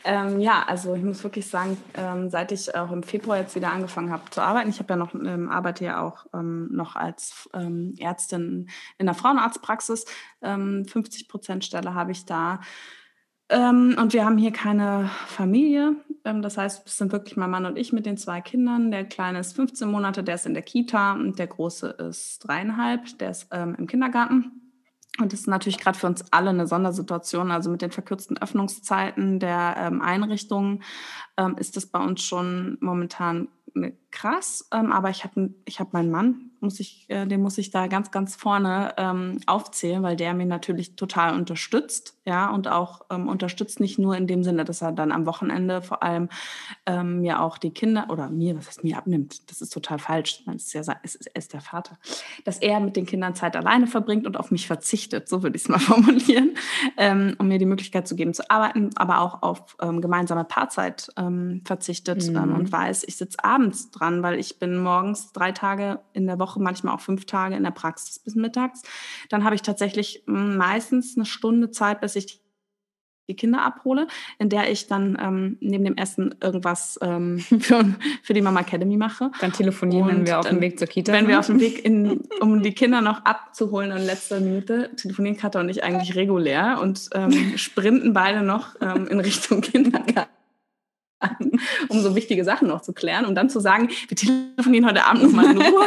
Ähm, 0.04 0.40
ja, 0.40 0.64
also 0.66 0.96
ich 0.96 1.04
muss 1.04 1.24
wirklich 1.24 1.46
sagen, 1.46 1.78
ähm, 1.94 2.32
seit 2.32 2.52
ich 2.52 2.74
auch 2.74 2.92
im 2.92 3.04
Februar 3.04 3.38
jetzt 3.38 3.56
wieder 3.56 3.72
angefangen 3.72 4.10
habe 4.12 4.28
zu 4.32 4.42
arbeiten, 4.42 4.72
ich 4.72 4.80
habe 4.80 4.94
ja 4.94 4.98
noch, 4.98 5.14
ähm, 5.14 5.48
arbeite 5.48 5.86
ja 5.86 6.02
auch 6.02 6.26
ähm, 6.34 6.70
noch 6.72 6.96
als 6.96 7.48
ähm, 7.54 7.94
Ärztin 8.00 8.70
in 8.98 9.06
der 9.06 9.14
Frauenarztpraxis, 9.14 10.06
50 10.42 11.22
ähm, 11.22 11.28
Prozent 11.28 11.66
Stelle 11.66 11.94
habe 11.94 12.12
ich 12.12 12.26
da. 12.26 12.62
und 13.52 14.14
wir 14.14 14.26
haben 14.26 14.40
hier 14.40 14.52
keine 14.52 15.12
Familie. 15.28 15.98
das 16.24 16.58
heißt, 16.58 16.88
es 16.88 16.98
sind 16.98 17.12
wirklich 17.12 17.38
mein 17.38 17.52
Mann 17.52 17.68
und 17.68 17.78
ich 17.78 17.94
mit 17.94 18.08
den 18.08 18.18
zwei 18.18 18.42
Kindern. 18.42 18.90
Der 18.90 19.06
Kleine 19.06 19.40
ist 19.40 19.56
15 19.56 19.88
Monate, 19.88 20.24
der 20.24 20.36
ist 20.36 20.48
in 20.48 20.56
der 20.56 20.64
Kita 20.64 21.14
und 21.14 21.38
der 21.38 21.48
Große 21.48 21.90
ist 22.10 22.40
dreieinhalb, 22.40 23.20
der 23.20 23.30
ist 23.30 23.54
im 23.54 23.86
Kindergarten. 23.86 24.67
Und 25.20 25.34
das 25.34 25.42
ist 25.42 25.48
natürlich 25.48 25.80
gerade 25.80 25.98
für 25.98 26.08
uns 26.08 26.26
alle 26.32 26.52
eine 26.52 26.68
Sondersituation. 26.68 27.52
Also 27.52 27.72
mit 27.72 27.82
den 27.82 27.92
verkürzten 27.92 28.38
Öffnungszeiten 28.38 29.40
der 29.40 29.76
ähm, 29.78 30.02
Einrichtungen 30.02 30.84
ähm, 31.38 31.56
ist 31.58 31.76
das 31.76 31.88
bei 31.88 32.00
uns 32.00 32.22
schon 32.22 32.78
momentan 32.82 33.48
äh, 33.76 33.92
krass. 34.12 34.68
Ähm, 34.72 34.92
aber 34.92 35.10
ich 35.10 35.24
habe 35.24 35.54
ich 35.66 35.80
hab 35.80 35.94
meinen 35.94 36.12
Mann, 36.12 36.47
muss 36.68 36.82
ich, 36.82 37.06
äh, 37.08 37.26
den 37.26 37.42
muss 37.42 37.58
ich 37.58 37.72
da 37.72 37.88
ganz, 37.88 38.12
ganz 38.12 38.36
vorne 38.36 38.94
ähm, 38.98 39.40
aufzählen, 39.46 40.04
weil 40.04 40.18
der 40.18 40.34
mir 40.34 40.46
natürlich 40.46 40.98
total 40.98 41.34
unterstützt, 41.34 42.18
ja, 42.26 42.50
und 42.50 42.68
auch 42.68 43.06
ähm, 43.10 43.30
unterstützt 43.30 43.80
nicht 43.80 43.98
nur 43.98 44.18
in 44.18 44.28
dem 44.28 44.44
Sinne, 44.44 44.66
dass 44.66 44.82
er 44.82 44.92
dann 44.92 45.14
am 45.14 45.26
Wochenende 45.26 45.82
vor 45.82 46.04
allem 46.04 46.28
ähm, 46.86 47.22
mir 47.22 47.42
auch 47.42 47.58
die 47.58 47.72
Kinder 47.72 48.08
oder 48.10 48.30
mir, 48.30 48.58
was 48.58 48.68
heißt 48.68 48.84
mir 48.84 48.98
abnimmt, 48.98 49.50
das 49.50 49.62
ist 49.62 49.70
total 49.70 49.98
falsch, 49.98 50.44
das 50.46 50.56
ist 50.56 50.74
ja, 50.74 50.82
es 51.04 51.16
ist, 51.16 51.28
er 51.28 51.38
ist 51.38 51.54
der 51.54 51.62
Vater, 51.62 51.98
dass 52.44 52.58
er 52.58 52.82
mit 52.82 52.98
den 52.98 53.06
Kindern 53.06 53.34
Zeit 53.34 53.56
alleine 53.56 53.88
verbringt 53.88 54.28
und 54.28 54.36
auf 54.36 54.52
mich 54.52 54.68
verzichtet, 54.68 55.30
so 55.30 55.42
würde 55.42 55.56
ich 55.56 55.64
es 55.64 55.70
mal 55.70 55.80
formulieren, 55.80 56.58
ähm, 56.98 57.38
um 57.40 57.48
mir 57.48 57.60
die 57.60 57.66
Möglichkeit 57.66 58.10
zu 58.10 58.18
geben 58.18 58.34
zu 58.34 58.50
arbeiten, 58.52 58.90
aber 58.98 59.22
auch 59.22 59.42
auf 59.42 59.78
ähm, 59.82 60.02
gemeinsame 60.02 60.44
Paarzeit 60.44 61.08
ähm, 61.16 61.62
verzichtet 61.64 62.30
mhm. 62.30 62.54
und 62.54 62.72
weiß, 62.74 63.06
ich 63.06 63.16
sitze 63.16 63.42
abends 63.42 63.90
dran, 63.92 64.22
weil 64.22 64.38
ich 64.38 64.60
bin 64.60 64.78
morgens 64.84 65.32
drei 65.32 65.54
Tage 65.54 66.02
in 66.12 66.28
der 66.28 66.40
Woche 66.40 66.57
Woche, 66.58 66.64
manchmal 66.64 66.96
auch 66.96 67.02
fünf 67.02 67.26
Tage 67.26 67.56
in 67.56 67.64
der 67.64 67.72
Praxis 67.72 68.20
bis 68.20 68.36
mittags. 68.36 68.82
Dann 69.30 69.44
habe 69.44 69.56
ich 69.56 69.62
tatsächlich 69.62 70.24
hm, 70.26 70.58
meistens 70.58 71.16
eine 71.16 71.26
Stunde 71.26 71.72
Zeit, 71.72 72.02
bis 72.02 72.16
ich 72.16 72.42
die 73.30 73.36
Kinder 73.36 73.62
abhole, 73.62 74.08
in 74.40 74.48
der 74.48 74.72
ich 74.72 74.88
dann 74.88 75.18
ähm, 75.22 75.58
neben 75.60 75.84
dem 75.84 75.98
Essen 75.98 76.36
irgendwas 76.42 76.98
ähm, 77.02 77.40
für, 77.60 77.84
für 78.24 78.34
die 78.34 78.42
Mama 78.42 78.62
Academy 78.62 78.96
mache. 78.96 79.32
Dann 79.42 79.52
telefonieren, 79.52 80.08
wenn 80.08 80.26
wir 80.26 80.40
auf 80.40 80.48
dem 80.48 80.62
Weg 80.62 80.80
zur 80.80 80.88
Kita 80.88 81.12
Wenn 81.12 81.26
sind. 81.26 81.28
wir 81.28 81.40
auf 81.40 81.48
dem 81.48 81.60
Weg, 81.60 81.84
in, 81.84 82.22
um 82.40 82.64
die 82.64 82.74
Kinder 82.74 83.02
noch 83.02 83.26
abzuholen 83.26 83.92
in 83.92 84.06
letzter 84.06 84.40
Minute, 84.40 84.92
telefonieren 84.96 85.36
Katha 85.36 85.60
und 85.60 85.68
ich 85.68 85.84
eigentlich 85.84 86.16
regulär 86.16 86.80
und 86.82 87.10
ähm, 87.14 87.58
sprinten 87.58 88.14
beide 88.14 88.44
noch 88.44 88.76
ähm, 88.80 89.08
in 89.08 89.20
Richtung 89.20 89.60
Kindergarten. 89.62 90.37
Um 91.90 92.00
so 92.02 92.16
wichtige 92.16 92.44
Sachen 92.44 92.68
noch 92.68 92.82
zu 92.82 92.94
klären 92.94 93.26
und 93.26 93.36
dann 93.36 93.50
zu 93.50 93.60
sagen, 93.60 93.90
wir 94.08 94.18
telefonieren 94.18 94.86
heute 94.86 95.06
Abend 95.06 95.24
nochmal 95.24 95.52
in 95.52 95.62
Ruhe. 95.62 95.86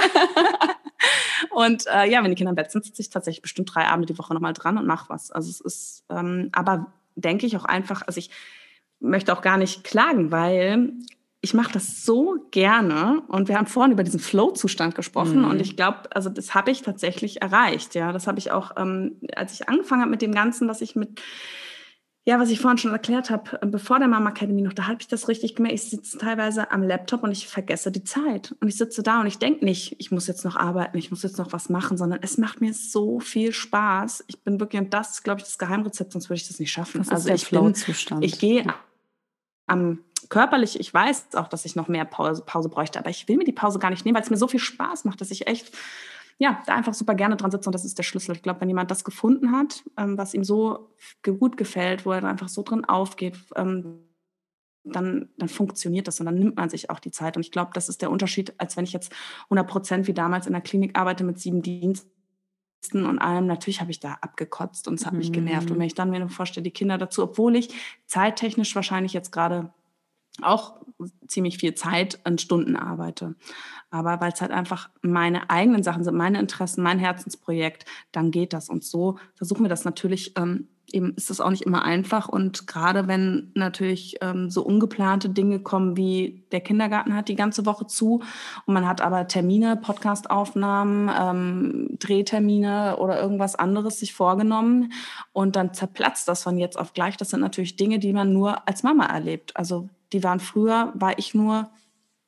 und 1.50 1.86
äh, 1.86 2.10
ja, 2.10 2.22
wenn 2.22 2.30
die 2.30 2.36
Kinder 2.36 2.50
im 2.50 2.56
Bett 2.56 2.70
sind, 2.70 2.84
sitze 2.84 3.02
ich 3.02 3.10
tatsächlich 3.10 3.42
bestimmt 3.42 3.74
drei 3.74 3.86
Abende 3.86 4.12
die 4.12 4.18
Woche 4.18 4.34
nochmal 4.34 4.52
dran 4.52 4.78
und 4.78 4.86
mache 4.86 5.08
was. 5.08 5.30
Also 5.30 5.50
es 5.50 5.60
ist, 5.60 6.04
ähm, 6.10 6.48
aber 6.52 6.92
denke 7.14 7.46
ich 7.46 7.56
auch 7.56 7.64
einfach, 7.64 8.02
also 8.06 8.18
ich 8.18 8.30
möchte 8.98 9.32
auch 9.32 9.42
gar 9.42 9.56
nicht 9.56 9.84
klagen, 9.84 10.30
weil 10.30 10.92
ich 11.42 11.54
mache 11.54 11.72
das 11.72 12.04
so 12.04 12.36
gerne 12.50 13.22
und 13.28 13.48
wir 13.48 13.56
haben 13.56 13.66
vorhin 13.66 13.92
über 13.92 14.04
diesen 14.04 14.20
Flow-Zustand 14.20 14.94
gesprochen 14.94 15.38
mhm. 15.38 15.50
und 15.50 15.60
ich 15.60 15.74
glaube, 15.74 16.00
also 16.14 16.28
das 16.28 16.54
habe 16.54 16.70
ich 16.70 16.82
tatsächlich 16.82 17.40
erreicht. 17.40 17.94
Ja, 17.94 18.12
das 18.12 18.26
habe 18.26 18.38
ich 18.38 18.50
auch, 18.50 18.72
ähm, 18.76 19.16
als 19.34 19.54
ich 19.54 19.68
angefangen 19.68 20.02
habe 20.02 20.10
mit 20.10 20.20
dem 20.20 20.34
Ganzen, 20.34 20.68
was 20.68 20.82
ich 20.82 20.96
mit 20.96 21.20
ja, 22.30 22.38
was 22.38 22.50
ich 22.50 22.60
vorhin 22.60 22.78
schon 22.78 22.92
erklärt 22.92 23.28
habe, 23.28 23.60
äh, 23.60 23.66
bevor 23.66 23.98
der 23.98 24.06
Mama 24.06 24.30
Academy 24.30 24.62
noch, 24.62 24.72
da 24.72 24.86
habe 24.86 24.98
ich 25.00 25.08
das 25.08 25.26
richtig 25.26 25.56
gemerkt. 25.56 25.74
Ich 25.74 25.90
sitze 25.90 26.16
teilweise 26.16 26.70
am 26.70 26.84
Laptop 26.84 27.24
und 27.24 27.32
ich 27.32 27.48
vergesse 27.48 27.90
die 27.90 28.04
Zeit. 28.04 28.54
Und 28.60 28.68
ich 28.68 28.76
sitze 28.76 29.02
da 29.02 29.20
und 29.20 29.26
ich 29.26 29.38
denke 29.38 29.64
nicht, 29.64 29.96
ich 29.98 30.12
muss 30.12 30.28
jetzt 30.28 30.44
noch 30.44 30.54
arbeiten, 30.54 30.96
ich 30.96 31.10
muss 31.10 31.24
jetzt 31.24 31.38
noch 31.38 31.52
was 31.52 31.70
machen, 31.70 31.96
sondern 31.96 32.20
es 32.22 32.38
macht 32.38 32.60
mir 32.60 32.72
so 32.72 33.18
viel 33.18 33.52
Spaß. 33.52 34.22
Ich 34.28 34.44
bin 34.44 34.60
wirklich, 34.60 34.80
und 34.80 34.94
das 34.94 35.14
ist, 35.14 35.24
glaube 35.24 35.40
ich, 35.40 35.44
das 35.44 35.58
Geheimrezept, 35.58 36.12
sonst 36.12 36.30
würde 36.30 36.40
ich 36.40 36.46
das 36.46 36.60
nicht 36.60 36.70
schaffen. 36.70 36.98
Das 36.98 37.08
also 37.08 37.30
ich 37.30 37.50
bin, 37.50 37.74
ich 38.20 38.38
gehe 38.38 38.64
am 39.66 39.98
körperlich, 40.28 40.78
ich 40.78 40.94
weiß 40.94 41.34
auch, 41.34 41.48
dass 41.48 41.64
ich 41.64 41.74
noch 41.74 41.88
mehr 41.88 42.04
Pause, 42.04 42.44
Pause 42.46 42.68
bräuchte, 42.68 43.00
aber 43.00 43.10
ich 43.10 43.26
will 43.26 43.38
mir 43.38 43.44
die 43.44 43.50
Pause 43.50 43.80
gar 43.80 43.90
nicht 43.90 44.04
nehmen, 44.04 44.14
weil 44.14 44.22
es 44.22 44.30
mir 44.30 44.36
so 44.36 44.46
viel 44.46 44.60
Spaß 44.60 45.04
macht, 45.04 45.20
dass 45.20 45.32
ich 45.32 45.48
echt 45.48 45.72
ja, 46.40 46.62
da 46.64 46.74
einfach 46.74 46.94
super 46.94 47.14
gerne 47.14 47.36
dran 47.36 47.50
sitze 47.50 47.68
und 47.68 47.74
das 47.74 47.84
ist 47.84 47.98
der 47.98 48.02
Schlüssel. 48.02 48.34
Ich 48.34 48.42
glaube, 48.42 48.62
wenn 48.62 48.68
jemand 48.68 48.90
das 48.90 49.04
gefunden 49.04 49.52
hat, 49.52 49.84
ähm, 49.98 50.16
was 50.16 50.32
ihm 50.32 50.42
so 50.42 50.90
gut 51.22 51.58
gefällt, 51.58 52.06
wo 52.06 52.12
er 52.12 52.24
einfach 52.24 52.48
so 52.48 52.62
drin 52.62 52.86
aufgeht, 52.86 53.38
ähm, 53.56 54.06
dann, 54.82 55.28
dann 55.36 55.50
funktioniert 55.50 56.08
das 56.08 56.18
und 56.18 56.26
dann 56.26 56.36
nimmt 56.36 56.56
man 56.56 56.70
sich 56.70 56.88
auch 56.88 56.98
die 56.98 57.10
Zeit. 57.10 57.36
Und 57.36 57.44
ich 57.44 57.52
glaube, 57.52 57.72
das 57.74 57.90
ist 57.90 58.00
der 58.00 58.10
Unterschied, 58.10 58.54
als 58.56 58.78
wenn 58.78 58.84
ich 58.84 58.94
jetzt 58.94 59.12
100 59.44 59.68
Prozent 59.68 60.06
wie 60.06 60.14
damals 60.14 60.46
in 60.46 60.54
der 60.54 60.62
Klinik 60.62 60.98
arbeite 60.98 61.24
mit 61.24 61.38
sieben 61.38 61.60
Diensten 61.60 62.08
und 63.04 63.18
allem. 63.18 63.46
Natürlich 63.46 63.82
habe 63.82 63.90
ich 63.90 64.00
da 64.00 64.14
abgekotzt 64.22 64.88
und 64.88 64.94
es 64.94 65.04
hat 65.04 65.12
mich 65.12 65.32
genervt. 65.32 65.70
Und 65.70 65.76
mhm. 65.76 65.80
wenn 65.80 65.88
ich 65.88 65.94
dann 65.94 66.08
mir 66.08 66.26
vorstelle, 66.30 66.64
die 66.64 66.70
Kinder 66.70 66.96
dazu, 66.96 67.22
obwohl 67.22 67.54
ich 67.54 67.68
zeittechnisch 68.06 68.74
wahrscheinlich 68.74 69.12
jetzt 69.12 69.30
gerade 69.30 69.74
auch 70.42 70.80
ziemlich 71.26 71.58
viel 71.58 71.74
Zeit 71.74 72.20
an 72.24 72.38
Stunden 72.38 72.76
arbeite. 72.76 73.34
Aber 73.90 74.20
weil 74.20 74.32
es 74.32 74.40
halt 74.40 74.52
einfach 74.52 74.88
meine 75.02 75.50
eigenen 75.50 75.82
Sachen 75.82 76.04
sind, 76.04 76.16
meine 76.16 76.38
Interessen, 76.38 76.82
mein 76.82 76.98
Herzensprojekt, 76.98 77.84
dann 78.12 78.30
geht 78.30 78.52
das. 78.52 78.68
Und 78.68 78.84
so 78.84 79.18
versuchen 79.34 79.64
wir 79.64 79.68
das 79.68 79.84
natürlich. 79.84 80.34
Ähm, 80.36 80.68
eben 80.92 81.14
ist 81.14 81.30
das 81.30 81.40
auch 81.40 81.50
nicht 81.50 81.62
immer 81.62 81.84
einfach. 81.84 82.28
Und 82.28 82.66
gerade 82.66 83.08
wenn 83.08 83.50
natürlich 83.54 84.16
ähm, 84.20 84.50
so 84.50 84.62
ungeplante 84.62 85.28
Dinge 85.28 85.60
kommen, 85.60 85.96
wie 85.96 86.44
der 86.52 86.60
Kindergarten 86.60 87.14
hat 87.14 87.28
die 87.28 87.36
ganze 87.36 87.66
Woche 87.66 87.86
zu 87.86 88.22
und 88.66 88.74
man 88.74 88.86
hat 88.86 89.00
aber 89.00 89.28
Termine, 89.28 89.76
Podcastaufnahmen, 89.76 91.10
ähm, 91.18 91.96
Drehtermine 91.98 92.96
oder 92.98 93.20
irgendwas 93.20 93.54
anderes 93.54 94.00
sich 94.00 94.14
vorgenommen 94.14 94.92
und 95.32 95.56
dann 95.56 95.74
zerplatzt 95.74 96.28
das 96.28 96.42
von 96.42 96.58
jetzt 96.58 96.78
auf 96.78 96.92
gleich. 96.92 97.16
Das 97.16 97.30
sind 97.30 97.40
natürlich 97.40 97.76
Dinge, 97.76 97.98
die 97.98 98.12
man 98.12 98.32
nur 98.32 98.66
als 98.68 98.82
Mama 98.82 99.06
erlebt. 99.06 99.56
Also 99.56 99.88
die 100.12 100.22
waren 100.22 100.40
früher, 100.40 100.92
war 100.94 101.18
ich 101.18 101.34
nur 101.34 101.70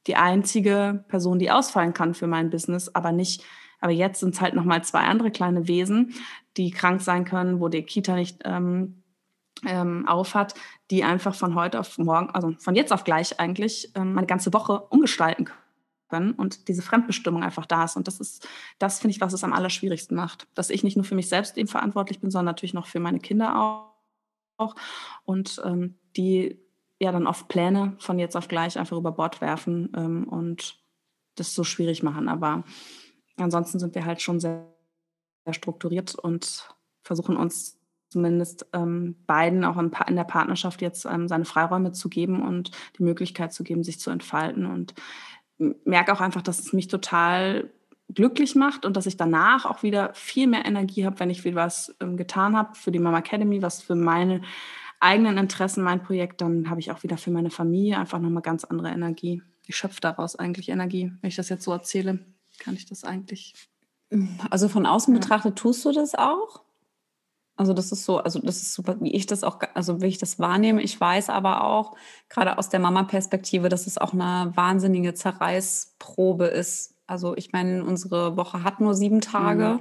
die 0.06 0.16
einzige 0.16 1.04
Person, 1.08 1.38
die 1.38 1.50
ausfallen 1.50 1.94
kann 1.94 2.14
für 2.14 2.26
mein 2.26 2.50
Business, 2.50 2.88
aber 2.94 3.12
nicht, 3.12 3.44
aber 3.80 3.92
jetzt 3.92 4.20
sind 4.20 4.34
es 4.34 4.40
halt 4.40 4.54
nochmal 4.54 4.84
zwei 4.84 5.00
andere 5.00 5.30
kleine 5.30 5.68
Wesen, 5.68 6.14
die 6.56 6.70
krank 6.70 7.00
sein 7.00 7.24
können, 7.24 7.60
wo 7.60 7.68
die 7.68 7.82
Kita 7.82 8.14
nicht 8.14 8.40
ähm, 8.44 9.02
ähm, 9.64 10.06
aufhat, 10.08 10.54
die 10.90 11.04
einfach 11.04 11.34
von 11.34 11.54
heute 11.54 11.78
auf 11.80 11.98
morgen, 11.98 12.30
also 12.30 12.54
von 12.58 12.74
jetzt 12.74 12.92
auf 12.92 13.04
gleich 13.04 13.38
eigentlich 13.38 13.92
ähm, 13.94 14.14
meine 14.14 14.26
ganze 14.26 14.52
Woche 14.52 14.80
umgestalten 14.90 15.48
können 16.08 16.32
und 16.32 16.68
diese 16.68 16.82
Fremdbestimmung 16.82 17.42
einfach 17.42 17.66
da 17.66 17.84
ist. 17.84 17.96
Und 17.96 18.06
das 18.06 18.20
ist, 18.20 18.46
das 18.78 19.00
finde 19.00 19.12
ich, 19.14 19.20
was 19.20 19.32
es 19.32 19.44
am 19.44 19.52
allerschwierigsten 19.52 20.16
macht. 20.16 20.46
Dass 20.54 20.68
ich 20.68 20.84
nicht 20.84 20.96
nur 20.96 21.04
für 21.04 21.14
mich 21.14 21.28
selbst 21.28 21.56
eben 21.56 21.68
verantwortlich 21.68 22.20
bin, 22.20 22.30
sondern 22.30 22.52
natürlich 22.52 22.74
noch 22.74 22.86
für 22.86 23.00
meine 23.00 23.20
Kinder 23.20 23.86
auch. 24.58 24.74
Und 25.24 25.60
ähm, 25.64 25.98
die 26.16 26.61
ja 27.02 27.12
dann 27.12 27.26
oft 27.26 27.48
Pläne 27.48 27.94
von 27.98 28.18
jetzt 28.18 28.36
auf 28.36 28.48
gleich 28.48 28.78
einfach 28.78 28.96
über 28.96 29.12
Bord 29.12 29.40
werfen 29.40 29.92
ähm, 29.96 30.28
und 30.28 30.78
das 31.36 31.54
so 31.54 31.64
schwierig 31.64 32.02
machen. 32.02 32.28
Aber 32.28 32.64
ansonsten 33.36 33.78
sind 33.78 33.94
wir 33.94 34.04
halt 34.04 34.22
schon 34.22 34.40
sehr, 34.40 34.66
sehr 35.44 35.54
strukturiert 35.54 36.14
und 36.14 36.68
versuchen 37.02 37.36
uns 37.36 37.78
zumindest 38.10 38.66
ähm, 38.74 39.16
beiden 39.26 39.64
auch 39.64 39.78
in, 39.78 39.90
in, 40.06 40.16
der 40.16 40.24
Partnerschaft 40.24 40.82
jetzt 40.82 41.06
ähm, 41.06 41.28
seine 41.28 41.46
Freiräume 41.46 41.92
zu 41.92 42.08
geben 42.08 42.42
und 42.42 42.70
die 42.98 43.02
Möglichkeit 43.02 43.52
zu 43.52 43.64
geben, 43.64 43.82
sich 43.82 43.98
zu 43.98 44.10
entfalten. 44.10 44.66
Und 44.66 44.94
merke 45.84 46.12
auch 46.12 46.20
einfach, 46.20 46.42
dass 46.42 46.58
es 46.58 46.72
mich 46.72 46.88
total 46.88 47.70
glücklich 48.14 48.54
macht 48.54 48.84
und 48.84 48.96
dass 48.96 49.06
ich 49.06 49.16
danach 49.16 49.64
auch 49.64 49.82
wieder 49.82 50.12
viel 50.12 50.46
mehr 50.46 50.66
Energie 50.66 51.06
habe, 51.06 51.18
wenn 51.20 51.30
ich 51.30 51.44
wieder 51.44 51.56
was 51.56 51.94
ähm, 52.00 52.16
getan 52.16 52.56
habe 52.56 52.74
für 52.74 52.92
die 52.92 52.98
Mama 52.98 53.18
Academy, 53.18 53.62
was 53.62 53.80
für 53.80 53.94
meine 53.94 54.42
eigenen 55.02 55.38
Interessen, 55.38 55.82
mein 55.82 56.02
Projekt, 56.02 56.40
dann 56.40 56.70
habe 56.70 56.80
ich 56.80 56.90
auch 56.90 57.02
wieder 57.02 57.16
für 57.16 57.30
meine 57.30 57.50
Familie 57.50 57.98
einfach 57.98 58.18
nochmal 58.18 58.42
ganz 58.42 58.64
andere 58.64 58.90
Energie. 58.90 59.42
Ich 59.66 59.76
schöpfe 59.76 60.00
daraus 60.00 60.36
eigentlich 60.36 60.68
Energie. 60.68 61.12
Wenn 61.20 61.28
ich 61.28 61.36
das 61.36 61.48
jetzt 61.48 61.64
so 61.64 61.72
erzähle, 61.72 62.20
kann 62.58 62.74
ich 62.74 62.86
das 62.86 63.04
eigentlich. 63.04 63.54
Also 64.50 64.68
von 64.68 64.86
außen 64.86 65.14
ja. 65.14 65.20
betrachtet 65.20 65.56
tust 65.56 65.84
du 65.84 65.92
das 65.92 66.14
auch? 66.14 66.62
Also 67.56 67.74
das 67.74 67.92
ist 67.92 68.04
so, 68.04 68.18
also 68.18 68.40
das 68.40 68.56
ist 68.56 68.74
super, 68.74 68.96
wie 69.00 69.12
ich 69.12 69.26
das 69.26 69.44
auch, 69.44 69.60
also 69.74 70.00
wie 70.00 70.06
ich 70.06 70.18
das 70.18 70.38
wahrnehme. 70.38 70.82
Ich 70.82 70.98
weiß 70.98 71.30
aber 71.30 71.64
auch, 71.64 71.96
gerade 72.28 72.58
aus 72.58 72.70
der 72.70 72.80
Mama-Perspektive, 72.80 73.68
dass 73.68 73.86
es 73.86 73.98
auch 73.98 74.12
eine 74.12 74.52
wahnsinnige 74.54 75.14
Zerreißprobe 75.14 76.46
ist. 76.46 76.94
Also 77.06 77.36
ich 77.36 77.52
meine, 77.52 77.84
unsere 77.84 78.36
Woche 78.36 78.64
hat 78.64 78.80
nur 78.80 78.94
sieben 78.94 79.20
Tage. 79.20 79.74
Mhm. 79.74 79.80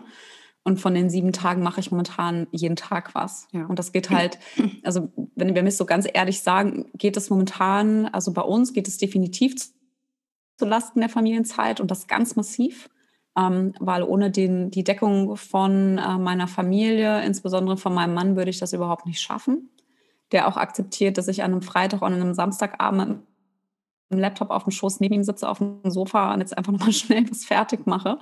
Und 0.64 0.80
von 0.80 0.94
den 0.94 1.10
sieben 1.10 1.34
Tagen 1.34 1.64
mache 1.64 1.80
ich 1.80 1.92
momentan 1.92 2.48
jeden 2.52 2.76
Tag 2.76 3.16
was. 3.16 3.48
Ja. 3.52 3.66
Und 3.66 3.80
das 3.80 3.92
geht 3.92 4.12
halt, 4.12 4.38
also 4.84 5.12
wenn 5.36 5.56
wir 5.56 5.64
mir 5.64 5.72
so 5.72 5.86
ganz 5.86 6.08
ehrlich 6.12 6.42
sagen, 6.42 6.92
geht 6.94 7.18
es 7.18 7.30
momentan, 7.30 8.06
also 8.08 8.32
bei 8.32 8.44
uns 8.44 8.74
geht 8.74 8.88
es 8.88 8.98
definitiv 8.98 9.56
zu 10.58 10.66
Lasten 10.66 11.00
der 11.00 11.10
Familienzeit 11.10 11.80
und 11.80 11.90
das 11.90 12.08
ganz 12.08 12.36
massiv 12.36 12.90
ähm, 13.38 13.74
weil 13.80 14.04
ohne 14.04 14.30
den, 14.30 14.72
die 14.72 14.84
Deckung 14.84 15.38
von 15.38 15.98
äh, 15.98 16.18
meiner 16.18 16.48
Familie, 16.48 17.24
insbesondere 17.24 17.78
von 17.78 17.94
meinem 17.94 18.14
Mann, 18.14 18.36
würde 18.36 18.50
ich 18.50 18.60
das 18.60 18.74
überhaupt 18.74 19.06
nicht 19.06 19.22
schaffen. 19.22 19.70
Der 20.32 20.48
auch 20.48 20.58
akzeptiert, 20.58 21.18
dass 21.18 21.28
ich 21.28 21.44
an 21.44 21.52
einem 21.52 21.62
Freitag 21.62 22.02
und 22.02 22.14
einem 22.14 22.34
Samstagabend 22.34 23.08
mit 23.08 23.20
Laptop 24.20 24.50
auf 24.50 24.64
dem 24.64 24.72
Schoß 24.72 25.00
neben 25.00 25.16
ihm 25.16 25.24
sitze, 25.24 25.48
auf 25.48 25.60
dem 25.60 25.80
Sofa 25.86 26.34
und 26.34 26.40
jetzt 26.40 26.58
einfach 26.58 26.72
nochmal 26.72 26.92
schnell 26.94 27.30
was 27.30 27.46
fertig 27.46 27.86
mache. 27.86 28.18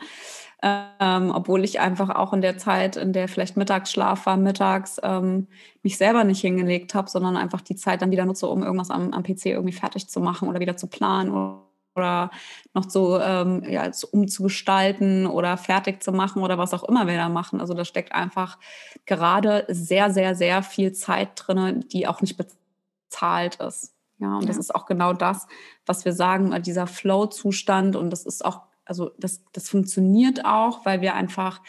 Ähm, 0.61 1.31
obwohl 1.33 1.63
ich 1.63 1.79
einfach 1.79 2.09
auch 2.09 2.33
in 2.33 2.41
der 2.41 2.57
Zeit, 2.57 2.97
in 2.97 3.13
der 3.13 3.29
vielleicht 3.29 3.55
Mittagsschlaf 3.55 4.25
war, 4.25 4.35
mittags 4.35 4.99
ähm, 5.03 5.47
mich 5.83 5.97
selber 5.97 6.25
nicht 6.25 6.41
hingelegt 6.41 6.93
habe, 6.95 7.09
sondern 7.09 7.37
einfach 7.37 7.61
die 7.61 7.77
Zeit 7.77 8.01
dann 8.01 8.11
wieder 8.11 8.25
nutze, 8.25 8.47
um 8.47 8.61
irgendwas 8.61 8.91
am, 8.91 9.13
am 9.13 9.23
PC 9.23 9.47
irgendwie 9.47 9.73
fertig 9.73 10.09
zu 10.09 10.19
machen 10.19 10.49
oder 10.49 10.59
wieder 10.59 10.75
zu 10.75 10.87
planen 10.87 11.31
oder 11.31 11.69
oder 11.95 12.31
noch 12.73 12.89
so 12.89 13.19
ähm, 13.19 13.63
ja, 13.67 13.89
umzugestalten 14.11 15.27
oder 15.27 15.57
fertig 15.57 16.01
zu 16.01 16.11
machen 16.11 16.41
oder 16.41 16.57
was 16.57 16.73
auch 16.73 16.83
immer 16.83 17.07
wir 17.07 17.17
da 17.17 17.29
machen. 17.29 17.59
Also 17.59 17.73
da 17.73 17.85
steckt 17.85 18.13
einfach 18.13 18.57
gerade 19.05 19.65
sehr, 19.67 20.11
sehr, 20.11 20.35
sehr 20.35 20.63
viel 20.63 20.93
Zeit 20.93 21.31
drin, 21.35 21.85
die 21.91 22.07
auch 22.07 22.21
nicht 22.21 22.37
bezahlt 22.37 23.55
ist. 23.55 23.93
Ja, 24.19 24.35
und 24.35 24.43
ja. 24.43 24.47
das 24.47 24.57
ist 24.57 24.75
auch 24.75 24.85
genau 24.85 25.13
das, 25.13 25.47
was 25.85 26.05
wir 26.05 26.13
sagen, 26.13 26.51
äh, 26.51 26.61
dieser 26.61 26.87
Flow-Zustand. 26.87 27.95
Und 27.95 28.09
das 28.09 28.25
ist 28.25 28.43
auch, 28.43 28.61
also 28.85 29.11
das, 29.17 29.43
das 29.53 29.69
funktioniert 29.69 30.45
auch, 30.45 30.85
weil 30.85 31.01
wir 31.01 31.15
einfach 31.15 31.61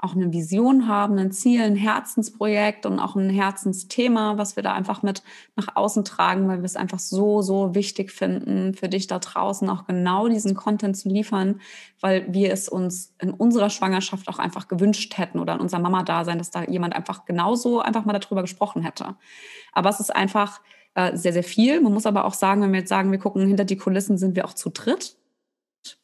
auch 0.00 0.14
eine 0.14 0.32
Vision 0.32 0.86
haben, 0.86 1.18
ein 1.18 1.32
Ziel, 1.32 1.60
ein 1.60 1.74
Herzensprojekt 1.74 2.86
und 2.86 3.00
auch 3.00 3.16
ein 3.16 3.30
Herzensthema, 3.30 4.38
was 4.38 4.54
wir 4.54 4.62
da 4.62 4.72
einfach 4.72 5.02
mit 5.02 5.24
nach 5.56 5.74
außen 5.74 6.04
tragen, 6.04 6.46
weil 6.46 6.58
wir 6.58 6.66
es 6.66 6.76
einfach 6.76 7.00
so, 7.00 7.42
so 7.42 7.74
wichtig 7.74 8.12
finden, 8.12 8.74
für 8.74 8.88
dich 8.88 9.08
da 9.08 9.18
draußen 9.18 9.68
auch 9.68 9.86
genau 9.86 10.28
diesen 10.28 10.54
Content 10.54 10.96
zu 10.96 11.08
liefern, 11.08 11.60
weil 12.00 12.32
wir 12.32 12.52
es 12.52 12.68
uns 12.68 13.12
in 13.18 13.32
unserer 13.32 13.70
Schwangerschaft 13.70 14.28
auch 14.28 14.38
einfach 14.38 14.68
gewünscht 14.68 15.18
hätten 15.18 15.40
oder 15.40 15.54
in 15.54 15.60
unserer 15.60 15.80
Mama-Dasein, 15.80 16.38
dass 16.38 16.52
da 16.52 16.62
jemand 16.62 16.94
einfach 16.94 17.24
genauso 17.24 17.80
einfach 17.80 18.04
mal 18.04 18.16
darüber 18.16 18.42
gesprochen 18.42 18.82
hätte. 18.82 19.16
Aber 19.72 19.90
es 19.90 19.98
ist 19.98 20.14
einfach 20.14 20.60
äh, 20.98 21.16
sehr, 21.16 21.32
sehr 21.32 21.44
viel. 21.44 21.80
Man 21.80 21.92
muss 21.92 22.06
aber 22.06 22.24
auch 22.24 22.34
sagen, 22.34 22.60
wenn 22.60 22.72
wir 22.72 22.80
jetzt 22.80 22.88
sagen, 22.88 23.12
wir 23.12 23.20
gucken 23.20 23.46
hinter 23.46 23.64
die 23.64 23.76
Kulissen, 23.76 24.18
sind 24.18 24.34
wir 24.34 24.44
auch 24.44 24.52
zu 24.52 24.68
dritt. 24.68 25.16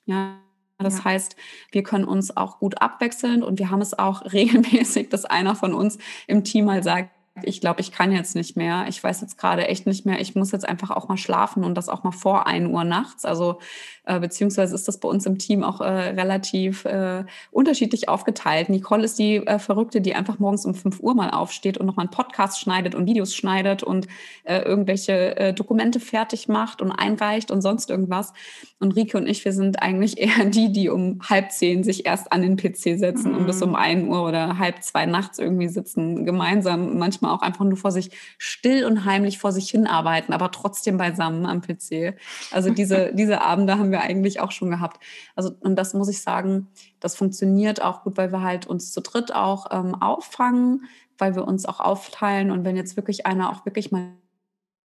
Ja, 0.04 0.38
das 0.78 0.98
ja. 0.98 1.04
heißt, 1.04 1.34
wir 1.72 1.82
können 1.82 2.04
uns 2.04 2.36
auch 2.36 2.60
gut 2.60 2.80
abwechseln 2.80 3.42
und 3.42 3.58
wir 3.58 3.70
haben 3.70 3.80
es 3.80 3.98
auch 3.98 4.22
regelmäßig, 4.32 5.08
dass 5.08 5.24
einer 5.24 5.56
von 5.56 5.74
uns 5.74 5.98
im 6.28 6.44
Team 6.44 6.66
mal 6.66 6.84
sagt, 6.84 7.10
ich 7.42 7.60
glaube, 7.60 7.80
ich 7.80 7.90
kann 7.90 8.12
jetzt 8.12 8.36
nicht 8.36 8.56
mehr. 8.56 8.86
Ich 8.88 9.02
weiß 9.02 9.20
jetzt 9.20 9.38
gerade 9.38 9.66
echt 9.66 9.86
nicht 9.86 10.06
mehr. 10.06 10.20
Ich 10.20 10.36
muss 10.36 10.52
jetzt 10.52 10.68
einfach 10.68 10.90
auch 10.90 11.08
mal 11.08 11.16
schlafen 11.16 11.64
und 11.64 11.74
das 11.74 11.88
auch 11.88 12.04
mal 12.04 12.12
vor 12.12 12.46
1 12.46 12.68
Uhr 12.68 12.84
nachts. 12.84 13.24
Also 13.24 13.58
äh, 14.04 14.20
beziehungsweise 14.20 14.74
ist 14.74 14.86
das 14.86 15.00
bei 15.00 15.08
uns 15.08 15.26
im 15.26 15.38
Team 15.38 15.64
auch 15.64 15.80
äh, 15.80 15.84
relativ 15.84 16.84
äh, 16.84 17.24
unterschiedlich 17.50 18.08
aufgeteilt. 18.08 18.68
Nicole 18.68 19.04
ist 19.04 19.18
die 19.18 19.36
äh, 19.36 19.58
Verrückte, 19.58 20.00
die 20.00 20.14
einfach 20.14 20.38
morgens 20.38 20.64
um 20.64 20.74
5 20.74 21.00
Uhr 21.00 21.14
mal 21.14 21.30
aufsteht 21.30 21.76
und 21.76 21.86
nochmal 21.86 22.04
einen 22.04 22.12
Podcast 22.12 22.60
schneidet 22.60 22.94
und 22.94 23.06
Videos 23.06 23.34
schneidet 23.34 23.82
und 23.82 24.06
äh, 24.44 24.58
irgendwelche 24.58 25.36
äh, 25.36 25.52
Dokumente 25.54 25.98
fertig 25.98 26.48
macht 26.48 26.82
und 26.82 26.92
einreicht 26.92 27.50
und 27.50 27.62
sonst 27.62 27.90
irgendwas. 27.90 28.32
Und 28.78 28.94
Rike 28.94 29.16
und 29.16 29.26
ich, 29.26 29.44
wir 29.44 29.52
sind 29.52 29.82
eigentlich 29.82 30.18
eher 30.18 30.44
die, 30.44 30.70
die 30.70 30.88
um 30.88 31.20
halb 31.28 31.50
zehn 31.50 31.82
sich 31.82 32.06
erst 32.06 32.30
an 32.30 32.42
den 32.42 32.56
PC 32.56 32.98
setzen 32.98 33.32
mhm. 33.32 33.38
und 33.38 33.46
bis 33.46 33.60
um 33.60 33.74
1 33.74 34.08
Uhr 34.08 34.22
oder 34.22 34.58
halb 34.58 34.84
zwei 34.84 35.06
nachts 35.06 35.40
irgendwie 35.40 35.68
sitzen, 35.68 36.24
gemeinsam, 36.24 36.98
manchmal 36.98 37.23
auch 37.26 37.42
einfach 37.42 37.64
nur 37.64 37.76
vor 37.76 37.92
sich 37.92 38.10
still 38.38 38.84
und 38.84 39.04
heimlich 39.04 39.38
vor 39.38 39.52
sich 39.52 39.70
hinarbeiten, 39.70 40.34
aber 40.34 40.50
trotzdem 40.50 40.96
beisammen 40.96 41.46
am 41.46 41.60
PC. 41.60 42.16
Also 42.50 42.70
diese, 42.70 43.12
diese 43.14 43.40
Abende 43.42 43.78
haben 43.78 43.90
wir 43.90 44.00
eigentlich 44.00 44.40
auch 44.40 44.50
schon 44.50 44.70
gehabt. 44.70 45.02
Also, 45.34 45.52
und 45.60 45.76
das 45.76 45.94
muss 45.94 46.08
ich 46.08 46.20
sagen, 46.20 46.68
das 47.00 47.16
funktioniert 47.16 47.82
auch 47.82 48.02
gut, 48.02 48.16
weil 48.16 48.32
wir 48.32 48.42
halt 48.42 48.66
uns 48.66 48.92
zu 48.92 49.00
dritt 49.00 49.34
auch 49.34 49.66
ähm, 49.70 49.94
auffangen, 49.94 50.86
weil 51.18 51.34
wir 51.34 51.46
uns 51.46 51.66
auch 51.66 51.80
aufteilen. 51.80 52.50
Und 52.50 52.64
wenn 52.64 52.76
jetzt 52.76 52.96
wirklich 52.96 53.26
einer 53.26 53.50
auch 53.50 53.64
wirklich 53.64 53.92
mal 53.92 54.12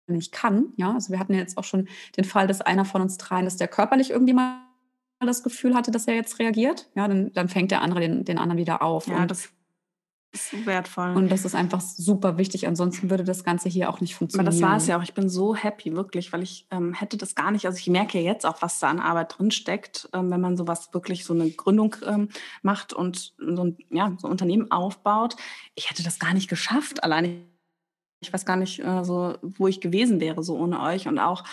nicht 0.07 0.31
kann, 0.31 0.67
ja, 0.75 0.93
also 0.93 1.11
wir 1.11 1.19
hatten 1.19 1.33
jetzt 1.33 1.57
auch 1.57 1.63
schon 1.63 1.87
den 2.15 2.25
Fall, 2.25 2.47
dass 2.47 2.61
einer 2.61 2.85
von 2.85 3.01
uns 3.01 3.17
dreien, 3.17 3.45
dass 3.45 3.57
der 3.57 3.67
körperlich 3.67 4.11
irgendwie 4.11 4.33
mal 4.33 4.59
das 5.19 5.43
Gefühl 5.43 5.73
hatte, 5.73 5.91
dass 5.91 6.07
er 6.07 6.13
jetzt 6.13 6.39
reagiert, 6.39 6.89
ja, 6.95 7.07
dann, 7.07 7.31
dann 7.33 7.49
fängt 7.49 7.71
der 7.71 7.81
andere 7.81 8.01
den, 8.01 8.25
den 8.25 8.37
anderen 8.37 8.59
wieder 8.59 8.81
auf. 8.81 9.07
Ja, 9.07 9.21
und 9.21 9.31
das 9.31 9.49
ist 10.35 10.65
wertvoll. 10.65 11.15
Und 11.15 11.31
das 11.31 11.45
ist 11.45 11.55
einfach 11.55 11.81
super 11.81 12.37
wichtig. 12.37 12.67
Ansonsten 12.67 13.09
würde 13.09 13.23
das 13.23 13.43
Ganze 13.43 13.69
hier 13.69 13.89
auch 13.89 14.01
nicht 14.01 14.15
funktionieren. 14.15 14.47
Aber 14.47 14.55
das 14.55 14.61
war 14.61 14.77
es 14.77 14.87
ja 14.87 14.97
auch. 14.97 15.03
Ich 15.03 15.13
bin 15.13 15.29
so 15.29 15.55
happy, 15.55 15.95
wirklich, 15.95 16.31
weil 16.33 16.43
ich 16.43 16.67
ähm, 16.71 16.93
hätte 16.93 17.17
das 17.17 17.33
gar 17.33 17.51
nicht. 17.51 17.65
Also 17.65 17.77
ich 17.77 17.87
merke 17.87 18.19
ja 18.19 18.31
jetzt 18.31 18.45
auch, 18.45 18.61
was 18.61 18.79
da 18.79 18.89
an 18.89 18.99
Arbeit 18.99 19.35
drinsteckt, 19.37 20.09
ähm, 20.13 20.29
wenn 20.29 20.41
man 20.41 20.57
sowas 20.57 20.93
wirklich 20.93 21.25
so 21.25 21.33
eine 21.33 21.49
Gründung 21.49 21.95
ähm, 22.05 22.29
macht 22.61 22.93
und 22.93 23.33
so 23.37 23.63
ein, 23.63 23.77
ja, 23.89 24.13
so 24.19 24.27
ein 24.27 24.31
Unternehmen 24.31 24.71
aufbaut. 24.71 25.35
Ich 25.73 25.89
hätte 25.89 26.03
das 26.03 26.19
gar 26.19 26.33
nicht 26.33 26.49
geschafft, 26.49 27.03
alleine 27.03 27.54
ich 28.25 28.33
weiß 28.33 28.45
gar 28.45 28.55
nicht 28.55 28.79
äh, 28.79 29.03
so, 29.03 29.35
wo 29.41 29.67
ich 29.67 29.81
gewesen 29.81 30.19
wäre, 30.19 30.43
so 30.43 30.57
ohne 30.57 30.81
euch. 30.81 31.07
Und 31.07 31.19
auch 31.19 31.43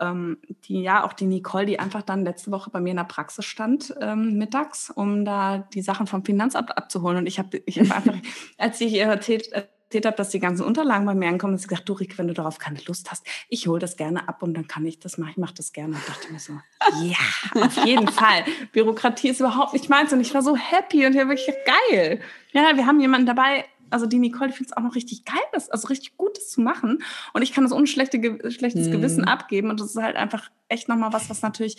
ähm, 0.00 0.38
die, 0.64 0.82
ja, 0.82 1.04
auch 1.04 1.12
die 1.12 1.26
Nicole, 1.26 1.66
die 1.66 1.78
einfach 1.78 2.02
dann 2.02 2.24
letzte 2.24 2.50
Woche 2.50 2.70
bei 2.70 2.80
mir 2.80 2.90
in 2.90 2.96
der 2.96 3.04
Praxis 3.04 3.44
stand, 3.44 3.94
ähm, 4.00 4.38
mittags, 4.38 4.90
um 4.90 5.24
da 5.24 5.58
die 5.58 5.82
Sachen 5.82 6.06
vom 6.06 6.24
Finanzamt 6.24 6.76
abzuholen. 6.76 7.18
Und 7.18 7.26
ich 7.26 7.38
habe 7.38 7.62
ich 7.66 7.78
hab 7.78 7.90
einfach, 7.94 8.16
als 8.58 8.80
ich 8.80 8.94
ihr 8.94 9.04
erzählt, 9.04 9.52
erzählt 9.92 10.06
habe, 10.06 10.16
dass 10.16 10.30
die 10.30 10.40
ganzen 10.40 10.64
Unterlagen 10.64 11.04
bei 11.04 11.14
mir 11.14 11.28
ankommen, 11.28 11.52
hat 11.52 11.60
sie 11.60 11.68
gesagt, 11.68 11.88
du 11.88 11.92
Rick, 11.92 12.16
wenn 12.16 12.28
du 12.28 12.34
darauf 12.34 12.58
keine 12.58 12.78
Lust 12.86 13.10
hast, 13.10 13.26
ich 13.50 13.66
hole 13.66 13.78
das 13.78 13.98
gerne 13.98 14.26
ab 14.26 14.42
und 14.42 14.54
dann 14.54 14.66
kann 14.66 14.86
ich 14.86 14.98
das 14.98 15.18
machen. 15.18 15.32
Ich 15.32 15.36
mache 15.36 15.54
das 15.54 15.72
gerne. 15.72 15.94
Und 15.94 16.08
dachte 16.08 16.32
mir 16.32 16.38
so, 16.38 16.54
ja, 17.02 17.62
auf 17.62 17.84
jeden 17.84 18.08
Fall. 18.12 18.44
Bürokratie 18.72 19.28
ist 19.28 19.40
überhaupt 19.40 19.74
nicht 19.74 19.90
meins. 19.90 20.12
Und 20.12 20.20
ich 20.20 20.32
war 20.32 20.40
so 20.40 20.56
happy 20.56 21.04
und 21.04 21.14
ja 21.14 21.28
wirklich 21.28 21.54
geil. 21.90 22.20
Ja, 22.52 22.74
wir 22.74 22.86
haben 22.86 23.00
jemanden 23.00 23.26
dabei, 23.26 23.66
also 23.92 24.06
die 24.06 24.18
Nicole 24.18 24.52
findet 24.52 24.72
es 24.72 24.76
auch 24.76 24.82
noch 24.82 24.94
richtig 24.94 25.24
geil, 25.24 25.42
das, 25.52 25.70
also 25.70 25.88
richtig 25.88 26.16
Gutes 26.16 26.50
zu 26.50 26.60
machen. 26.60 27.02
Und 27.32 27.42
ich 27.42 27.52
kann 27.52 27.64
das 27.64 27.72
ohne 27.72 27.86
schlechte, 27.86 28.18
schlechtes 28.50 28.88
mhm. 28.88 28.92
Gewissen 28.92 29.24
abgeben. 29.24 29.70
Und 29.70 29.80
das 29.80 29.90
ist 29.90 30.02
halt 30.02 30.16
einfach 30.16 30.50
echt 30.68 30.88
nochmal 30.88 31.12
was, 31.12 31.30
was 31.30 31.42
natürlich 31.42 31.76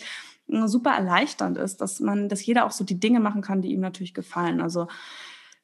äh, 0.48 0.66
super 0.66 0.92
erleichternd 0.92 1.58
ist, 1.58 1.80
dass 1.80 2.00
man, 2.00 2.28
dass 2.28 2.44
jeder 2.44 2.66
auch 2.66 2.70
so 2.70 2.84
die 2.84 3.00
Dinge 3.00 3.20
machen 3.20 3.42
kann, 3.42 3.62
die 3.62 3.72
ihm 3.72 3.80
natürlich 3.80 4.14
gefallen. 4.14 4.60
Also 4.60 4.86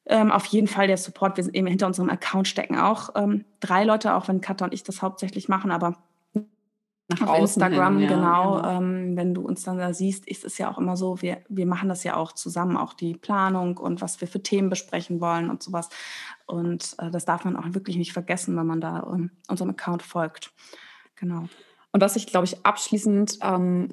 ähm, 0.05 0.31
auf 0.31 0.45
jeden 0.45 0.67
Fall 0.67 0.87
der 0.87 0.97
Support. 0.97 1.37
Wir 1.37 1.43
sind 1.43 1.55
eben 1.55 1.67
hinter 1.67 1.87
unserem 1.87 2.09
Account 2.09 2.47
stecken 2.47 2.77
auch 2.77 3.09
ähm, 3.15 3.45
drei 3.59 3.83
Leute, 3.83 4.15
auch 4.15 4.27
wenn 4.27 4.41
Katha 4.41 4.65
und 4.65 4.73
ich 4.73 4.83
das 4.83 5.01
hauptsächlich 5.01 5.47
machen, 5.47 5.71
aber 5.71 5.97
nach 7.19 7.27
auf 7.27 7.39
Instagram, 7.39 7.99
hin, 7.99 8.09
ja, 8.09 8.15
genau. 8.15 8.55
genau. 8.55 8.77
Ähm, 8.77 9.17
wenn 9.17 9.33
du 9.33 9.41
uns 9.41 9.63
dann 9.63 9.77
da 9.77 9.93
siehst, 9.93 10.27
ist 10.27 10.45
es 10.45 10.57
ja 10.57 10.71
auch 10.71 10.77
immer 10.77 10.97
so, 10.97 11.21
wir, 11.21 11.39
wir 11.49 11.65
machen 11.65 11.89
das 11.89 12.03
ja 12.03 12.15
auch 12.15 12.31
zusammen, 12.31 12.77
auch 12.77 12.93
die 12.93 13.15
Planung 13.15 13.77
und 13.77 14.01
was 14.01 14.21
wir 14.21 14.27
für 14.27 14.41
Themen 14.41 14.69
besprechen 14.69 15.21
wollen 15.21 15.49
und 15.49 15.63
sowas. 15.63 15.89
Und 16.45 16.95
äh, 16.99 17.11
das 17.11 17.25
darf 17.25 17.45
man 17.45 17.55
auch 17.55 17.65
wirklich 17.73 17.97
nicht 17.97 18.13
vergessen, 18.13 18.55
wenn 18.57 18.67
man 18.67 18.81
da 18.81 19.07
ähm, 19.13 19.31
unserem 19.47 19.71
Account 19.71 20.03
folgt. 20.03 20.53
Genau. 21.15 21.45
Und 21.93 22.01
was 22.01 22.15
ich, 22.15 22.27
glaube 22.27 22.45
ich, 22.45 22.65
abschließend, 22.65 23.39
ähm, 23.43 23.89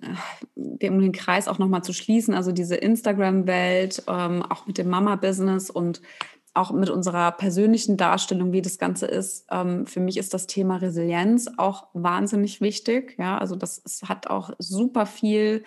um 0.55 0.79
den 0.79 1.13
Kreis 1.13 1.49
auch 1.49 1.59
nochmal 1.59 1.83
zu 1.83 1.93
schließen, 1.93 2.33
also 2.33 2.53
diese 2.53 2.77
Instagram-Welt, 2.77 4.05
ähm, 4.07 4.43
auch 4.43 4.67
mit 4.67 4.79
dem 4.79 4.89
Mama-Business 4.89 5.69
und 5.69 6.01
auch 6.55 6.73
mit 6.73 6.91
unserer 6.91 7.33
persönlichen 7.33 7.97
Darstellung, 7.97 8.53
wie 8.53 8.63
das 8.63 8.79
Ganze 8.79 9.07
ist. 9.07 9.47
Ähm, 9.51 9.87
für 9.87 10.01
mich 10.01 10.17
ist 10.17 10.35
das 10.35 10.47
Thema 10.47 10.77
Resilienz 10.77 11.49
auch 11.57 11.89
wahnsinnig 11.93 12.61
wichtig. 12.61 13.17
Ja, 13.19 13.39
also 13.39 13.57
das 13.57 13.83
hat 14.09 14.27
auch 14.29 14.51
super 14.59 15.07
viel 15.07 15.65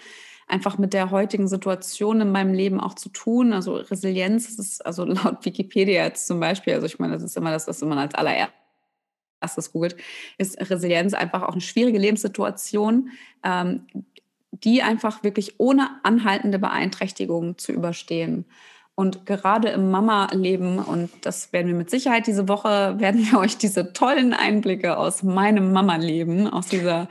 einfach 0.47 0.77
mit 0.77 0.93
der 0.93 1.11
heutigen 1.11 1.47
Situation 1.47 2.19
in 2.21 2.31
meinem 2.31 2.53
Leben 2.53 2.81
auch 2.81 2.93
zu 2.93 3.09
tun. 3.09 3.53
Also 3.53 3.75
Resilienz 3.75 4.49
ist, 4.49 4.85
also 4.85 5.05
laut 5.05 5.45
Wikipedia 5.45 6.03
jetzt 6.03 6.27
zum 6.27 6.39
Beispiel, 6.39 6.73
also 6.73 6.85
ich 6.85 6.99
meine, 6.99 7.13
das 7.13 7.23
ist 7.23 7.37
immer 7.37 7.51
das, 7.51 7.67
was 7.67 7.81
man 7.81 7.97
als 7.97 8.13
allererstes 8.15 9.71
googelt, 9.71 9.95
ist 10.37 10.59
Resilienz 10.69 11.13
einfach 11.13 11.43
auch 11.43 11.53
eine 11.53 11.61
schwierige 11.61 11.99
Lebenssituation, 11.99 13.11
ähm, 13.43 13.87
die 14.51 14.81
einfach 14.81 15.23
wirklich 15.23 15.59
ohne 15.59 16.03
anhaltende 16.03 16.59
Beeinträchtigung 16.59 17.57
zu 17.57 17.71
überstehen. 17.71 18.45
Und 18.95 19.25
gerade 19.25 19.69
im 19.69 19.89
Mama-Leben, 19.89 20.79
und 20.79 21.09
das 21.21 21.53
werden 21.53 21.67
wir 21.67 21.75
mit 21.75 21.89
Sicherheit 21.89 22.27
diese 22.27 22.47
Woche, 22.47 22.95
werden 22.99 23.25
wir 23.29 23.39
euch 23.39 23.57
diese 23.57 23.93
tollen 23.93 24.33
Einblicke 24.33 24.97
aus 24.97 25.23
meinem 25.23 25.71
Mama-Leben, 25.71 26.47
aus 26.47 26.67
dieser 26.67 27.07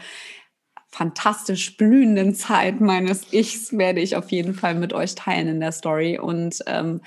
fantastisch 0.89 1.77
blühenden 1.77 2.35
Zeit 2.35 2.81
meines 2.81 3.33
Ichs, 3.33 3.77
werde 3.77 4.01
ich 4.01 4.17
auf 4.17 4.31
jeden 4.31 4.55
Fall 4.55 4.75
mit 4.75 4.93
euch 4.93 5.15
teilen 5.15 5.49
in 5.49 5.61
der 5.61 5.73
Story. 5.73 6.19
Und 6.19 6.59
ähm, 6.67 7.01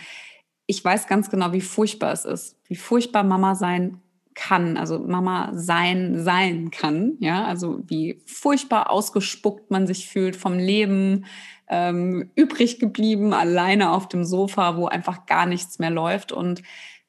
ich 0.66 0.84
weiß 0.84 1.08
ganz 1.08 1.30
genau, 1.30 1.52
wie 1.52 1.62
furchtbar 1.62 2.14
es 2.14 2.26
ist, 2.26 2.58
wie 2.68 2.76
furchtbar 2.76 3.24
Mama 3.24 3.56
sein 3.56 4.02
kann, 4.36 4.78
also 4.78 5.00
Mama 5.00 5.52
sein, 5.54 6.24
sein 6.24 6.72
kann, 6.72 7.18
ja, 7.20 7.46
also 7.46 7.82
wie 7.86 8.22
furchtbar 8.26 8.90
ausgespuckt 8.90 9.70
man 9.70 9.86
sich 9.86 10.08
fühlt 10.08 10.36
vom 10.36 10.58
Leben, 10.58 11.26
ähm, 11.74 12.30
übrig 12.36 12.80
geblieben, 12.80 13.34
alleine 13.34 13.94
auf 13.94 14.08
dem 14.08 14.26
Sofa, 14.26 14.78
wo 14.78 14.86
einfach 14.86 15.26
gar 15.26 15.48
nichts 15.48 15.80
mehr 15.80 15.90
läuft. 15.90 16.32
Und 16.32 16.62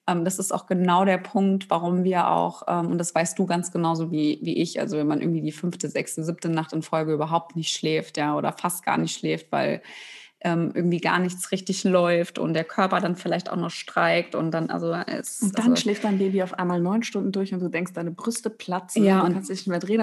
ähm, 0.09 0.25
das 0.25 0.39
ist 0.39 0.55
auch 0.55 0.67
genau 0.67 1.05
der 1.05 1.19
Punkt, 1.19 1.69
warum 1.69 2.03
wir 2.03 2.31
auch, 2.31 2.63
ähm, 2.67 2.87
und 2.87 2.97
das 2.97 3.15
weißt 3.15 3.39
du 3.39 3.45
ganz 3.45 3.73
genauso 3.73 4.11
wie, 4.11 4.39
wie 4.41 4.57
ich, 4.57 4.81
also 4.81 4.97
wenn 4.97 5.07
man 5.07 5.21
irgendwie 5.21 5.43
die 5.43 5.53
fünfte, 5.53 5.91
sechste, 5.91 6.25
siebte 6.25 6.49
Nacht 6.49 6.73
in 6.73 6.81
Folge 6.81 7.13
überhaupt 7.13 7.57
nicht 7.57 7.77
schläft, 7.77 8.17
ja, 8.17 8.35
oder 8.37 8.53
fast 8.53 8.87
gar 8.87 8.97
nicht 8.97 9.19
schläft, 9.19 9.53
weil 9.53 9.83
ähm, 10.41 10.73
irgendwie 10.75 11.01
gar 11.01 11.19
nichts 11.19 11.53
richtig 11.53 11.85
läuft 11.85 12.39
und 12.39 12.55
der 12.55 12.65
Körper 12.65 13.01
dann 13.01 13.17
vielleicht 13.17 13.51
auch 13.51 13.57
noch 13.57 13.71
streikt 13.71 14.35
und 14.35 14.51
dann 14.51 14.71
also 14.71 14.93
es, 14.93 15.43
und 15.43 15.59
dann 15.59 15.71
also, 15.71 15.83
schläft 15.83 16.05
dein 16.05 16.17
Baby 16.17 16.43
auf 16.43 16.55
einmal 16.55 16.81
neun 16.81 17.03
Stunden 17.03 17.33
durch 17.33 17.53
und 17.53 17.61
du 17.61 17.69
denkst, 17.69 17.93
deine 17.93 18.13
Brüste 18.13 18.49
platzen 18.49 19.05
ja, 19.05 19.21
und 19.21 19.35
kannst 19.35 19.51
dich 19.51 19.59
nicht 19.61 19.69
mehr 19.69 19.79
drehen, 19.79 20.01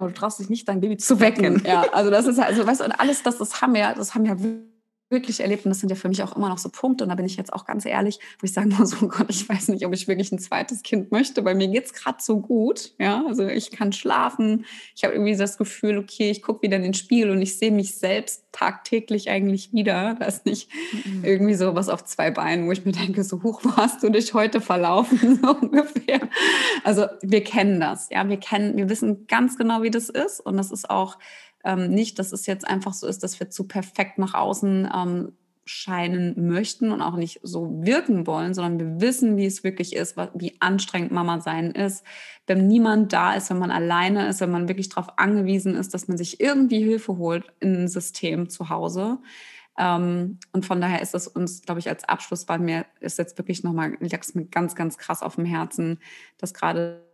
aber 0.00 0.08
du 0.08 0.14
traust 0.14 0.40
dich 0.40 0.48
nicht, 0.48 0.68
dein 0.68 0.80
Baby 0.80 0.96
zu 0.96 1.20
wecken. 1.20 1.62
Ja, 1.70 1.84
also 1.92 2.10
das 2.10 2.26
ist 2.26 2.38
also, 2.38 2.66
weißt 2.66 2.80
du, 2.80 2.84
und 2.84 2.92
alles 2.92 3.22
das, 3.22 3.38
das 3.38 3.60
haben 3.60 3.74
wir, 3.74 3.94
das 3.94 4.14
haben 4.14 4.24
wir 4.24 4.36
wirklich 5.10 5.40
erlebt. 5.40 5.64
Und 5.64 5.70
das 5.70 5.80
sind 5.80 5.90
ja 5.90 5.96
für 5.96 6.08
mich 6.08 6.22
auch 6.22 6.36
immer 6.36 6.48
noch 6.48 6.58
so 6.58 6.68
Punkte. 6.68 7.04
Und 7.04 7.10
da 7.10 7.16
bin 7.16 7.26
ich 7.26 7.36
jetzt 7.36 7.52
auch 7.52 7.66
ganz 7.66 7.84
ehrlich, 7.84 8.18
wo 8.38 8.44
ich 8.44 8.52
sagen 8.52 8.74
muss, 8.78 9.02
oh 9.02 9.08
Gott, 9.08 9.26
ich 9.28 9.48
weiß 9.48 9.68
nicht, 9.68 9.84
ob 9.84 9.92
ich 9.92 10.08
wirklich 10.08 10.32
ein 10.32 10.38
zweites 10.38 10.82
Kind 10.82 11.10
möchte, 11.10 11.44
weil 11.44 11.54
mir 11.54 11.68
geht 11.68 11.86
es 11.86 11.92
gerade 11.92 12.18
so 12.20 12.40
gut, 12.40 12.92
ja, 12.98 13.24
also 13.26 13.46
ich 13.46 13.70
kann 13.70 13.92
schlafen, 13.92 14.64
ich 14.94 15.04
habe 15.04 15.14
irgendwie 15.14 15.36
das 15.36 15.58
Gefühl, 15.58 15.98
okay, 15.98 16.30
ich 16.30 16.42
gucke 16.42 16.62
wieder 16.62 16.76
in 16.76 16.82
den 16.82 16.94
Spiegel 16.94 17.30
und 17.30 17.42
ich 17.42 17.58
sehe 17.58 17.70
mich 17.70 17.96
selbst 17.96 18.44
tagtäglich 18.52 19.30
eigentlich 19.30 19.72
wieder, 19.72 20.16
da 20.18 20.26
ist 20.26 20.46
nicht 20.46 20.68
mhm. 21.04 21.24
irgendwie 21.24 21.54
so 21.54 21.74
was 21.74 21.88
auf 21.88 22.04
zwei 22.04 22.30
Beinen, 22.30 22.66
wo 22.66 22.72
ich 22.72 22.84
mir 22.84 22.92
denke, 22.92 23.24
so 23.24 23.42
hoch, 23.42 23.60
wo 23.62 23.76
hast 23.76 24.02
du 24.02 24.10
dich 24.10 24.34
heute 24.34 24.60
verlaufen, 24.60 25.40
so 25.42 25.56
ungefähr. 25.56 26.20
Also 26.84 27.06
wir 27.22 27.42
kennen 27.44 27.80
das, 27.80 28.08
ja, 28.10 28.28
wir 28.28 28.38
kennen, 28.38 28.76
wir 28.76 28.88
wissen 28.88 29.26
ganz 29.26 29.56
genau, 29.56 29.82
wie 29.82 29.90
das 29.90 30.08
ist. 30.08 30.40
Und 30.40 30.56
das 30.56 30.70
ist 30.70 30.90
auch 30.90 31.18
ähm, 31.64 31.90
nicht, 31.90 32.18
dass 32.18 32.32
es 32.32 32.46
jetzt 32.46 32.66
einfach 32.66 32.94
so 32.94 33.06
ist, 33.06 33.22
dass 33.22 33.38
wir 33.40 33.50
zu 33.50 33.66
perfekt 33.66 34.18
nach 34.18 34.34
außen 34.34 34.88
ähm, 34.94 35.32
scheinen 35.64 36.48
möchten 36.48 36.90
und 36.90 37.00
auch 37.00 37.14
nicht 37.14 37.38
so 37.42 37.84
wirken 37.84 38.26
wollen, 38.26 38.54
sondern 38.54 38.78
wir 38.78 39.00
wissen, 39.00 39.36
wie 39.36 39.46
es 39.46 39.62
wirklich 39.62 39.94
ist, 39.94 40.16
wie 40.34 40.56
anstrengend 40.58 41.12
Mama 41.12 41.40
sein 41.40 41.70
ist. 41.70 42.04
Wenn 42.46 42.66
niemand 42.66 43.12
da 43.12 43.34
ist, 43.34 43.50
wenn 43.50 43.58
man 43.58 43.70
alleine 43.70 44.28
ist, 44.28 44.40
wenn 44.40 44.50
man 44.50 44.68
wirklich 44.68 44.88
darauf 44.88 45.18
angewiesen 45.18 45.76
ist, 45.76 45.94
dass 45.94 46.08
man 46.08 46.16
sich 46.16 46.40
irgendwie 46.40 46.82
Hilfe 46.82 47.18
holt 47.18 47.44
in 47.60 47.82
ein 47.82 47.88
System 47.88 48.48
zu 48.48 48.68
Hause. 48.68 49.18
Ähm, 49.78 50.40
und 50.52 50.66
von 50.66 50.80
daher 50.80 51.02
ist 51.02 51.14
es 51.14 51.28
uns, 51.28 51.62
glaube 51.62 51.78
ich, 51.78 51.88
als 51.88 52.02
Abschluss 52.04 52.46
bei 52.46 52.58
mir 52.58 52.84
ist 52.98 53.18
jetzt 53.18 53.38
wirklich 53.38 53.62
nochmal, 53.62 53.96
es 54.00 54.34
mir 54.34 54.46
ganz, 54.46 54.74
ganz 54.74 54.98
krass 54.98 55.22
auf 55.22 55.36
dem 55.36 55.44
Herzen, 55.44 56.00
dass 56.38 56.52
gerade 56.52 57.06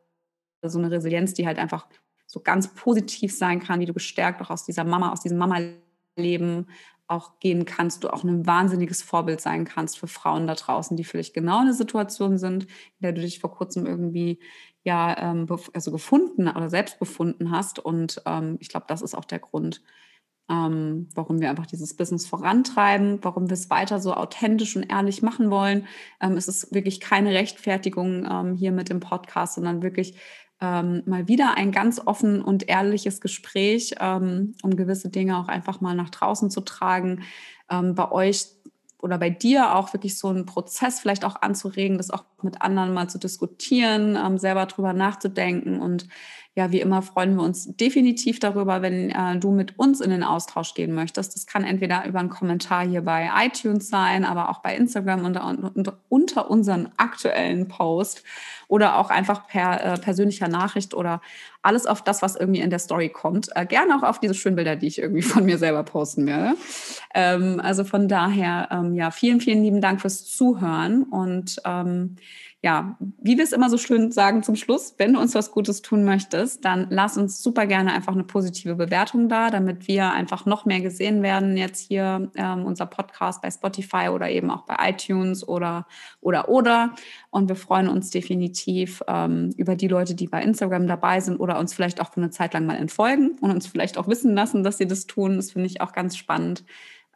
so 0.63 0.79
eine 0.79 0.91
Resilienz, 0.91 1.35
die 1.35 1.47
halt 1.47 1.59
einfach 1.59 1.87
so 2.27 2.41
ganz 2.41 2.75
positiv 2.75 3.37
sein 3.37 3.61
kann, 3.61 3.81
wie 3.81 3.87
du 3.87 3.95
gestärkt 3.95 4.41
auch 4.43 4.51
aus 4.51 4.65
dieser 4.65 4.85
Mama, 4.85 5.13
aus 5.13 5.21
diesem 5.21 5.39
Mama-Leben 5.39 6.67
auch 7.09 7.39
gehen 7.39 7.65
kannst, 7.65 8.03
du 8.03 8.13
auch 8.13 8.25
ein 8.25 8.47
wahnsinniges 8.47 9.03
Vorbild 9.03 9.41
sein 9.41 9.65
kannst 9.65 9.99
für 9.99 10.09
Frauen 10.09 10.47
da 10.47 10.55
draußen, 10.55 10.97
die 10.97 11.05
vielleicht 11.05 11.35
genau 11.35 11.61
in 11.61 11.67
der 11.67 11.75
Situation 11.75 12.39
sind, 12.39 12.65
in 12.65 13.03
der 13.03 13.13
du 13.13 13.21
dich 13.21 13.39
vor 13.39 13.53
kurzem 13.53 13.87
irgendwie 13.87 14.41
ja 14.83 15.17
ähm, 15.19 15.47
also 15.73 15.93
gefunden 15.93 16.49
oder 16.49 16.71
selbst 16.71 16.99
befunden 16.99 17.51
hast. 17.51 17.79
Und 17.79 18.23
ähm, 18.27 18.57
ich 18.61 18.69
glaube, 18.69 18.87
das 18.89 19.03
ist 19.03 19.15
auch 19.15 19.25
der 19.25 19.39
Grund, 19.39 19.83
ähm, 20.49 21.09
warum 21.15 21.41
wir 21.41 21.51
einfach 21.51 21.67
dieses 21.67 21.97
Business 21.97 22.27
vorantreiben, 22.27 23.19
warum 23.23 23.49
wir 23.49 23.55
es 23.55 23.71
weiter 23.71 24.01
so 24.01 24.15
authentisch 24.15 24.77
und 24.77 24.85
ehrlich 24.85 25.23
machen 25.23 25.51
wollen. 25.51 25.87
Ähm, 26.21 26.37
es 26.37 26.49
ist 26.49 26.73
wirklich 26.73 27.01
keine 27.01 27.35
Rechtfertigung 27.35 28.27
ähm, 28.31 28.55
hier 28.55 28.73
mit 28.73 28.89
dem 28.89 29.01
Podcast, 29.01 29.55
sondern 29.55 29.83
wirklich 29.83 30.17
ähm, 30.61 31.03
mal 31.07 31.29
wieder 31.29 31.57
ein 31.57 31.73
ganz 31.73 32.01
offen 32.05 32.41
und 32.41 32.69
ehrliches 32.69 33.21
Gespräch, 33.21 33.95
ähm, 34.01 34.55
um 34.63 34.77
gewisse 34.77 35.11
Dinge 35.11 35.39
auch 35.39 35.49
einfach 35.49 35.81
mal 35.81 35.95
nach 35.95 36.11
draußen 36.11 36.51
zu 36.51 36.63
tragen, 36.63 37.23
ähm, 37.71 37.95
bei 37.95 38.11
euch 38.11 38.47
oder 38.99 39.19
bei 39.19 39.31
dir 39.31 39.75
auch 39.77 39.93
wirklich 39.93 40.19
so 40.19 40.29
einen 40.29 40.47
Prozess 40.47 41.01
vielleicht 41.01 41.25
auch 41.25 41.41
anzuregen, 41.43 41.99
das 41.99 42.11
auch 42.11 42.25
mit 42.43 42.63
anderen 42.63 42.95
mal 42.95 43.09
zu 43.09 43.19
diskutieren, 43.19 44.17
ähm, 44.17 44.39
selber 44.39 44.67
drüber 44.67 44.93
nachzudenken 44.95 45.81
und 45.81 46.09
ja, 46.57 46.73
wie 46.73 46.81
immer 46.81 47.03
freuen 47.03 47.37
wir 47.37 47.43
uns 47.43 47.77
definitiv 47.77 48.41
darüber, 48.41 48.81
wenn 48.81 49.11
äh, 49.11 49.39
du 49.39 49.51
mit 49.51 49.79
uns 49.79 50.01
in 50.01 50.09
den 50.09 50.23
Austausch 50.23 50.73
gehen 50.73 50.95
möchtest. 50.95 51.37
Das 51.37 51.47
kann 51.47 51.65
entweder 51.65 52.07
über 52.07 52.19
einen 52.19 52.31
Kommentar 52.31 52.87
hier 52.87 53.03
bei 53.03 53.29
iTunes 53.45 53.91
sein, 53.91 54.25
aber 54.25 54.49
auch 54.49 54.63
bei 54.63 54.75
Instagram 54.75 55.27
unter, 55.27 55.45
unter, 55.47 55.99
unter 56.09 56.51
unseren 56.51 56.89
aktuellen 56.97 57.69
Post 57.69 58.25
oder 58.69 58.97
auch 58.97 59.11
einfach 59.11 59.47
per 59.47 59.85
äh, 59.85 59.99
persönlicher 59.99 60.49
Nachricht 60.49 60.95
oder 60.95 61.21
alles 61.61 61.85
auf 61.85 62.03
das, 62.03 62.23
was 62.23 62.37
irgendwie 62.37 62.61
in 62.61 62.71
der 62.71 62.79
Story 62.79 63.11
kommt. 63.11 63.51
Äh, 63.55 63.67
gerne 63.67 63.95
auch 63.95 64.03
auf 64.03 64.19
diese 64.19 64.33
schönen 64.33 64.57
Bilder, 64.57 64.77
die 64.77 64.87
ich 64.87 64.99
irgendwie 64.99 65.23
von 65.23 65.45
mir 65.45 65.59
selber 65.59 65.83
posten 65.83 66.27
werde. 66.27 66.57
Ähm, 67.15 67.61
also 67.63 67.85
von 67.85 68.09
daher, 68.09 68.69
ähm, 68.71 68.95
ja, 68.95 69.11
vielen, 69.11 69.43
vielen 69.43 69.63
lieben 69.63 69.83
Dank 69.83 70.01
fürs 70.01 70.25
Zuhören 70.25 71.03
und 71.03 71.61
ähm, 71.67 72.17
ja, 72.63 72.97
wie 73.21 73.37
wir 73.37 73.45
es 73.45 73.53
immer 73.53 73.69
so 73.71 73.77
schön 73.77 74.11
sagen 74.11 74.43
zum 74.43 74.57
Schluss, 74.57 74.95
wenn 74.99 75.13
du 75.13 75.21
uns 75.21 75.35
was 75.35 75.53
Gutes 75.53 75.83
tun 75.83 76.05
möchtest, 76.05 76.65
dann 76.65 76.87
lass 76.91 77.19
uns 77.19 77.43
super 77.43 77.67
gerne 77.67 77.93
einfach 77.93 78.15
eine 78.15 78.25
positive 78.25 78.75
Bewertung 78.75 79.29
da, 79.29 79.51
damit 79.51 79.87
wir 79.87 80.11
einfach 80.13 80.47
noch 80.47 80.65
mehr 80.65 80.81
gesehen 80.81 81.23
werden. 81.23 81.57
Jetzt 81.57 81.87
hier 81.87 82.31
ähm, 82.35 82.65
unser 82.65 82.87
Podcast 82.87 83.43
bei 83.43 83.51
Spotify 83.51 84.09
oder 84.09 84.31
eben 84.31 84.51
auch 84.51 84.63
bei 84.63 84.77
iTunes 84.89 85.47
oder 85.47 85.87
oder 86.21 86.49
oder. 86.49 86.95
Und 87.31 87.49
wir 87.49 87.57
freuen 87.57 87.89
uns 87.89 88.11
definitiv 88.11 89.03
ähm, 89.07 89.53
über 89.57 89.77
die 89.77 89.89
Leute, 89.89 90.15
die 90.15 90.27
bei 90.27 90.43
Instagram 90.43 90.87
dabei 90.87 91.21
sind 91.21 91.39
oder 91.39 91.59
uns 91.59 91.75
vielleicht 91.75 92.01
auch 92.01 92.13
für 92.13 92.21
eine 92.21 92.31
Zeit 92.31 92.55
lang 92.55 92.67
mal 92.67 92.77
entfolgen 92.77 93.37
und 93.41 93.51
uns 93.51 93.67
vielleicht 93.67 93.99
auch 93.99 94.09
wissen 94.09 94.35
lassen, 94.35 94.65
dass 94.65 94.79
sie 94.79 94.87
das 94.87 95.07
tun. 95.07 95.37
Das 95.37 95.53
finde 95.53 95.67
ich 95.67 95.83
auch 95.83 95.93
ganz 95.93 96.17
spannend 96.17 96.65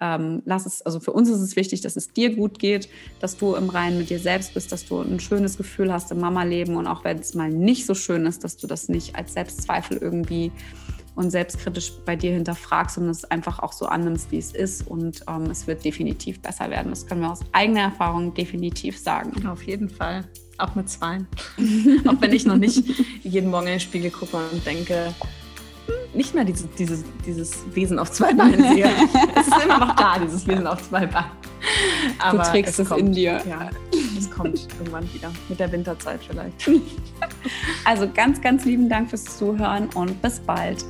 ähm, 0.00 0.42
lass 0.44 0.66
es, 0.66 0.82
also 0.82 0.98
für 1.00 1.12
uns 1.12 1.28
ist 1.28 1.40
es 1.40 1.56
wichtig, 1.56 1.82
dass 1.82 1.96
es 1.96 2.12
dir 2.12 2.34
gut 2.34 2.58
geht, 2.58 2.88
dass 3.20 3.36
du 3.36 3.54
im 3.54 3.68
Reinen 3.68 3.98
mit 3.98 4.10
dir 4.10 4.18
selbst 4.18 4.54
bist, 4.54 4.72
dass 4.72 4.86
du 4.86 5.00
ein 5.00 5.20
schönes 5.20 5.56
Gefühl 5.56 5.92
hast 5.92 6.10
im 6.10 6.20
Mama-Leben 6.20 6.76
und 6.76 6.86
auch 6.86 7.04
wenn 7.04 7.18
es 7.18 7.34
mal 7.34 7.50
nicht 7.50 7.86
so 7.86 7.94
schön 7.94 8.26
ist, 8.26 8.42
dass 8.44 8.56
du 8.56 8.66
das 8.66 8.88
nicht 8.88 9.16
als 9.16 9.34
Selbstzweifel 9.34 9.98
irgendwie 9.98 10.52
und 11.16 11.30
selbstkritisch 11.30 11.92
bei 12.06 12.16
dir 12.16 12.32
hinterfragst, 12.32 12.94
sondern 12.94 13.10
es 13.10 13.24
einfach 13.24 13.58
auch 13.58 13.72
so 13.72 13.86
annimmst, 13.86 14.30
wie 14.32 14.38
es 14.38 14.52
ist 14.52 14.86
und 14.86 15.22
ähm, 15.28 15.50
es 15.50 15.66
wird 15.66 15.84
definitiv 15.84 16.40
besser 16.40 16.70
werden. 16.70 16.90
Das 16.90 17.06
können 17.06 17.20
wir 17.20 17.30
aus 17.30 17.40
eigener 17.52 17.80
Erfahrung 17.80 18.32
definitiv 18.32 18.98
sagen. 18.98 19.46
Auf 19.46 19.62
jeden 19.64 19.90
Fall. 19.90 20.24
Auch 20.56 20.74
mit 20.74 20.88
zwei. 20.88 21.18
auch 22.06 22.20
wenn 22.20 22.32
ich 22.32 22.46
noch 22.46 22.56
nicht 22.56 22.84
jeden 23.22 23.50
Morgen 23.50 23.66
in 23.66 23.74
den 23.74 23.80
Spiegel 23.80 24.10
gucke 24.10 24.36
und 24.36 24.64
denke, 24.64 25.14
nicht 26.14 26.34
mehr 26.34 26.44
dieses, 26.44 26.68
dieses, 26.78 27.04
dieses 27.24 27.64
Wesen 27.74 27.98
auf 27.98 28.10
zwei 28.10 28.32
Beinen 28.32 28.74
sehe. 28.74 28.84
es 29.36 29.46
ist 29.46 29.64
immer 29.64 29.78
noch 29.78 29.96
da, 29.96 30.18
dieses 30.18 30.46
Wesen 30.46 30.66
auf 30.66 30.82
zwei 30.88 31.06
Beinen. 31.06 31.30
Aber 32.18 32.38
du 32.38 32.50
trägst 32.50 32.78
es, 32.78 32.90
es 32.90 32.98
in 32.98 33.12
dir. 33.12 33.42
Ja. 33.48 33.70
Das 34.16 34.30
kommt 34.30 34.68
irgendwann 34.78 35.12
wieder 35.14 35.30
mit 35.48 35.60
der 35.60 35.70
Winterzeit 35.72 36.20
vielleicht. 36.26 36.70
Also 37.84 38.08
ganz, 38.12 38.40
ganz 38.40 38.64
lieben 38.64 38.88
Dank 38.88 39.10
fürs 39.10 39.24
Zuhören 39.38 39.88
und 39.94 40.20
bis 40.20 40.40
bald. 40.40 40.84